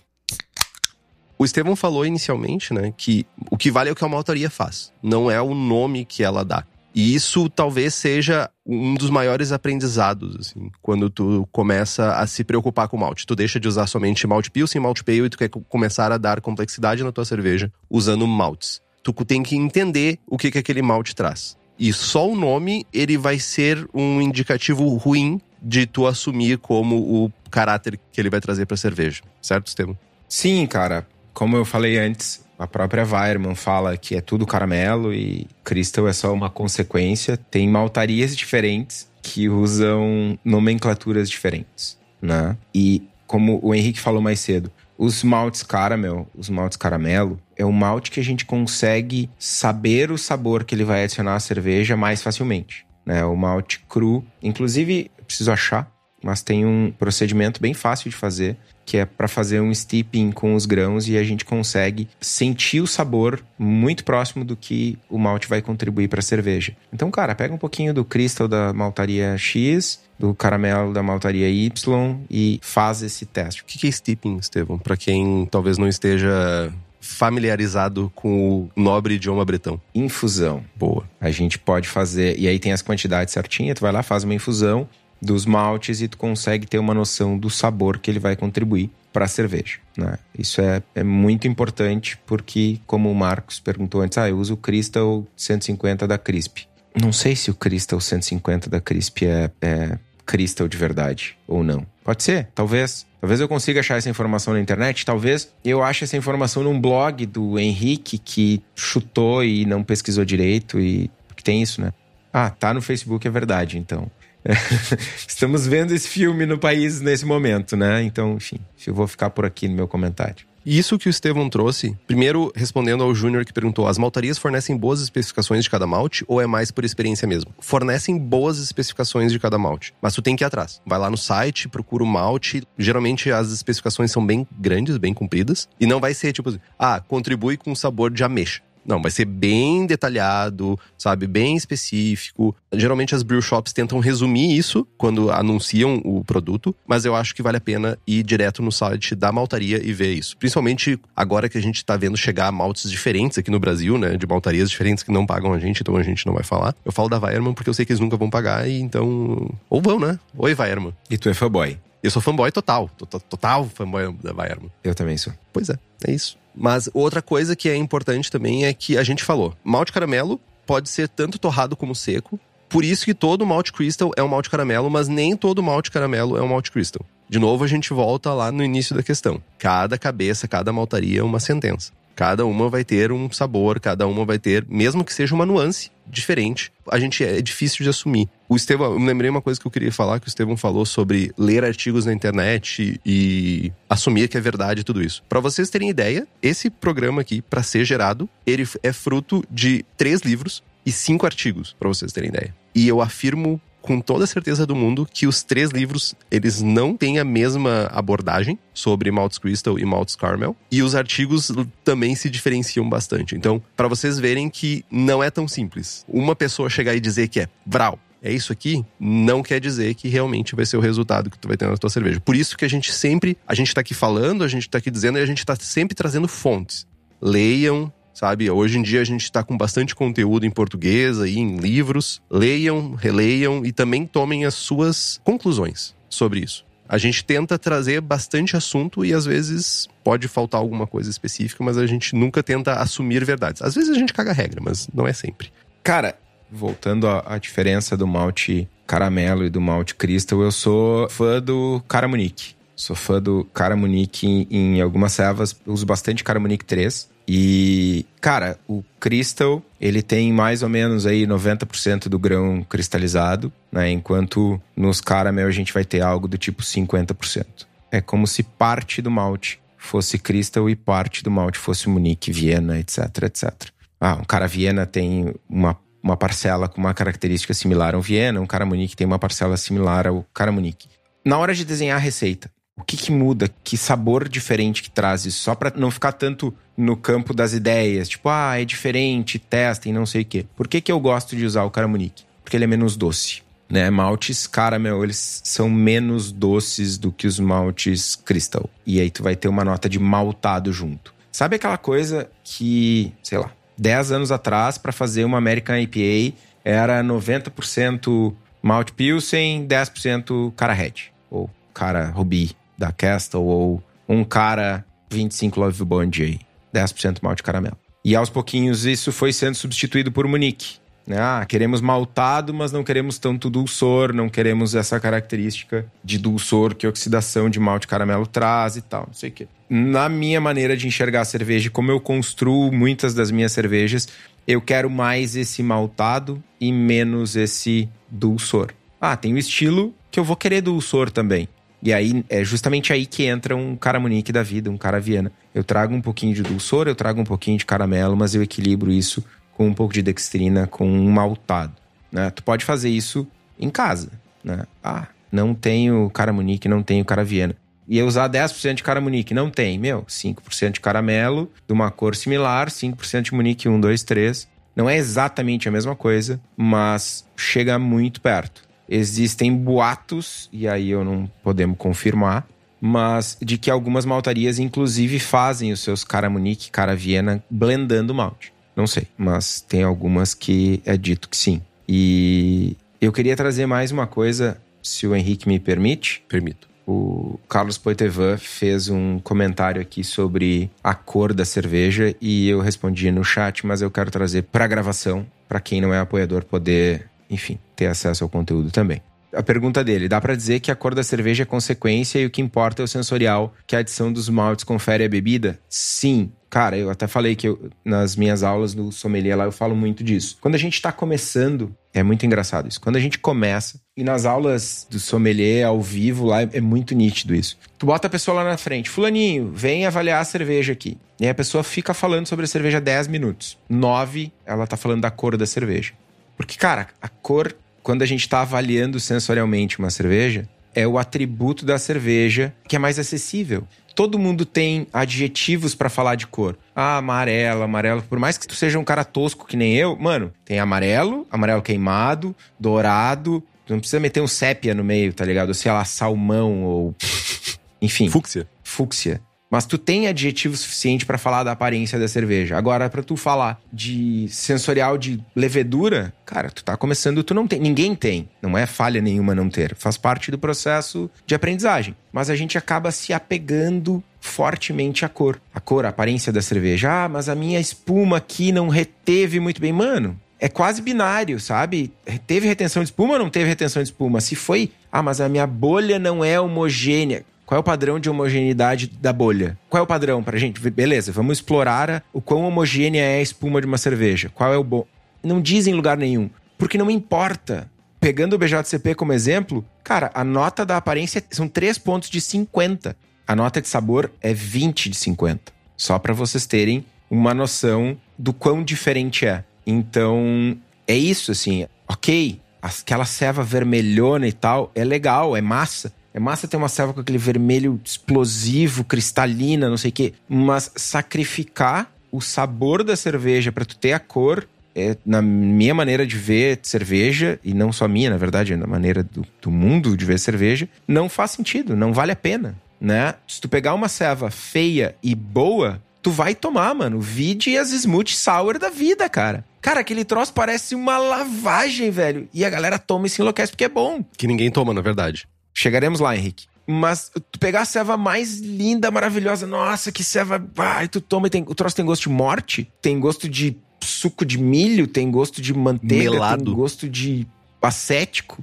O 1.38 1.46
Estevão 1.46 1.78
falou 1.78 2.06
inicialmente, 2.06 2.74
né, 2.74 2.94
que 2.98 3.26
o 3.50 3.58
que 3.58 3.72
vale 3.72 3.90
é 3.90 3.94
o 3.94 3.96
que 3.96 4.04
a 4.04 4.10
maltaria 4.10 4.50
faz, 4.50 4.92
não 5.02 5.32
é 5.32 5.42
o 5.42 5.56
nome 5.56 6.04
que 6.04 6.22
ela 6.22 6.44
dá. 6.44 6.66
E 6.94 7.16
isso 7.16 7.48
talvez 7.50 7.96
seja 7.96 8.50
um 8.66 8.96
dos 8.96 9.10
maiores 9.10 9.54
aprendizados, 9.54 10.36
assim, 10.36 10.70
quando 10.82 11.10
tu 11.10 11.48
começa 11.54 12.16
a 12.16 12.28
se 12.28 12.44
preocupar 12.44 12.90
com 12.90 12.98
malte. 12.98 13.26
Tu 13.26 13.36
deixa 13.36 13.58
de 13.58 13.70
usar 13.70 13.88
somente 13.88 14.28
malte 14.28 14.52
pilsen, 14.52 14.82
malte 14.82 15.02
pale 15.02 15.26
e 15.26 15.30
tu 15.30 15.38
quer 15.38 15.48
começar 15.48 16.12
a 16.12 16.18
dar 16.18 16.42
complexidade 16.42 17.02
na 17.02 17.12
tua 17.14 17.24
cerveja 17.24 17.72
usando 17.90 18.28
maltes 18.28 18.82
tu 19.12 19.26
tem 19.26 19.44
que 19.44 19.56
entender 19.56 20.20
o 20.28 20.38
que, 20.38 20.52
que 20.52 20.58
aquele 20.58 20.82
malte 20.82 21.16
traz. 21.16 21.58
E 21.78 21.94
só 21.94 22.30
o 22.30 22.36
nome, 22.36 22.86
ele 22.94 23.18
vai 23.18 23.40
ser 23.40 23.88
um 23.94 24.22
indicativo 24.22 24.86
ruim 24.96 25.40
de 25.62 25.86
tu 25.86 26.06
assumir 26.06 26.58
como 26.58 26.98
o 26.98 27.32
caráter 27.50 28.00
que 28.12 28.20
ele 28.20 28.30
vai 28.30 28.42
trazer 28.42 28.66
pra 28.66 28.76
cerveja. 28.76 29.22
Certo, 29.42 29.68
Estevam? 29.68 29.98
Sim, 30.28 30.66
cara. 30.68 31.08
Como 31.34 31.56
eu 31.56 31.64
falei 31.64 31.98
antes, 31.98 32.44
a 32.58 32.68
própria 32.68 33.06
Weirman 33.06 33.56
fala 33.56 33.96
que 33.96 34.16
é 34.16 34.22
tudo 34.22 34.46
caramelo 34.46 35.14
e 35.14 35.48
Crystal 35.64 36.08
é 36.08 36.14
só 36.14 36.34
uma 36.34 36.50
consequência. 36.50 37.38
Tem 37.38 37.68
maltarias 37.70 38.36
diferentes 38.36 39.10
que 39.22 39.48
usam 39.48 40.38
nomenclaturas 40.44 41.30
diferentes, 41.30 41.98
né? 42.22 42.58
E 42.76 43.04
como 43.26 43.60
o 43.64 43.74
Henrique 43.74 44.00
falou 44.00 44.22
mais 44.22 44.40
cedo, 44.40 44.72
os 45.00 45.24
maltes 45.24 45.64
caramel, 45.64 46.28
os 46.36 46.50
maltes 46.50 46.76
caramelo, 46.76 47.40
é 47.56 47.66
um 47.66 47.72
malte 47.72 48.12
que 48.12 48.20
a 48.20 48.24
gente 48.24 48.46
consegue 48.46 49.30
saber 49.40 50.12
o 50.12 50.18
sabor 50.18 50.66
que 50.66 50.76
ele 50.76 50.84
vai 50.84 51.06
adicionar 51.06 51.36
à 51.36 51.40
cerveja 51.40 51.96
mais 51.96 52.22
facilmente. 52.22 52.86
Né? 53.06 53.24
O 53.24 53.34
malte 53.34 53.80
cru, 53.88 54.26
inclusive, 54.44 55.10
preciso 55.26 55.54
achar, 55.54 55.90
mas 56.22 56.42
tem 56.42 56.66
um 56.66 56.92
procedimento 56.92 57.62
bem 57.62 57.74
fácil 57.74 58.10
de 58.10 58.16
fazer, 58.18 58.58
que 58.86 58.98
é 58.98 59.06
para 59.06 59.30
fazer 59.30 59.62
um 59.62 59.74
steeping 59.74 60.32
com 60.32 60.54
os 60.54 60.66
grãos 60.66 61.08
e 61.08 61.18
a 61.18 61.24
gente 61.24 61.46
consegue 61.46 62.10
sentir 62.20 62.82
o 62.82 62.88
sabor 62.88 63.42
muito 63.58 64.04
próximo 64.04 64.44
do 64.44 64.58
que 64.58 65.00
o 65.10 65.18
malte 65.18 65.48
vai 65.48 65.62
contribuir 65.62 66.10
para 66.10 66.20
a 66.20 66.24
cerveja. 66.24 66.76
Então, 66.92 67.10
cara, 67.10 67.34
pega 67.34 67.54
um 67.54 67.58
pouquinho 67.58 67.94
do 67.94 68.04
crystal 68.04 68.50
da 68.50 68.74
maltaria 68.74 69.38
X 69.38 70.02
do 70.20 70.36
caramelo 70.36 70.94
da 70.94 71.02
maltaria 71.02 71.50
Y 71.50 72.20
e 72.30 72.60
faz 72.62 73.02
esse 73.02 73.26
teste. 73.26 73.62
O 73.62 73.66
que 73.66 73.88
é 73.88 73.92
steeping, 73.92 74.38
Estevam? 74.38 74.78
Para 74.78 74.98
quem 74.98 75.48
talvez 75.50 75.78
não 75.78 75.88
esteja 75.88 76.72
familiarizado 77.00 78.12
com 78.14 78.60
o 78.60 78.70
nobre 78.76 79.16
idioma 79.16 79.46
bretão. 79.46 79.80
Infusão. 79.96 80.64
Boa. 80.76 81.10
A 81.20 81.32
gente 81.32 81.58
pode 81.58 81.88
fazer, 81.88 82.38
e 82.38 82.48
aí 82.48 82.60
tem 82.60 82.74
as 82.74 82.82
quantidades 82.82 83.34
certinhas, 83.34 83.78
tu 83.78 83.82
vai 83.82 83.92
lá, 83.92 84.04
faz 84.04 84.26
uma 84.26 84.34
infusão 84.34 84.88
dos 85.22 85.46
maltes 85.46 86.02
e 86.02 86.08
tu 86.08 86.18
consegue 86.18 86.66
ter 86.66 86.78
uma 86.78 86.94
noção 86.94 87.38
do 87.38 87.50
sabor 87.50 88.00
que 88.00 88.12
ele 88.12 88.20
vai 88.20 88.36
contribuir 88.36 88.90
para 89.12 89.26
a 89.26 89.28
cerveja. 89.28 89.80
Né? 89.98 90.18
Isso 90.38 90.62
é, 90.62 90.82
é 90.96 91.04
muito 91.04 91.48
importante 91.48 92.18
porque, 92.26 92.80
como 92.86 93.12
o 93.12 93.16
Marcos 93.16 93.60
perguntou 93.60 94.02
antes, 94.02 94.18
ah, 94.18 94.30
eu 94.30 94.38
uso 94.38 94.54
o 94.54 94.58
Crystal 94.58 95.26
150 95.36 96.08
da 96.08 96.18
Crisp. 96.18 96.68
Não 97.00 97.12
sei 97.12 97.36
se 97.36 97.52
o 97.52 97.54
Crystal 97.54 98.00
150 98.00 98.70
da 98.70 98.80
Crisp 98.80 99.26
é, 99.26 99.52
é 99.62 100.00
Crystal 100.30 100.68
de 100.68 100.78
verdade 100.78 101.36
ou 101.48 101.64
não. 101.64 101.84
Pode 102.04 102.22
ser, 102.22 102.50
talvez. 102.54 103.04
Talvez 103.20 103.42
eu 103.42 103.48
consiga 103.48 103.80
achar 103.80 103.98
essa 103.98 104.12
informação 104.12 104.54
na 104.54 104.60
internet. 104.60 105.04
Talvez 105.04 105.52
eu 105.66 105.82
ache 105.82 106.04
essa 106.04 106.16
informação 106.16 106.64
num 106.64 106.80
blog 106.80 107.26
do 107.26 107.58
Henrique 107.58 108.20
que 108.20 108.62
chutou 108.76 109.44
e 109.44 109.66
não 109.66 109.84
pesquisou 109.84 110.24
direito 110.24 110.80
e 110.80 111.10
que 111.36 111.44
tem 111.44 111.64
isso, 111.64 111.82
né? 111.82 111.92
Ah, 112.32 112.52
tá 112.52 112.76
no 112.76 112.82
Facebook, 112.82 113.28
é 113.28 113.32
verdade, 113.32 113.80
então. 113.80 114.10
Estamos 115.28 115.66
vendo 115.66 115.96
esse 115.96 116.08
filme 116.08 116.46
no 116.46 116.60
país 116.60 117.02
nesse 117.02 117.26
momento, 117.26 117.76
né? 117.76 118.04
Então, 118.04 118.36
enfim, 118.36 118.60
eu 118.86 118.94
vou 118.94 119.08
ficar 119.08 119.32
por 119.32 119.46
aqui 119.46 119.68
no 119.68 119.74
meu 119.74 119.88
comentário. 119.88 120.46
Isso 120.72 121.00
que 121.00 121.08
o 121.08 121.10
Estevão 121.10 121.50
trouxe, 121.50 121.98
primeiro 122.06 122.52
respondendo 122.56 123.04
ao 123.04 123.16
Júnior 123.16 123.44
que 123.44 123.52
perguntou: 123.52 123.88
as 123.88 123.98
maltarias 123.98 124.38
fornecem 124.38 124.78
boas 124.78 125.02
especificações 125.02 125.64
de 125.64 125.70
cada 125.70 125.88
malte 125.88 126.24
ou 126.28 126.40
é 126.40 126.46
mais 126.46 126.70
por 126.70 126.86
experiência 126.86 127.28
mesmo? 127.28 127.52
Fornecem 127.60 128.20
boas 128.20 128.60
especificações 128.60 129.32
de 129.32 129.40
cada 129.40 129.58
malte, 129.58 129.96
mas 130.00 130.14
tu 130.14 130.22
tem 130.22 130.36
que 130.36 130.44
ir 130.44 130.46
atrás. 130.46 130.80
Vai 130.86 131.00
lá 131.00 131.10
no 131.10 131.18
site, 131.18 131.68
procura 131.68 132.04
o 132.04 132.08
malte. 132.08 132.62
Geralmente 132.78 133.32
as 133.32 133.52
especificações 133.52 134.12
são 134.12 134.24
bem 134.24 134.48
grandes, 134.60 134.98
bem 134.98 135.12
compridas, 135.12 135.68
e 135.80 135.88
não 135.88 136.00
vai 136.00 136.14
ser 136.14 136.34
tipo, 136.34 136.56
ah, 136.78 137.00
contribui 137.00 137.58
com 137.58 137.74
sabor 137.74 138.12
de 138.12 138.24
ameixa. 138.24 138.62
Não, 138.90 139.00
vai 139.00 139.12
ser 139.12 139.26
bem 139.26 139.86
detalhado, 139.86 140.78
sabe? 140.98 141.28
Bem 141.28 141.56
específico. 141.56 142.56
Geralmente 142.74 143.14
as 143.14 143.22
brew 143.22 143.40
shops 143.40 143.72
tentam 143.72 144.00
resumir 144.00 144.58
isso 144.58 144.84
quando 144.98 145.30
anunciam 145.30 146.02
o 146.04 146.24
produto, 146.24 146.76
mas 146.88 147.06
eu 147.06 147.16
acho 147.16 147.36
que 147.36 147.44
vale 147.44 147.58
a 147.58 147.62
pena 147.62 148.00
ir 148.08 148.24
direto 148.24 148.64
no 148.64 148.72
site 148.72 149.14
da 149.14 149.32
maltaria 149.32 149.80
e 149.86 149.94
ver 149.94 150.14
isso. 150.14 150.36
Principalmente 150.38 151.00
agora 151.16 151.48
que 151.48 151.56
a 151.56 151.62
gente 151.62 151.86
tá 151.86 151.96
vendo 151.96 152.18
chegar 152.18 152.52
maltes 152.52 152.90
diferentes 152.90 153.38
aqui 153.38 153.52
no 153.52 153.60
Brasil, 153.60 153.96
né? 153.96 154.18
De 154.18 154.26
maltarias 154.26 154.72
diferentes 154.72 155.04
que 155.04 155.12
não 155.12 155.24
pagam 155.24 155.54
a 155.54 155.60
gente, 155.60 155.82
então 155.82 155.96
a 155.96 156.02
gente 156.02 156.26
não 156.26 156.34
vai 156.34 156.44
falar. 156.44 156.74
Eu 156.84 156.92
falo 156.92 157.10
da 157.10 157.20
Weierman 157.20 157.54
porque 157.54 157.70
eu 157.70 157.76
sei 157.76 157.86
que 157.86 157.92
eles 157.92 158.00
nunca 158.00 158.18
vão 158.18 158.28
pagar 158.28 158.68
e 158.68 158.80
então. 158.80 159.52
Ou 159.70 159.84
vão, 159.84 160.00
né? 160.00 160.20
Oi, 160.36 160.56
Weierman. 160.56 160.96
E 161.12 161.18
tu 161.18 161.30
é 161.30 161.36
fanboy? 161.36 161.78
Eu 162.02 162.10
sou 162.10 162.22
fanboy 162.22 162.52
total. 162.52 162.90
Total 163.30 163.66
fanboy 163.66 164.12
da 164.24 164.34
Weierman. 164.34 164.72
Eu 164.84 164.96
também 164.96 165.18
sou. 165.18 165.34
Pois 165.54 165.70
é, 165.70 165.76
é 166.08 166.12
isso. 166.12 166.38
Mas 166.56 166.90
outra 166.94 167.22
coisa 167.22 167.56
que 167.56 167.70
é 167.70 167.76
importante 167.76 168.32
também 168.32 168.66
é 168.66 168.74
que 168.74 168.98
a 168.98 169.04
gente 169.04 169.24
falou: 169.24 169.56
malte 169.64 169.92
caramelo 169.92 170.40
pode 170.66 170.90
ser 170.90 171.08
tanto 171.08 171.40
torrado 171.40 171.76
como 171.76 171.96
seco. 171.96 172.40
Por 172.68 172.86
isso 172.86 173.04
que 173.04 173.16
todo 173.16 173.46
malte 173.46 173.74
crystal 173.74 174.12
é 174.16 174.22
um 174.22 174.28
malte 174.28 174.50
caramelo, 174.50 174.90
mas 174.92 175.08
nem 175.08 175.36
todo 175.36 175.64
malte 175.64 175.90
caramelo 175.90 176.38
é 176.38 176.42
um 176.42 176.48
malte 176.48 176.72
crystal. 176.72 177.04
De 177.28 177.40
novo, 177.40 177.64
a 177.64 177.68
gente 177.68 177.94
volta 177.94 178.34
lá 178.34 178.52
no 178.52 178.64
início 178.64 178.96
da 178.96 179.02
questão. 179.02 179.42
Cada 179.58 179.98
cabeça, 179.98 180.48
cada 180.48 180.72
maltaria 180.72 181.22
é 181.22 181.24
uma 181.24 181.40
sentença. 181.40 181.92
Cada 182.20 182.46
uma 182.46 182.68
vai 182.68 182.84
ter 182.84 183.14
um 183.14 183.32
sabor, 183.32 183.80
cada 183.80 184.06
uma 184.06 184.26
vai 184.26 184.38
ter, 184.38 184.66
mesmo 184.68 185.06
que 185.06 185.14
seja 185.14 185.34
uma 185.34 185.46
nuance 185.46 185.90
diferente, 186.06 186.70
a 186.92 187.00
gente 187.00 187.24
é 187.24 187.42
difícil 187.42 187.82
de 187.82 187.90
assumir. 187.90 188.28
O 188.50 188.58
Estevão, 188.58 188.92
eu 188.92 189.00
me 189.00 189.08
lembrei 189.08 189.30
uma 189.30 189.42
coisa 189.42 189.58
que 189.58 189.66
eu 189.66 189.72
queria 189.72 189.90
falar, 189.90 190.20
que 190.20 190.28
o 190.28 190.30
Estevão 190.30 190.58
falou 190.58 190.86
sobre 190.86 191.32
ler 191.38 191.64
artigos 191.64 192.06
na 192.06 192.12
internet 192.12 193.00
e 193.06 193.72
assumir 193.90 194.28
que 194.28 194.38
é 194.38 194.42
verdade 194.42 194.84
tudo 194.84 195.02
isso. 195.02 195.24
Para 195.30 195.40
vocês 195.40 195.70
terem 195.70 195.90
ideia, 195.90 196.28
esse 196.42 196.70
programa 196.70 197.22
aqui, 197.22 197.42
para 197.42 197.64
ser 197.64 197.86
gerado, 197.86 198.28
ele 198.46 198.68
é 198.84 198.92
fruto 198.92 199.42
de 199.50 199.86
três 199.96 200.20
livros 200.20 200.62
e 200.86 200.92
cinco 200.92 201.26
artigos, 201.26 201.74
para 201.80 201.88
vocês 201.88 202.12
terem 202.12 202.32
ideia. 202.32 202.54
E 202.76 202.86
eu 202.86 203.00
afirmo 203.00 203.62
com 203.90 204.00
toda 204.00 204.24
a 204.24 204.28
certeza 204.28 204.68
do 204.68 204.76
mundo 204.76 205.10
que 205.12 205.26
os 205.26 205.42
três 205.42 205.72
livros, 205.72 206.14
eles 206.30 206.62
não 206.62 206.96
têm 206.96 207.18
a 207.18 207.24
mesma 207.24 207.90
abordagem 207.92 208.60
sobre 208.72 209.10
Maltz 209.10 209.40
Crystal 209.40 209.80
e 209.80 209.84
Maltz 209.84 210.16
Caramel. 210.16 210.56
E 210.72 210.84
os 210.84 210.94
artigos 210.94 211.52
também 211.84 212.14
se 212.14 212.30
diferenciam 212.30 212.88
bastante. 212.88 213.36
Então, 213.36 213.60
para 213.76 213.88
vocês 213.88 214.20
verem 214.20 214.48
que 214.48 214.86
não 214.92 215.24
é 215.24 215.32
tão 215.32 215.48
simples. 215.48 216.06
Uma 216.08 216.36
pessoa 216.36 216.70
chegar 216.70 216.94
e 216.94 217.00
dizer 217.00 217.30
que 217.30 217.40
é 217.40 217.48
Vral, 217.66 217.98
é 218.22 218.32
isso 218.32 218.54
aqui, 218.54 218.86
não 219.00 219.42
quer 219.42 219.60
dizer 219.60 219.96
que 219.96 220.08
realmente 220.08 220.56
vai 220.56 220.68
ser 220.68 220.78
o 220.78 220.82
resultado 220.82 221.32
que 221.32 221.40
tu 221.40 221.48
vai 221.48 221.58
ter 221.58 221.68
na 221.68 221.76
tua 221.76 221.90
cerveja. 221.90 222.20
Por 222.20 222.36
isso 222.36 222.56
que 222.56 222.66
a 222.66 222.70
gente 222.70 222.94
sempre, 222.94 223.36
a 223.48 223.56
gente 223.56 223.74
tá 223.74 223.82
aqui 223.82 223.96
falando, 223.96 224.44
a 224.44 224.48
gente 224.48 224.70
tá 224.70 224.78
aqui 224.78 224.92
dizendo 224.92 225.18
e 225.18 225.22
a 225.24 225.26
gente 225.26 225.44
tá 225.44 225.56
sempre 225.60 225.96
trazendo 225.96 226.28
fontes. 226.28 226.86
Leiam, 227.20 227.92
sabe? 228.14 228.50
Hoje 228.50 228.78
em 228.78 228.82
dia 228.82 229.02
a 229.02 229.06
gente 229.06 229.24
está 229.24 229.44
com 229.44 229.58
bastante 229.58 229.96
conteúdo 229.96 230.46
em 230.46 230.50
português 230.50 231.20
aí, 231.20 231.38
em 231.38 231.58
livros. 231.58 232.22
Leiam, 232.30 232.96
releiam 232.96 233.66
e 233.66 233.72
também 233.72 234.06
tomem 234.06 234.46
as 234.46 234.54
suas 234.54 235.20
conclusões 235.24 235.96
sobre 236.10 236.40
isso. 236.40 236.66
A 236.88 236.98
gente 236.98 237.24
tenta 237.24 237.60
trazer 237.60 238.02
bastante 238.02 238.58
assunto 238.58 239.06
e 239.06 239.14
às 239.14 239.24
vezes 239.24 239.88
pode 240.04 240.28
faltar 240.28 240.60
alguma 240.60 240.88
coisa 240.88 241.08
específica, 241.08 241.64
mas 241.64 241.78
a 241.78 241.86
gente 241.86 242.16
nunca 242.16 242.42
tenta 242.42 242.74
assumir 242.74 243.24
verdades. 243.24 243.62
Às 243.62 243.76
vezes 243.76 243.92
a 243.92 243.94
gente 243.94 244.12
caga 244.12 244.34
regra, 244.34 244.60
mas 244.60 244.88
não 244.92 245.08
é 245.08 245.14
sempre. 245.14 245.52
Cara, 245.84 246.18
voltando 246.52 247.08
à, 247.08 247.38
diferença 247.38 247.96
do 247.96 248.08
malte 248.08 248.68
caramelo 248.88 249.46
e 249.46 249.52
do 249.52 249.62
malte 249.62 249.94
crystal, 249.94 250.42
eu 250.42 250.52
sou 250.52 251.08
fã 251.10 251.40
do 251.40 251.80
Caramunique. 251.88 252.56
Sou 252.76 252.96
fã 252.96 253.22
do 253.22 253.46
Caramunique 253.54 254.26
em, 254.26 254.48
em 254.50 254.82
algumas 254.82 255.12
servas, 255.12 255.56
uso 255.68 255.86
bastante 255.86 256.24
Caramunique 256.24 256.66
3. 256.66 257.08
E, 257.32 258.08
cara, 258.20 258.58
o 258.68 258.84
Crystal, 259.00 259.62
ele 259.80 260.02
tem 260.02 260.34
mais 260.34 260.64
ou 260.64 260.68
menos 260.68 261.06
aí 261.06 261.28
90% 261.28 262.08
do 262.08 262.18
grão 262.18 262.66
cristalizado, 262.68 263.54
né? 263.72 263.92
Enquanto 263.92 264.60
nos 264.76 265.00
Caramel 265.00 265.48
a 265.48 265.52
gente 265.52 265.72
vai 265.72 265.86
ter 265.86 266.02
algo 266.02 266.28
do 266.28 266.40
tipo 266.40 266.64
50%. 266.64 267.46
É 267.92 268.02
como 268.02 268.26
se 268.26 268.42
parte 268.42 269.00
do 269.00 269.12
malte 269.12 269.62
fosse 269.78 270.18
Crystal 270.18 270.68
e 270.68 270.76
parte 270.76 271.24
do 271.24 271.30
malte 271.30 271.60
fosse 271.60 271.88
Munique, 271.88 272.32
Viena, 272.32 272.80
etc, 272.80 272.98
etc. 273.26 273.54
Ah, 274.02 274.16
um 274.16 274.26
cara 274.26 274.48
Viena 274.48 274.88
tem 274.88 275.32
uma, 275.48 275.78
uma 276.02 276.18
parcela 276.18 276.68
com 276.68 276.82
uma 276.82 276.96
característica 276.96 277.54
similar 277.54 277.94
ao 277.94 278.02
Viena, 278.02 278.42
um 278.42 278.48
cara 278.48 278.66
Munique 278.66 278.96
tem 278.96 279.06
uma 279.06 279.20
parcela 279.20 279.56
similar 279.56 280.08
ao 280.08 280.26
cara 280.34 280.52
Munique. 280.52 280.90
Na 281.24 281.38
hora 281.38 281.54
de 281.54 281.64
desenhar 281.64 281.98
a 281.98 282.02
receita, 282.02 282.50
o 282.80 282.84
que, 282.84 282.96
que 282.96 283.12
muda? 283.12 283.50
Que 283.62 283.76
sabor 283.76 284.30
diferente 284.30 284.82
que 284.82 284.90
traz 284.90 285.26
isso? 285.26 285.44
Só 285.44 285.54
para 285.54 285.74
não 285.76 285.92
ficar 285.92 286.14
tanto 286.14 286.54
no 286.78 286.96
campo 286.96 287.34
das 287.34 287.52
ideias, 287.52 288.08
tipo, 288.08 288.30
ah, 288.30 288.60
é 288.60 288.64
diferente, 288.64 289.38
testem, 289.38 289.92
não 289.92 290.06
sei 290.06 290.22
o 290.22 290.26
quê. 290.26 290.46
Por 290.56 290.66
que, 290.66 290.80
que 290.80 290.92
eu 290.92 291.00
gosto 291.00 291.36
de 291.36 291.46
usar 291.46 291.66
o 291.66 291.70
Caramunique? 291.70 292.24
Porque 292.42 292.56
ele 292.56 292.64
é 292.64 292.68
menos 292.68 292.96
doce. 292.96 293.42
Né? 293.70 293.90
Maltes 293.90 294.48
caramel, 294.48 295.04
eles 295.04 295.42
são 295.44 295.70
menos 295.70 296.32
doces 296.32 296.98
do 296.98 297.12
que 297.12 297.28
os 297.28 297.38
maltes 297.40 298.16
crystal. 298.16 298.68
E 298.86 299.00
aí 299.00 299.12
tu 299.12 299.22
vai 299.22 299.36
ter 299.36 299.50
uma 299.50 299.64
nota 299.64 299.88
de 299.90 300.00
maltado 300.00 300.72
junto. 300.72 301.14
Sabe 301.32 301.58
aquela 301.58 301.78
coisa 301.78 302.30
que, 302.44 303.14
sei 303.22 303.38
lá, 303.38 303.52
10 303.78 304.14
anos 304.14 304.32
atrás, 304.32 304.78
para 304.78 304.92
fazer 304.92 305.26
uma 305.26 305.38
American 305.38 305.78
IPA, 305.78 306.36
era 306.64 307.04
90% 307.04 308.34
malte 308.62 308.94
pilsen, 308.94 309.68
10% 309.68 310.52
cara 310.56 310.74
red. 310.74 311.12
Ou 311.30 311.50
cara 311.74 312.10
ruby 312.10 312.58
da 312.80 312.94
Castle 312.94 313.44
ou 313.44 313.84
um 314.08 314.24
cara 314.24 314.86
25 315.12 315.60
Love 315.60 315.84
Bond 315.84 316.24
aí, 316.24 316.40
10% 316.74 317.18
malte 317.22 317.44
caramelo. 317.44 317.78
E 318.04 318.16
aos 318.16 318.30
pouquinhos 318.30 318.86
isso 318.86 319.12
foi 319.12 319.34
sendo 319.34 319.56
substituído 319.56 320.12
por 320.12 320.26
Munique. 320.26 320.78
Né? 321.06 321.18
Ah, 321.20 321.44
queremos 321.46 321.82
maltado, 321.82 322.54
mas 322.54 322.72
não 322.72 322.84
queremos 322.84 323.18
tanto 323.18 323.50
dulçor, 323.50 324.14
não 324.14 324.30
queremos 324.30 324.76
essa 324.76 325.00
característica 325.00 325.86
de 326.04 326.18
dulçor 326.20 326.76
que 326.76 326.88
oxidação 326.88 327.50
de 327.50 327.60
malte 327.60 327.88
caramelo 327.88 328.28
traz 328.28 328.78
e 328.78 328.82
tal, 328.82 329.06
não 329.08 329.14
sei 329.14 329.30
o 329.30 329.34
quê. 329.34 329.48
Na 329.68 330.08
minha 330.08 330.40
maneira 330.40 330.78
de 330.78 330.88
enxergar 330.88 331.22
a 331.22 331.26
cerveja, 331.26 331.70
como 331.70 331.92
eu 331.92 332.00
construo 332.00 332.72
muitas 332.72 333.14
das 333.14 333.32
minhas 333.32 333.52
cervejas, 333.52 334.08
eu 334.48 334.62
quero 334.62 334.90
mais 334.90 335.36
esse 335.36 335.62
maltado 335.62 336.42
e 336.62 336.72
menos 336.72 337.36
esse 337.36 337.90
dulçor. 338.10 338.72
Ah, 339.02 339.18
tem 339.18 339.34
o 339.34 339.38
estilo 339.38 339.94
que 340.12 340.20
eu 340.20 340.24
vou 340.24 340.36
querer 340.36 340.62
dulçor 340.62 341.10
também. 341.10 341.50
E 341.82 341.94
aí 341.94 342.24
é 342.30 342.44
justamente 342.44 342.92
aí 342.92 343.06
que 343.06 343.24
entra 343.24 343.56
um 343.56 343.76
cara 343.76 344.00
Munique 344.00 344.32
da 344.32 344.44
vida, 344.44 344.70
um 344.70 344.78
cara 344.78 345.00
Viena. 345.00 345.32
Eu 345.54 345.64
trago 345.64 345.94
um 345.94 346.02
pouquinho 346.02 346.34
de 346.34 346.44
dulçor, 346.44 346.88
eu 346.88 346.96
trago 346.96 347.22
um 347.22 347.26
pouquinho 347.26 347.58
de 347.58 347.66
caramelo, 347.66 348.16
mas 348.18 348.36
eu 348.36 348.44
equilibro 348.44 348.92
isso 348.92 349.24
com 349.54 349.68
um 349.68 349.74
pouco 349.74 349.94
de 349.94 350.02
dextrina, 350.02 350.68
com 350.68 350.88
um 350.88 351.10
maltado. 351.10 351.74
Né? 352.12 352.30
Tu 352.30 352.44
pode 352.44 352.66
fazer 352.66 352.90
isso 352.90 353.28
em 353.60 353.70
casa. 353.70 354.12
Né? 354.44 354.66
Ah, 354.84 355.08
não 355.32 355.54
tenho 355.54 356.10
cara 356.10 356.34
Munique, 356.34 356.68
não 356.68 356.84
tenho 356.84 357.06
cara 357.06 357.24
Viena. 357.24 357.56
Ia 357.88 358.06
usar 358.06 358.30
10% 358.30 358.76
de 358.76 358.84
cara 358.84 359.02
Munique. 359.02 359.34
Não 359.34 359.50
tem, 359.50 359.80
meu. 359.80 360.04
5% 360.04 360.74
de 360.74 360.80
caramelo, 360.80 361.52
de 361.68 361.74
uma 361.74 361.90
cor 361.90 362.16
similar, 362.16 362.70
5% 362.70 363.24
de 363.24 363.34
Munique 363.34 363.68
1, 363.68 363.80
2, 363.80 364.04
3. 364.04 364.48
Não 364.76 364.88
é 364.88 364.96
exatamente 364.96 365.68
a 365.68 365.72
mesma 365.72 365.96
coisa, 365.96 366.40
mas 366.56 367.26
chega 367.36 367.80
muito 367.80 368.22
perto. 368.22 368.69
Existem 368.90 369.56
boatos, 369.56 370.50
e 370.52 370.68
aí 370.68 370.90
eu 370.90 371.06
não 371.06 371.30
podemos 371.44 371.78
confirmar, 371.78 372.48
mas 372.82 373.38
de 373.40 373.58
que 373.58 373.70
algumas 373.70 374.06
maltarias, 374.06 374.58
inclusive, 374.58 375.20
fazem 375.20 375.72
os 375.72 375.82
seus 375.82 376.04
cara 376.04 376.30
Munique, 376.30 376.72
cara 376.72 376.96
Viena, 376.96 377.44
blendando 377.50 378.16
malte. 378.16 378.52
Não 378.76 378.88
sei, 378.88 379.08
mas 379.18 379.62
tem 379.62 379.84
algumas 379.84 380.34
que 380.34 380.82
é 380.86 380.98
dito 380.98 381.30
que 381.30 381.38
sim. 381.38 381.62
E 381.88 382.78
eu 383.02 383.12
queria 383.12 383.36
trazer 383.36 383.66
mais 383.66 383.92
uma 383.92 384.08
coisa, 384.08 384.60
se 384.82 385.06
o 385.06 385.16
Henrique 385.16 385.48
me 385.48 385.60
permite. 385.60 386.24
Permito. 386.28 386.70
O 386.88 387.40
Carlos 387.48 387.78
Poitevin 387.78 388.38
fez 388.38 388.90
um 388.90 389.20
comentário 389.20 389.80
aqui 389.80 390.04
sobre 390.04 390.72
a 390.84 390.96
cor 390.96 391.34
da 391.34 391.46
cerveja 391.46 392.16
e 392.20 392.50
eu 392.50 392.62
respondi 392.62 393.12
no 393.12 393.24
chat, 393.24 393.64
mas 393.66 393.82
eu 393.82 393.92
quero 393.92 394.10
trazer 394.10 394.44
para 394.44 394.66
gravação, 394.66 395.26
para 395.48 395.60
quem 395.60 395.80
não 395.80 395.94
é 395.94 396.00
apoiador 396.00 396.44
poder 396.44 397.08
enfim, 397.30 397.60
ter 397.76 397.88
acesso 397.88 398.24
ao 398.24 398.30
conteúdo 398.30 398.72
também. 398.72 399.02
A 399.34 399.44
pergunta 399.44 399.84
dele: 399.84 400.08
dá 400.08 400.20
para 400.20 400.36
dizer 400.36 400.60
que 400.60 400.72
a 400.72 400.76
cor 400.76 400.96
da 400.96 401.04
cerveja 401.04 401.44
é 401.44 401.46
consequência 401.46 402.20
e 402.20 402.26
o 402.26 402.30
que 402.30 402.42
importa 402.42 402.82
é 402.82 402.86
o 402.86 402.88
sensorial 402.88 403.54
que 403.68 403.76
a 403.76 403.80
adição 403.80 404.12
dos 404.12 404.28
maltes 404.28 404.64
confere 404.64 405.04
à 405.04 405.10
bebida? 405.10 405.60
Sim. 405.70 406.32
Cara, 406.50 406.76
eu 406.76 406.90
até 406.90 407.06
falei 407.06 407.36
que 407.36 407.48
eu, 407.48 407.70
nas 407.86 408.16
minhas 408.16 408.42
aulas 408.42 408.74
do 408.74 408.92
sommelier 408.92 409.38
lá 409.38 409.44
eu 409.44 409.52
falo 409.52 409.76
muito 409.76 410.04
disso. 410.04 410.36
Quando 410.42 410.56
a 410.56 410.58
gente 410.58 410.74
está 410.74 410.92
começando, 410.92 411.76
é 411.94 412.02
muito 412.02 412.26
engraçado 412.26 412.68
isso. 412.68 412.82
Quando 412.82 412.96
a 412.96 413.00
gente 413.00 413.20
começa, 413.20 413.80
e 413.96 414.04
nas 414.04 414.26
aulas 414.26 414.88
do 414.90 415.00
sommelier 415.00 415.68
ao 415.68 415.80
vivo 415.80 416.26
lá 416.26 416.42
é 416.42 416.60
muito 416.60 416.96
nítido 416.96 417.36
isso. 417.36 417.56
Tu 417.78 417.86
bota 417.86 418.08
a 418.08 418.10
pessoa 418.10 418.42
lá 418.42 418.44
na 418.44 418.58
frente, 418.58 418.90
fulaninho, 418.90 419.52
vem 419.54 419.86
avaliar 419.86 420.22
a 420.22 420.26
cerveja 420.26 420.74
aqui. 420.74 420.98
E 421.20 421.28
a 421.28 421.36
pessoa 421.36 421.64
fica 421.64 421.94
falando 421.94 422.26
sobre 422.26 422.46
a 422.46 422.48
cerveja 422.48 422.82
10 422.82 423.08
minutos. 423.08 423.56
9, 423.70 424.32
ela 424.44 424.66
tá 424.66 424.76
falando 424.76 425.02
da 425.02 425.12
cor 425.12 425.38
da 425.38 425.46
cerveja. 425.46 425.94
Porque, 426.40 426.58
cara, 426.58 426.88
a 427.02 427.10
cor, 427.10 427.54
quando 427.84 428.02
a 428.02 428.06
gente 428.06 428.22
está 428.22 428.40
avaliando 428.40 428.98
sensorialmente 428.98 429.78
uma 429.78 429.90
cerveja, 429.90 430.48
é 430.74 430.88
o 430.88 430.98
atributo 430.98 431.66
da 431.66 431.78
cerveja 431.78 432.56
que 432.66 432.78
é 432.78 432.80
mais 432.80 432.98
acessível. 432.98 433.68
Todo 433.94 434.18
mundo 434.18 434.46
tem 434.46 434.88
adjetivos 434.94 435.76
para 435.76 435.90
falar 435.90 436.16
de 436.16 436.26
cor. 436.26 436.58
Ah, 436.74 436.96
amarelo, 436.96 437.62
amarelo. 437.62 438.02
Por 438.04 438.18
mais 438.18 438.38
que 438.38 438.48
tu 438.48 438.56
seja 438.56 438.80
um 438.80 438.86
cara 438.86 439.04
tosco 439.04 439.46
que 439.46 439.58
nem 439.58 439.76
eu, 439.76 439.98
mano, 439.98 440.32
tem 440.46 440.60
amarelo, 440.60 441.28
amarelo 441.30 441.62
queimado, 441.62 442.34
dourado. 442.58 443.44
Tu 443.66 443.74
não 443.74 443.82
precisa 443.82 444.00
meter 444.00 444.22
um 444.22 444.28
sépia 444.28 444.74
no 444.74 444.84
meio, 444.84 445.14
tá 445.14 445.26
ligado? 445.26 445.50
Ou 445.50 445.54
sei 445.54 445.74
lá, 445.74 445.84
salmão 445.84 446.64
ou. 446.64 446.96
Enfim. 447.82 448.08
Fúcsia. 448.08 448.48
Fúcsia. 448.64 449.22
Mas 449.50 449.66
tu 449.66 449.78
tem 449.78 450.08
adjetivo 450.08 450.56
suficiente 450.56 451.06
para 451.06 451.18
falar 451.18 451.44
da 451.44 451.52
aparência 451.52 451.98
da 451.98 452.08
cerveja. 452.08 452.58
Agora, 452.58 452.90
para 452.90 453.02
tu 453.02 453.16
falar 453.16 453.60
de 453.74 454.28
sensorial 454.30 454.98
de 454.98 455.20
levedura, 455.36 456.14
cara, 456.26 456.52
tu 456.52 456.64
tá 456.64 456.78
começando, 456.78 457.24
tu 457.24 457.34
não 457.34 457.48
tem, 457.48 457.60
ninguém 457.60 457.96
tem. 457.96 458.30
Não 458.42 458.56
é 458.56 458.68
falha 458.68 459.02
nenhuma 459.02 459.34
não 459.34 459.50
ter. 459.50 459.76
Faz 459.76 459.98
parte 459.98 460.30
do 460.30 460.38
processo 460.38 461.10
de 461.26 461.34
aprendizagem. 461.34 461.96
Mas 462.12 462.30
a 462.30 462.36
gente 462.36 462.58
acaba 462.58 462.92
se 462.92 463.12
apegando 463.12 464.04
fortemente 464.22 465.04
à 465.04 465.10
cor. 465.10 465.42
A 465.54 465.60
cor, 465.60 465.86
a 465.86 465.90
aparência 465.90 466.32
da 466.32 466.42
cerveja. 466.42 467.06
Ah, 467.06 467.10
mas 467.10 467.28
a 467.28 467.34
minha 467.34 467.60
espuma 467.60 468.18
aqui 468.18 468.52
não 468.52 468.68
reteve 468.68 469.40
muito 469.40 469.60
bem. 469.60 469.74
Mano, 469.74 470.20
é 470.40 470.48
quase 470.48 470.82
binário, 470.82 471.40
sabe? 471.40 471.92
Teve 472.28 472.48
retenção 472.48 472.84
de 472.84 472.90
espuma 472.90 473.14
ou 473.14 473.20
não 473.20 473.30
teve 473.30 473.50
retenção 473.50 473.82
de 473.82 473.90
espuma? 473.90 474.22
Se 474.22 474.36
foi, 474.36 474.72
ah, 474.92 475.02
mas 475.02 475.20
a 475.20 475.28
minha 475.28 475.48
bolha 475.48 475.98
não 475.98 476.24
é 476.24 476.40
homogênea. 476.40 477.26
Qual 477.50 477.58
é 477.58 477.62
o 477.62 477.64
padrão 477.64 478.00
de 478.00 478.08
homogeneidade 478.08 478.86
da 478.86 479.12
bolha? 479.12 479.58
Qual 479.68 479.82
é 479.82 479.84
o 479.84 479.88
padrão 479.88 480.22
pra 480.22 480.38
gente? 480.38 480.60
Beleza, 480.70 481.12
vamos 481.12 481.40
explorar 481.40 482.06
o 482.14 482.22
quão 482.22 482.44
homogênea 482.44 483.02
é 483.02 483.18
a 483.18 483.22
espuma 483.24 483.60
de 483.60 483.66
uma 483.66 483.80
cerveja. 483.80 484.30
Qual 484.30 484.54
é 484.54 484.56
o 484.56 484.64
bom? 484.64 484.86
Não 485.24 485.42
diz 485.42 485.66
em 485.66 485.74
lugar 485.74 485.98
nenhum. 485.98 486.30
Porque 486.60 486.78
não 486.78 486.92
importa. 486.92 487.68
Pegando 488.00 488.34
o 488.34 488.38
BJCP 488.38 488.94
como 488.94 489.14
exemplo, 489.14 489.66
cara, 489.84 490.12
a 490.14 490.24
nota 490.24 490.64
da 490.64 490.78
aparência 490.78 491.24
são 491.32 491.48
3 491.48 491.80
pontos 491.80 492.12
de 492.12 492.22
50. 492.22 492.96
A 493.28 493.36
nota 493.36 493.60
de 493.60 493.68
sabor 493.68 494.12
é 494.22 494.32
20 494.32 494.88
de 494.88 494.96
50. 494.96 495.52
Só 495.76 495.98
para 495.98 496.14
vocês 496.14 496.46
terem 496.46 496.86
uma 497.10 497.34
noção 497.34 497.98
do 498.16 498.32
quão 498.32 498.64
diferente 498.64 499.26
é. 499.26 499.44
Então, 499.66 500.56
é 500.88 500.96
isso, 500.96 501.32
assim. 501.32 501.66
Ok, 501.88 502.40
aquela 502.62 503.06
ceva 503.06 503.42
vermelhona 503.42 504.28
e 504.28 504.34
tal, 504.34 504.72
é 504.76 504.84
legal, 504.84 505.36
é 505.36 505.42
massa. 505.42 505.92
É 506.20 506.22
massa 506.22 506.50
ter 506.50 506.58
uma 506.58 506.68
ceva 506.68 506.94
com 506.94 507.00
aquele 507.00 507.18
vermelho 507.18 507.80
explosivo, 507.82 508.84
cristalina, 508.84 509.70
não 509.70 509.78
sei 509.78 509.90
o 509.90 509.94
quê. 509.94 510.14
Mas 510.28 510.70
sacrificar 510.76 511.90
o 512.12 512.20
sabor 512.20 512.84
da 512.84 512.98
cerveja 512.98 513.54
para 513.54 513.64
tu 513.64 513.78
ter 513.78 513.94
a 513.94 514.00
cor 514.00 514.46
é, 514.76 514.98
na 515.06 515.22
minha 515.22 515.74
maneira 515.74 516.06
de 516.06 516.18
ver 516.18 516.60
cerveja, 516.62 517.40
e 517.42 517.54
não 517.54 517.72
só 517.72 517.88
minha, 517.88 518.10
na 518.10 518.18
verdade, 518.18 518.54
na 518.58 518.68
maneira 518.68 519.02
do, 519.02 519.26
do, 519.42 519.50
mundo 519.50 519.96
de 519.96 520.04
ver 520.04 520.20
cerveja, 520.20 520.68
não 520.86 521.08
faz 521.08 521.32
sentido, 521.32 521.74
não 521.74 521.94
vale 521.94 522.12
a 522.12 522.18
pena, 522.18 522.56
né? 522.82 523.16
Se 523.26 523.40
tu 523.40 523.48
pegar 523.48 523.74
uma 523.74 523.88
ceva 523.88 524.30
feia 524.30 524.96
e 525.02 525.16
boa, 525.16 525.82
tu 526.02 526.12
vai 526.12 526.36
tomar, 526.36 526.76
mano. 526.76 527.00
Vide 527.00 527.58
as 527.58 527.72
smooth 527.72 528.12
sour 528.12 528.60
da 528.60 528.70
vida, 528.70 529.08
cara. 529.08 529.46
Cara, 529.62 529.80
aquele 529.80 530.04
troço 530.04 530.34
parece 530.34 530.76
uma 530.76 530.98
lavagem, 530.98 531.90
velho. 531.92 532.28
E 532.34 532.44
a 532.44 532.50
galera 532.50 532.78
toma 532.78 533.08
e 533.08 533.10
se 533.10 533.22
enlouquece 533.22 533.54
porque 533.54 533.66
é 533.66 533.70
bom. 533.70 534.04
Que 534.18 534.28
ninguém 534.28 534.52
toma, 534.52 534.74
na 534.74 534.82
verdade. 534.82 535.26
Chegaremos 535.60 536.00
lá, 536.00 536.16
Henrique. 536.16 536.48
Mas 536.66 537.12
tu 537.32 537.38
pegar 537.38 537.62
a 537.62 537.66
ceva 537.66 537.98
mais 537.98 538.40
linda, 538.40 538.90
maravilhosa, 538.90 539.46
nossa, 539.46 539.92
que 539.92 540.06
ceva. 540.06 540.42
Ai, 540.58 540.88
tu 540.88 541.02
toma 541.02 541.28
e 541.28 541.30
tem. 541.30 541.44
O 541.46 541.54
troço 541.54 541.76
tem 541.76 541.84
gosto 541.84 542.04
de 542.04 542.10
morte, 542.10 542.72
tem 542.82 542.98
gosto 542.98 543.28
de 543.28 543.58
suco 543.82 544.24
de 544.24 544.38
milho, 544.38 544.88
tem 544.88 545.12
gosto 545.12 545.42
de 545.42 545.54
manteiga, 545.54 546.12
Melado. 546.12 546.46
tem 546.46 546.54
gosto 546.54 546.88
de 546.88 547.28
acético. 547.62 548.42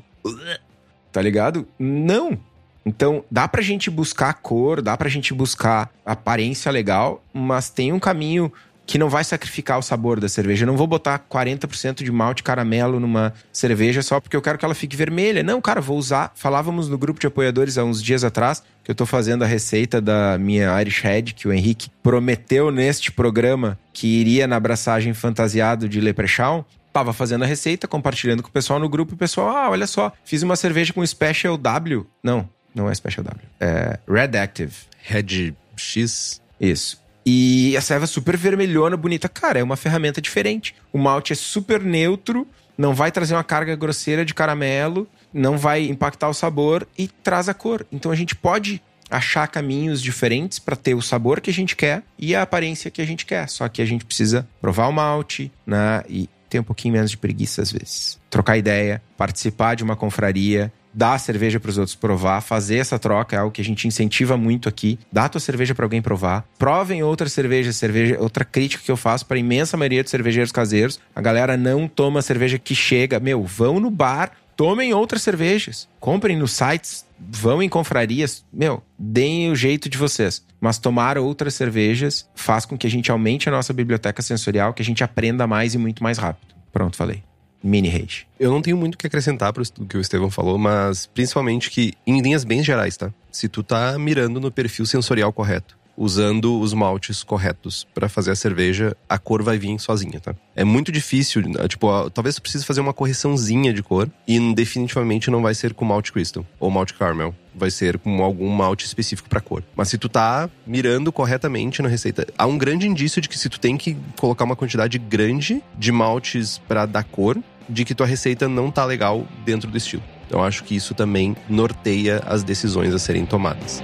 Tá 1.11 1.23
ligado? 1.23 1.67
Não. 1.79 2.39
Então, 2.85 3.25
dá 3.31 3.49
pra 3.49 3.62
gente 3.62 3.89
buscar 3.89 4.35
cor, 4.35 4.83
dá 4.83 4.95
pra 4.95 5.09
gente 5.09 5.33
buscar 5.33 5.91
aparência 6.05 6.71
legal, 6.71 7.25
mas 7.33 7.71
tem 7.71 7.95
um 7.95 7.99
caminho 7.99 8.53
que 8.87 8.99
não 8.99 9.11
vai 9.11 9.24
sacrificar 9.24 9.78
o 9.78 9.82
sabor 9.82 10.20
da 10.20 10.28
cerveja. 10.28 10.62
Eu 10.62 10.68
não 10.68 10.76
vou 10.76 10.87
botar 10.87 11.18
40% 11.18 12.05
de 12.05 12.12
malte 12.12 12.43
caramelo 12.43 13.01
numa 13.01 13.34
cerveja 13.53 14.01
só 14.01 14.20
porque 14.20 14.37
eu 14.37 14.41
quero 14.41 14.57
que 14.57 14.64
ela 14.64 14.74
fique 14.74 14.97
vermelha. 14.97 15.43
Não, 15.43 15.61
cara, 15.61 15.80
vou 15.80 15.99
usar. 15.99 16.32
Falávamos 16.37 16.89
no 16.89 16.97
grupo 16.97 17.18
de 17.18 17.26
apoiadores 17.26 17.76
há 17.76 17.84
uns 17.84 18.01
dias 18.01 18.22
atrás 18.22 18.62
que 18.84 18.91
eu 18.91 18.95
tô 18.95 19.05
fazendo 19.05 19.43
a 19.43 19.47
receita 19.47 20.01
da 20.01 20.39
minha 20.39 20.80
Irish 20.80 21.01
Head, 21.03 21.34
que 21.34 21.49
o 21.49 21.53
Henrique 21.53 21.91
prometeu 22.03 22.70
neste 22.70 23.11
programa 23.11 23.76
que 23.93 24.07
iria 24.07 24.47
na 24.47 24.55
abraçagem 24.55 25.12
fantasiado 25.12 25.89
de 25.89 26.01
Leprechaun. 26.01 26.62
Tava 26.93 27.12
fazendo 27.12 27.43
a 27.43 27.47
receita, 27.47 27.89
compartilhando 27.89 28.43
com 28.43 28.49
o 28.49 28.53
pessoal 28.53 28.78
no 28.78 28.89
grupo, 28.89 29.12
e 29.12 29.16
o 29.16 29.18
pessoal, 29.18 29.49
ah, 29.49 29.70
olha 29.70 29.87
só, 29.87 30.12
fiz 30.24 30.43
uma 30.43 30.55
cerveja 30.55 30.93
com 30.93 31.05
Special 31.05 31.59
W. 31.59 32.07
Não, 32.22 32.49
não 32.72 32.89
é 32.89 32.95
Special 32.95 33.24
W. 33.24 33.45
É 33.61 33.99
Red 34.09 34.39
Active. 34.39 34.72
Red 35.03 35.55
X. 35.76 36.41
Isso. 36.61 37.06
E 37.29 37.77
a 37.77 37.81
serva 37.81 38.05
é 38.05 38.07
super 38.07 38.37
vermelhona, 38.37 38.97
bonita. 38.97 39.29
Cara, 39.29 39.59
é 39.59 39.62
uma 39.62 39.77
ferramenta 39.77 40.20
diferente. 40.20 40.77
O 40.93 40.99
malte 40.99 41.33
é 41.33 41.37
super 41.37 41.83
neutro, 41.83 42.47
não 42.79 42.95
vai 42.95 43.11
trazer 43.11 43.35
uma 43.35 43.43
carga 43.43 43.74
grosseira 43.74 44.24
de 44.24 44.33
caramelo, 44.33 45.09
não 45.35 45.59
vai 45.59 45.85
impactar 45.87 46.29
o 46.29 46.35
sabor 46.35 46.87
e 46.97 47.09
traz 47.09 47.49
a 47.49 47.55
cor. 47.55 47.85
Então 47.91 48.12
a 48.12 48.14
gente 48.14 48.37
pode 48.37 48.81
achar 49.11 49.47
caminhos 49.49 50.01
diferentes 50.01 50.59
para 50.59 50.77
ter 50.77 50.95
o 50.95 51.03
sabor 51.03 51.41
que 51.41 51.51
a 51.51 51.53
gente 51.53 51.74
quer 51.74 52.03
e 52.18 52.35
a 52.35 52.43
aparência 52.43 52.91
que 52.91 53.03
a 53.03 53.05
gente 53.05 53.27
quer. 53.27 53.49
Só 53.49 53.68
que 53.68 53.83
a 53.83 53.87
gente 53.87 54.05
precisa 54.05 54.47
provar 54.61 54.87
o 54.87 54.93
malte, 54.93 55.51
né? 55.66 56.05
E 56.09 56.29
ter 56.49 56.61
um 56.61 56.64
pouquinho 56.64 56.95
menos 56.95 57.11
de 57.11 57.16
preguiça 57.16 57.61
às 57.61 57.72
vezes. 57.72 58.18
Trocar 58.31 58.57
ideia, 58.57 59.03
participar 59.16 59.74
de 59.74 59.83
uma 59.83 59.97
confraria, 59.97 60.72
dar 60.97 61.13
a 61.13 61.19
cerveja 61.19 61.61
para 61.61 61.69
os 61.69 61.77
outros 61.77 61.95
provar, 61.95 62.41
fazer 62.41 62.79
essa 62.79 62.99
troca 62.99 63.37
é 63.37 63.39
algo 63.39 63.53
que 63.53 63.61
a 63.61 63.65
gente 63.65 63.87
incentiva 63.87 64.35
muito 64.35 64.67
aqui. 64.67 64.99
Dá 65.13 65.27
a 65.27 65.29
tua 65.29 65.41
cerveja 65.41 65.75
para 65.75 65.85
alguém 65.85 66.01
provar. 66.01 66.47
Provem 66.59 67.03
outras 67.03 67.35
cervejas, 67.35 67.77
cerveja, 67.77 68.17
outra 68.19 68.47
crítica 68.47 68.83
que 68.83 68.91
eu 68.91 68.97
faço 68.97 69.27
para 69.27 69.37
a 69.37 69.41
imensa 69.41 69.77
maioria 69.77 70.03
dos 70.03 70.11
cervejeiros 70.11 70.51
caseiros. 70.51 70.99
A 71.15 71.21
galera 71.21 71.55
não 71.55 71.87
toma 71.87 72.23
cerveja 72.23 72.59
que 72.59 72.75
chega. 72.75 73.21
Meu, 73.21 73.45
vão 73.45 73.79
no 73.79 73.91
bar, 73.91 74.33
tomem 74.57 74.95
outras 74.95 75.21
cervejas. 75.21 75.87
Comprem 76.01 76.35
nos 76.35 76.53
sites, 76.53 77.05
vão 77.19 77.63
em 77.63 77.69
confrarias. 77.69 78.43
Meu, 78.51 78.83
deem 78.99 79.51
o 79.51 79.57
jeito 79.57 79.91
de 79.91 79.99
vocês. 79.99 80.43
Mas 80.59 80.79
tomar 80.79 81.19
outras 81.19 81.55
cervejas 81.55 82.27
faz 82.35 82.65
com 82.65 82.79
que 82.79 82.87
a 82.87 82.91
gente 82.91 83.11
aumente 83.11 83.51
a 83.51 83.53
nossa 83.53 83.75
biblioteca 83.75 84.23
sensorial, 84.23 84.73
que 84.73 84.81
a 84.81 84.85
gente 84.85 85.05
aprenda 85.05 85.47
mais 85.47 85.75
e 85.75 85.79
muito 85.79 86.03
mais 86.03 86.17
rápido. 86.17 86.55
Pronto, 86.73 86.97
falei 86.97 87.23
mini 87.63 87.89
rage. 87.89 88.27
Eu 88.39 88.51
não 88.51 88.63
tenho 88.63 88.77
muito 88.77 88.95
o 88.95 88.99
que 88.99 89.07
acrescentar 89.07 89.53
para 89.53 89.63
o 89.63 89.87
que 89.87 89.97
o 89.97 90.01
Estevão 90.01 90.31
falou, 90.31 90.59
mas 90.59 91.07
principalmente 91.07 91.71
que, 91.71 91.95
em 92.07 92.21
linhas 92.21 92.45
bem 92.45 92.63
gerais, 92.63 92.97
tá? 92.97 93.13
Se 93.31 93.49
tu 93.49 93.63
tá 93.63 93.99
mirando 93.99 94.41
no 94.41 94.51
perfil 94.51 94.87
sensorial 94.87 95.33
correto, 95.33 95.77
usando 95.97 96.61
os 96.61 96.73
maltes 96.73 97.23
corretos 97.23 97.87
para 97.95 98.09
fazer 98.09 98.31
a 98.31 98.37
cerveja, 98.37 98.97
a 99.09 99.19
cor 99.19 99.43
vai 99.43 99.59
vir 99.59 99.79
sozinha, 99.79 100.21
tá? 100.21 100.35
É 100.55 100.65
muito 100.65 100.93
difícil, 100.93 101.43
né? 101.43 101.67
tipo, 101.69 102.11
talvez 102.11 102.37
tu 102.37 102.43
precise 102.43 102.65
fazer 102.65 102.81
uma 102.81 102.93
correçãozinha 102.93 103.73
de 103.73 103.83
cor 103.83 104.09
e 104.27 104.55
definitivamente 104.55 105.31
não 105.31 105.43
vai 105.43 105.55
ser 105.55 105.75
com 105.75 105.85
malte 105.85 106.13
crystal 106.13 106.45
ou 106.61 106.71
malte 106.71 106.95
caramel. 106.95 107.35
Vai 107.55 107.71
ser 107.71 107.99
com 107.99 108.23
algum 108.23 108.51
malte 108.51 108.85
específico 108.85 109.29
para 109.29 109.41
cor. 109.41 109.65
Mas 109.75 109.89
se 109.89 109.97
tu 109.97 110.09
tá 110.09 110.51
mirando 110.67 111.11
corretamente 111.11 111.81
na 111.81 111.89
receita, 111.89 112.27
há 112.37 112.47
um 112.47 112.59
grande 112.59 112.87
indício 112.87 113.21
de 113.23 113.29
que 113.29 113.39
se 113.39 113.49
tu 113.49 113.59
tem 113.59 113.79
que 113.79 113.97
colocar 114.21 114.45
uma 114.45 114.57
quantidade 114.57 114.99
grande 114.99 115.63
de 115.79 115.91
maltes 115.91 116.59
para 116.69 116.85
dar 116.85 117.05
cor, 117.05 117.39
de 117.69 117.85
que 117.85 117.95
tua 117.95 118.07
receita 118.07 118.49
não 118.49 118.71
tá 118.71 118.85
legal 118.85 119.27
dentro 119.45 119.71
do 119.71 119.77
estilo. 119.77 120.03
Então 120.27 120.43
acho 120.43 120.65
que 120.65 120.75
isso 120.75 120.95
também 120.95 121.37
norteia 121.49 122.23
as 122.27 122.43
decisões 122.43 122.95
a 122.95 122.99
serem 122.99 123.25
tomadas. 123.25 123.83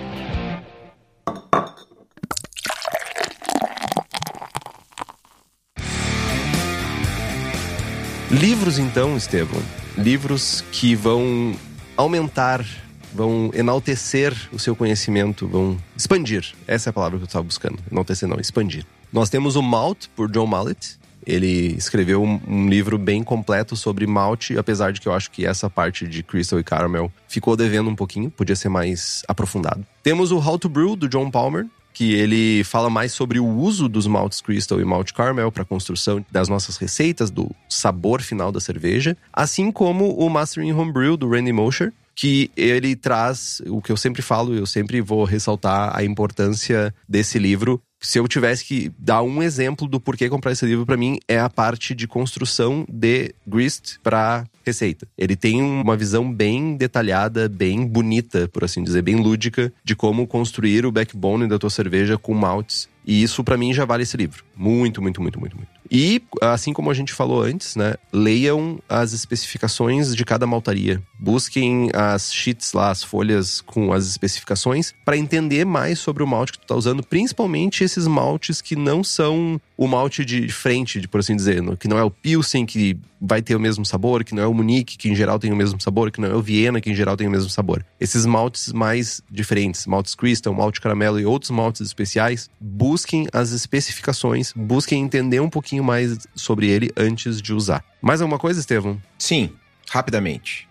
Livros, 8.33 8.79
então, 8.79 9.15
Estevam. 9.15 9.61
Livros 9.97 10.65
que 10.73 10.95
vão 10.95 11.55
aumentar, 11.95 12.65
vão 13.13 13.51
enaltecer 13.53 14.35
o 14.51 14.59
seu 14.59 14.75
conhecimento, 14.75 15.47
vão 15.47 15.77
expandir. 15.95 16.55
Essa 16.67 16.89
é 16.89 16.91
a 16.91 16.93
palavra 16.95 17.19
que 17.19 17.25
eu 17.25 17.27
estava 17.27 17.45
buscando. 17.45 17.79
Enaltecer 17.91 18.27
não, 18.27 18.41
expandir. 18.41 18.87
Nós 19.13 19.29
temos 19.29 19.55
o 19.55 19.63
Malt, 19.63 20.07
por 20.17 20.31
John 20.31 20.47
Mallet. 20.47 20.99
Ele 21.27 21.75
escreveu 21.77 22.23
um, 22.23 22.71
livro 22.71 22.97
bem 22.97 23.23
completo 23.23 23.77
sobre 23.77 24.07
malte, 24.07 24.57
apesar 24.57 24.95
de 24.95 25.01
que 25.03 25.07
eu 25.07 25.13
acho 25.13 25.31
que 25.31 25.45
essa 25.45 25.69
parte 25.69 26.09
de 26.09 26.23
Crystal 26.23 26.59
e 26.59 26.65
Caramel 26.65 27.13
ficou 27.29 27.55
devendo 27.55 27.91
um 27.91 27.95
pouquinho, 27.95 28.31
podia 28.31 28.57
ser 28.57 28.71
mais 28.71 29.23
aprofundado. 29.29 29.87
Temos 30.03 30.33
o 30.33 30.39
How 30.39 30.59
to 30.59 30.71
Brew, 30.71 30.97
do 30.97 31.07
John 31.07 31.31
Palmer, 31.31 31.67
que 31.93 32.13
ele 32.15 32.65
fala 32.65 32.89
mais 32.89 33.13
sobre 33.13 33.39
o 33.39 33.47
uso 33.47 33.89
dos 33.89 34.07
maltes 34.07 34.41
Crystal 34.41 34.81
e 34.81 34.85
Malt 34.85 35.13
Caramel 35.13 35.53
para 35.53 35.63
a 35.63 35.67
construção 35.67 36.25
das 36.31 36.49
nossas 36.49 36.77
receitas, 36.77 37.31
do 37.31 37.51
sabor 37.69 38.23
final 38.23 38.51
da 38.51 38.61
cerveja, 38.61 39.17
assim 39.33 39.71
como 39.71 40.15
o 40.15 40.29
Mastering 40.29 40.73
Homebrew 40.73 41.17
do 41.17 41.29
Randy 41.29 41.53
Mosher, 41.53 41.93
que 42.15 42.51
ele 42.57 42.95
traz 42.95 43.63
o 43.67 43.81
que 43.81 43.91
eu 43.91 43.97
sempre 43.97 44.23
falo, 44.23 44.55
eu 44.55 44.67
sempre 44.67 45.01
vou 45.01 45.25
ressaltar 45.25 45.97
a 45.97 46.05
importância 46.05 46.95
desse 47.09 47.39
livro. 47.39 47.81
Se 48.01 48.19
eu 48.19 48.27
tivesse 48.27 48.65
que 48.65 48.93
dar 48.99 49.23
um 49.23 49.43
exemplo 49.43 49.87
do 49.87 50.01
porquê 50.01 50.29
comprar 50.29 50.53
esse 50.53 50.67
livro 50.67 50.85
para 50.85 50.97
mim 50.97 51.19
é 51.29 51.39
a 51.39 51.49
parte 51.49 51.95
de 51.95 52.07
construção 52.09 52.85
de 52.89 53.35
grist 53.47 53.99
para 54.03 54.45
receita. 54.65 55.07
Ele 55.17 55.37
tem 55.37 55.63
uma 55.63 55.97
visão 55.97 56.33
bem 56.33 56.77
detalhada, 56.77 57.49
bem 57.49 57.87
bonita, 57.87 58.49
por 58.49 58.65
assim 58.65 58.83
dizer, 58.83 59.03
bem 59.03 59.17
lúdica 59.17 59.73
de 59.85 59.95
como 59.95 60.27
construir 60.27 60.87
o 60.87 60.93
backbone 60.93 61.49
da 61.49 61.59
tua 61.59 61.71
cerveja 61.71 62.17
com 62.19 62.35
maltes. 62.35 62.89
E 63.05 63.23
isso 63.23 63.43
para 63.43 63.57
mim 63.57 63.73
já 63.73 63.85
vale 63.85 64.05
esse 64.05 64.17
livro. 64.17 64.45
Muito, 64.57 65.03
muito, 65.03 65.21
muito, 65.21 65.41
muito, 65.41 65.57
muito. 65.57 65.71
E, 65.95 66.23
assim 66.41 66.73
como 66.73 66.91
a 66.91 66.95
gente 66.95 67.13
falou 67.13 67.43
antes, 67.43 67.77
né? 67.77 67.97
Leiam 68.11 68.81
as 68.89 69.13
especificações 69.13 70.17
de 70.17 70.25
cada 70.25 70.47
maltaria. 70.47 71.03
Busquem 71.21 71.91
as 71.93 72.33
sheets 72.33 72.73
lá, 72.73 72.91
as 72.91 73.03
folhas 73.03 73.61
com 73.61 73.93
as 73.93 74.07
especificações, 74.07 74.95
para 75.05 75.19
entender 75.19 75.67
mais 75.67 75.99
sobre 75.99 76.23
o 76.23 76.27
malte 76.27 76.53
que 76.53 76.61
tu 76.61 76.67
tá 76.67 76.75
usando, 76.75 77.03
principalmente 77.03 77.85
esses 77.85 78.07
maltes 78.07 78.63
que 78.63 78.75
não 78.75 79.05
são 79.05 79.61
o 79.77 79.87
malte 79.87 80.25
de 80.25 80.49
frente, 80.49 81.07
por 81.09 81.21
assim 81.21 81.37
dizer, 81.37 81.63
que 81.77 81.89
não 81.89 81.99
é 81.99 82.05
o 82.05 82.11
Pilsen, 82.11 82.65
que 82.65 82.97
vai 83.21 83.41
ter 83.41 83.55
o 83.55 83.61
mesmo 83.61 83.85
sabor, 83.85 84.25
que 84.25 84.35
não 84.35 84.43
é 84.43 84.47
o 84.47 84.55
Munique, 84.55 84.97
que 84.97 85.09
em 85.09 85.15
geral 85.15 85.39
tem 85.39 85.53
o 85.53 85.57
mesmo 85.57 85.81
sabor, 85.81 86.11
que 86.11 86.21
não 86.21 86.29
é 86.29 86.35
o 86.35 86.43
Viena, 86.43 86.81
que 86.81 86.91
em 86.91 86.95
geral 86.95 87.17
tem 87.17 87.29
o 87.29 87.31
mesmo 87.31 87.49
sabor. 87.51 87.85
Esses 88.01 88.27
maltes 88.27 88.73
mais 88.73 89.23
diferentes, 89.31 89.87
maltes 89.87 90.15
Crystal, 90.15 90.53
malte 90.53 90.81
caramelo 90.81 91.21
e 91.21 91.27
outros 91.27 91.51
maltes 91.51 91.81
especiais, 91.81 92.51
busquem 92.61 93.29
as 93.33 93.53
especificações, 93.53 94.53
busquem 94.55 95.03
entender 95.03 95.41
um 95.41 95.51
pouquinho 95.51 95.82
mais 95.83 96.27
sobre 96.35 96.69
ele 96.69 96.91
antes 96.97 97.41
de 97.41 97.53
usar. 97.53 97.85
Mais 98.01 98.21
alguma 98.21 98.39
coisa, 98.39 98.61
Estevam? 98.61 99.01
Sim, 99.19 99.51
rapidamente. 99.91 100.67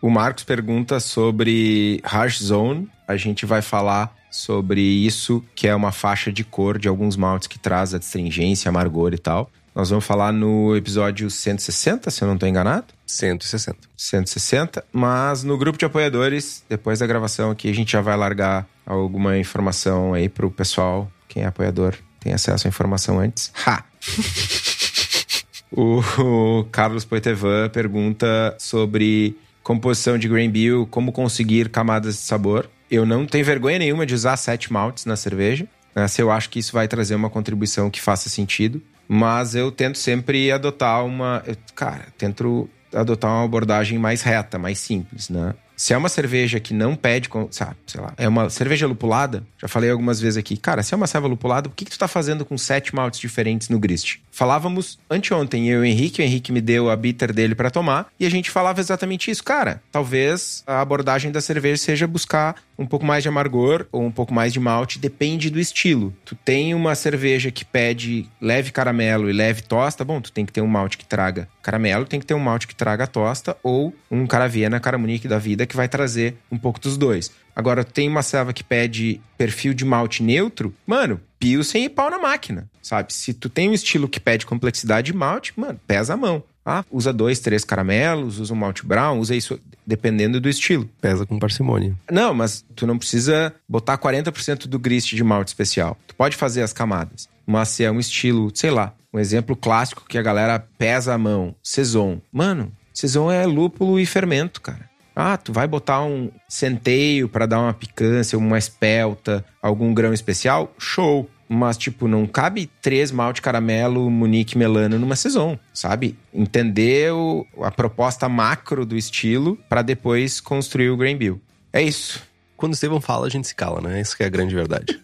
O 0.00 0.10
Marcos 0.10 0.44
pergunta 0.44 0.98
sobre 0.98 2.00
Harsh 2.02 2.42
Zone. 2.42 2.88
A 3.06 3.16
gente 3.16 3.46
vai 3.46 3.62
falar 3.62 4.14
sobre 4.30 4.80
isso, 4.80 5.44
que 5.54 5.68
é 5.68 5.74
uma 5.74 5.92
faixa 5.92 6.32
de 6.32 6.42
cor 6.42 6.78
de 6.78 6.88
alguns 6.88 7.16
maltes 7.16 7.46
que 7.46 7.58
traz 7.58 7.94
a 7.94 7.98
astringência, 7.98 8.68
amargor 8.68 9.12
e 9.12 9.18
tal. 9.18 9.50
Nós 9.74 9.88
vamos 9.88 10.04
falar 10.04 10.32
no 10.32 10.76
episódio 10.76 11.30
160, 11.30 12.10
se 12.10 12.22
eu 12.22 12.28
não 12.28 12.34
estou 12.34 12.48
enganado. 12.48 12.86
160. 13.06 13.78
160. 13.96 14.84
Mas 14.92 15.44
no 15.44 15.56
grupo 15.56 15.78
de 15.78 15.84
apoiadores, 15.84 16.64
depois 16.68 16.98
da 16.98 17.06
gravação 17.06 17.50
aqui, 17.50 17.70
a 17.70 17.74
gente 17.74 17.92
já 17.92 18.00
vai 18.00 18.16
largar 18.16 18.66
alguma 18.84 19.38
informação 19.38 20.12
aí 20.12 20.28
pro 20.28 20.50
pessoal. 20.50 21.10
Quem 21.28 21.44
é 21.44 21.46
apoiador 21.46 21.94
tem 22.20 22.32
acesso 22.32 22.66
à 22.66 22.68
informação 22.68 23.18
antes. 23.18 23.50
Ha! 23.66 23.91
O, 25.74 26.66
Carlos 26.70 27.04
Poitevin 27.04 27.68
pergunta 27.72 28.54
sobre 28.58 29.34
composição 29.62 30.18
de 30.18 30.28
grain 30.28 30.50
bill, 30.50 30.86
como 30.90 31.12
conseguir 31.12 31.70
camadas 31.70 32.16
de 32.16 32.20
sabor. 32.20 32.68
Eu 32.90 33.06
não 33.06 33.24
tenho 33.24 33.44
vergonha 33.44 33.78
nenhuma 33.78 34.04
de 34.04 34.14
usar 34.14 34.36
sete 34.36 34.70
maltes 34.70 35.06
na 35.06 35.16
cerveja. 35.16 35.66
Né? 35.94 36.06
Se 36.08 36.20
eu 36.20 36.30
acho 36.30 36.50
que 36.50 36.58
isso 36.58 36.72
vai 36.72 36.86
trazer 36.86 37.14
uma 37.14 37.30
contribuição 37.30 37.90
que 37.90 38.02
faça 38.02 38.28
sentido. 38.28 38.82
Mas 39.08 39.54
eu 39.54 39.72
tento 39.72 39.98
sempre 39.98 40.52
adotar 40.52 41.04
uma. 41.04 41.42
Cara, 41.74 42.06
tento 42.16 42.68
adotar 42.94 43.30
uma 43.30 43.44
abordagem 43.44 43.98
mais 43.98 44.22
reta, 44.22 44.58
mais 44.58 44.78
simples, 44.78 45.28
né? 45.28 45.54
Se 45.82 45.92
é 45.92 45.96
uma 45.96 46.08
cerveja 46.08 46.60
que 46.60 46.72
não 46.72 46.94
pede, 46.94 47.28
sabe, 47.50 47.74
sei 47.88 48.00
lá, 48.00 48.14
é 48.16 48.28
uma 48.28 48.48
cerveja 48.48 48.86
lupulada, 48.86 49.42
já 49.60 49.66
falei 49.66 49.90
algumas 49.90 50.20
vezes 50.20 50.36
aqui, 50.36 50.56
cara, 50.56 50.80
se 50.80 50.94
é 50.94 50.96
uma 50.96 51.08
cerveja 51.08 51.30
lupulada, 51.30 51.68
o 51.68 51.72
que, 51.72 51.84
que 51.84 51.90
tu 51.90 51.98
tá 51.98 52.06
fazendo 52.06 52.44
com 52.44 52.56
sete 52.56 52.94
maltes 52.94 53.18
diferentes 53.18 53.68
no 53.68 53.80
grist? 53.80 54.18
Falávamos 54.30 54.96
anteontem, 55.10 55.68
eu 55.68 55.84
e 55.84 55.88
o 55.88 55.90
Henrique, 55.90 56.22
o 56.22 56.24
Henrique 56.24 56.52
me 56.52 56.60
deu 56.60 56.88
a 56.88 56.94
bitter 56.94 57.32
dele 57.32 57.56
para 57.56 57.68
tomar, 57.68 58.06
e 58.20 58.24
a 58.24 58.30
gente 58.30 58.48
falava 58.48 58.78
exatamente 58.78 59.28
isso. 59.28 59.42
Cara, 59.42 59.82
talvez 59.90 60.62
a 60.68 60.80
abordagem 60.80 61.32
da 61.32 61.40
cerveja 61.40 61.82
seja 61.82 62.06
buscar 62.06 62.54
um 62.82 62.86
pouco 62.86 63.06
mais 63.06 63.22
de 63.22 63.28
amargor 63.28 63.86
ou 63.90 64.02
um 64.02 64.10
pouco 64.10 64.34
mais 64.34 64.52
de 64.52 64.60
malte, 64.60 64.98
depende 64.98 65.48
do 65.50 65.58
estilo. 65.58 66.14
Tu 66.24 66.34
tem 66.34 66.74
uma 66.74 66.94
cerveja 66.94 67.50
que 67.50 67.64
pede 67.64 68.28
leve 68.40 68.70
caramelo 68.70 69.30
e 69.30 69.32
leve 69.32 69.62
tosta, 69.62 70.04
bom, 70.04 70.20
tu 70.20 70.32
tem 70.32 70.44
que 70.44 70.52
ter 70.52 70.60
um 70.60 70.66
malte 70.66 70.98
que 70.98 71.06
traga 71.06 71.48
caramelo, 71.62 72.04
tem 72.04 72.20
que 72.20 72.26
ter 72.26 72.34
um 72.34 72.40
malte 72.40 72.66
que 72.66 72.74
traga 72.74 73.06
tosta 73.06 73.56
ou 73.62 73.94
um 74.10 74.26
caravena, 74.26 74.80
caramunique 74.80 75.28
da 75.28 75.38
vida 75.38 75.64
que 75.64 75.76
vai 75.76 75.88
trazer 75.88 76.36
um 76.50 76.58
pouco 76.58 76.80
dos 76.80 76.96
dois. 76.96 77.30
Agora, 77.54 77.84
tem 77.84 78.08
uma 78.08 78.22
serva 78.22 78.52
que 78.52 78.64
pede 78.64 79.20
perfil 79.36 79.74
de 79.74 79.84
malte 79.84 80.22
neutro, 80.22 80.74
mano, 80.86 81.20
Pilsen 81.38 81.84
e 81.84 81.88
pau 81.88 82.08
na 82.08 82.18
máquina, 82.18 82.70
sabe? 82.80 83.12
Se 83.12 83.34
tu 83.34 83.48
tem 83.48 83.68
um 83.68 83.74
estilo 83.74 84.08
que 84.08 84.20
pede 84.20 84.46
complexidade 84.46 85.12
de 85.12 85.18
malte, 85.18 85.52
mano, 85.56 85.78
pesa 85.86 86.14
a 86.14 86.16
mão. 86.16 86.42
Ah, 86.64 86.84
usa 86.90 87.12
dois, 87.12 87.40
três 87.40 87.64
caramelos, 87.64 88.38
usa 88.38 88.52
um 88.52 88.56
malte 88.56 88.86
brown, 88.86 89.18
usa 89.18 89.34
isso 89.34 89.58
dependendo 89.86 90.40
do 90.40 90.48
estilo. 90.48 90.88
Pesa 91.00 91.26
com 91.26 91.38
parcimônia. 91.38 91.96
Não, 92.10 92.32
mas 92.32 92.64
tu 92.76 92.86
não 92.86 92.98
precisa 92.98 93.52
botar 93.68 93.98
40% 93.98 94.66
do 94.66 94.78
grist 94.78 95.14
de 95.14 95.24
malte 95.24 95.48
especial. 95.48 95.96
Tu 96.06 96.14
pode 96.14 96.36
fazer 96.36 96.62
as 96.62 96.72
camadas. 96.72 97.28
Mas 97.44 97.68
se 97.68 97.82
é 97.84 97.90
um 97.90 97.98
estilo, 97.98 98.50
sei 98.54 98.70
lá, 98.70 98.94
um 99.12 99.18
exemplo 99.18 99.56
clássico 99.56 100.04
que 100.08 100.16
a 100.16 100.22
galera 100.22 100.64
pesa 100.78 101.14
a 101.14 101.18
mão, 101.18 101.54
Saison. 101.62 102.20
Mano, 102.32 102.72
Saison 102.94 103.30
é 103.30 103.44
lúpulo 103.44 103.98
e 103.98 104.06
fermento, 104.06 104.60
cara. 104.60 104.90
Ah, 105.14 105.36
tu 105.36 105.52
vai 105.52 105.66
botar 105.66 106.02
um 106.02 106.30
centeio 106.48 107.28
para 107.28 107.44
dar 107.44 107.60
uma 107.60 107.74
picância, 107.74 108.38
uma 108.38 108.56
espelta, 108.56 109.44
algum 109.60 109.92
grão 109.92 110.14
especial? 110.14 110.72
Show! 110.78 111.28
Mas, 111.54 111.76
tipo, 111.76 112.08
não 112.08 112.26
cabe 112.26 112.70
três 112.80 113.12
malte 113.12 113.42
caramelo, 113.42 114.08
munique, 114.08 114.56
melano 114.56 114.98
numa 114.98 115.14
saison, 115.14 115.58
sabe? 115.74 116.16
Entender 116.32 117.12
o, 117.12 117.46
a 117.60 117.70
proposta 117.70 118.26
macro 118.26 118.86
do 118.86 118.96
estilo 118.96 119.58
para 119.68 119.82
depois 119.82 120.40
construir 120.40 120.88
o 120.88 120.96
grain 120.96 121.14
bill. 121.14 121.38
É 121.70 121.82
isso. 121.82 122.22
Quando 122.56 122.72
o 122.72 122.74
Estevão 122.74 123.02
fala, 123.02 123.26
a 123.26 123.28
gente 123.28 123.46
se 123.46 123.54
cala, 123.54 123.82
né? 123.82 124.00
Isso 124.00 124.16
que 124.16 124.22
é 124.22 124.26
a 124.26 124.30
grande 124.30 124.54
verdade. 124.54 124.98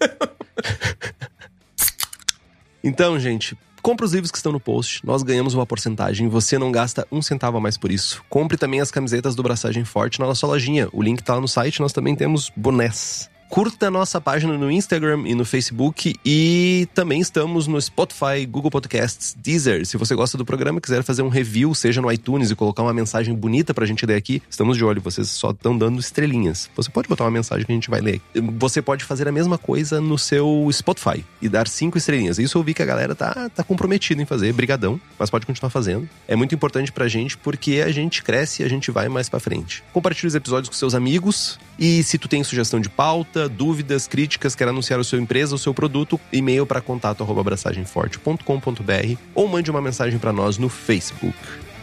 então, 2.82 3.20
gente, 3.20 3.54
Compre 3.82 4.04
os 4.04 4.12
livros 4.12 4.30
que 4.30 4.38
estão 4.38 4.50
no 4.50 4.58
post, 4.58 5.06
nós 5.06 5.22
ganhamos 5.22 5.54
uma 5.54 5.64
porcentagem, 5.64 6.28
você 6.28 6.58
não 6.58 6.72
gasta 6.72 7.06
um 7.12 7.22
centavo 7.22 7.58
a 7.58 7.60
mais 7.60 7.78
por 7.78 7.92
isso. 7.92 8.22
Compre 8.28 8.56
também 8.56 8.80
as 8.80 8.90
camisetas 8.90 9.36
do 9.36 9.42
Braçagem 9.42 9.84
Forte 9.84 10.18
na 10.18 10.26
nossa 10.26 10.46
lojinha, 10.46 10.88
o 10.92 11.00
link 11.00 11.22
tá 11.22 11.34
lá 11.34 11.40
no 11.40 11.46
site, 11.46 11.80
nós 11.80 11.92
também 11.92 12.16
temos 12.16 12.50
bonés. 12.56 13.30
Curta 13.48 13.90
nossa 13.90 14.20
página 14.20 14.58
no 14.58 14.70
Instagram 14.70 15.22
e 15.26 15.34
no 15.34 15.42
Facebook 15.42 16.14
e 16.24 16.86
também 16.94 17.18
estamos 17.18 17.66
no 17.66 17.80
Spotify, 17.80 18.44
Google 18.46 18.70
Podcasts, 18.70 19.34
Deezer. 19.36 19.86
Se 19.86 19.96
você 19.96 20.14
gosta 20.14 20.36
do 20.36 20.44
programa 20.44 20.78
e 20.78 20.82
quiser 20.82 21.02
fazer 21.02 21.22
um 21.22 21.28
review, 21.28 21.74
seja 21.74 22.02
no 22.02 22.12
iTunes 22.12 22.50
e 22.50 22.54
colocar 22.54 22.82
uma 22.82 22.92
mensagem 22.92 23.34
bonita 23.34 23.72
pra 23.72 23.86
gente 23.86 24.04
ler 24.04 24.16
aqui, 24.16 24.42
estamos 24.50 24.76
de 24.76 24.84
olho, 24.84 25.00
vocês 25.00 25.30
só 25.30 25.50
estão 25.50 25.76
dando 25.76 25.98
estrelinhas. 25.98 26.70
Você 26.76 26.90
pode 26.90 27.08
botar 27.08 27.24
uma 27.24 27.30
mensagem 27.30 27.64
que 27.64 27.72
a 27.72 27.74
gente 27.74 27.88
vai 27.88 28.02
ler. 28.02 28.20
Você 28.58 28.82
pode 28.82 29.02
fazer 29.04 29.26
a 29.26 29.32
mesma 29.32 29.56
coisa 29.56 29.98
no 29.98 30.18
seu 30.18 30.68
Spotify 30.70 31.24
e 31.40 31.48
dar 31.48 31.66
cinco 31.68 31.96
estrelinhas. 31.96 32.38
Isso 32.38 32.58
eu 32.58 32.62
vi 32.62 32.74
que 32.74 32.82
a 32.82 32.86
galera 32.86 33.14
tá, 33.14 33.48
tá 33.48 33.64
comprometida 33.64 34.20
em 34.20 34.26
fazer, 34.26 34.52
brigadão, 34.52 35.00
mas 35.18 35.30
pode 35.30 35.46
continuar 35.46 35.70
fazendo. 35.70 36.06
É 36.28 36.36
muito 36.36 36.54
importante 36.54 36.92
pra 36.92 37.08
gente 37.08 37.38
porque 37.38 37.82
a 37.84 37.90
gente 37.90 38.22
cresce 38.22 38.62
e 38.62 38.64
a 38.66 38.68
gente 38.68 38.90
vai 38.90 39.08
mais 39.08 39.28
pra 39.30 39.40
frente. 39.40 39.82
Compartilhe 39.90 40.28
os 40.28 40.34
episódios 40.34 40.68
com 40.68 40.74
seus 40.74 40.94
amigos 40.94 41.58
e 41.78 42.02
se 42.02 42.18
tu 42.18 42.28
tem 42.28 42.44
sugestão 42.44 42.80
de 42.80 42.90
pauta, 42.90 43.37
dúvidas, 43.46 44.08
críticas, 44.08 44.54
quer 44.54 44.68
anunciar 44.68 44.98
a 44.98 45.04
sua 45.04 45.18
empresa, 45.18 45.54
o 45.54 45.58
seu 45.58 45.74
produto, 45.74 46.18
e-mail 46.32 46.64
para 46.64 46.80
contato@abraçagemforte.com.br 46.80 49.18
ou 49.34 49.46
mande 49.46 49.70
uma 49.70 49.82
mensagem 49.82 50.18
para 50.18 50.32
nós 50.32 50.56
no 50.56 50.70
Facebook. 50.70 51.36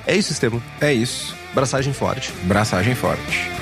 É 0.08 0.16
isso, 0.16 0.32
Estevam. 0.32 0.60
É 0.82 0.92
isso. 0.92 1.36
Braçagem 1.54 1.94
forte. 1.94 2.34
Braçagem 2.44 2.96
forte. 2.96 3.54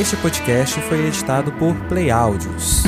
Este 0.00 0.16
podcast 0.18 0.80
foi 0.82 1.08
editado 1.08 1.50
por 1.52 1.74
Play 1.88 2.08
Áudios. 2.08 2.84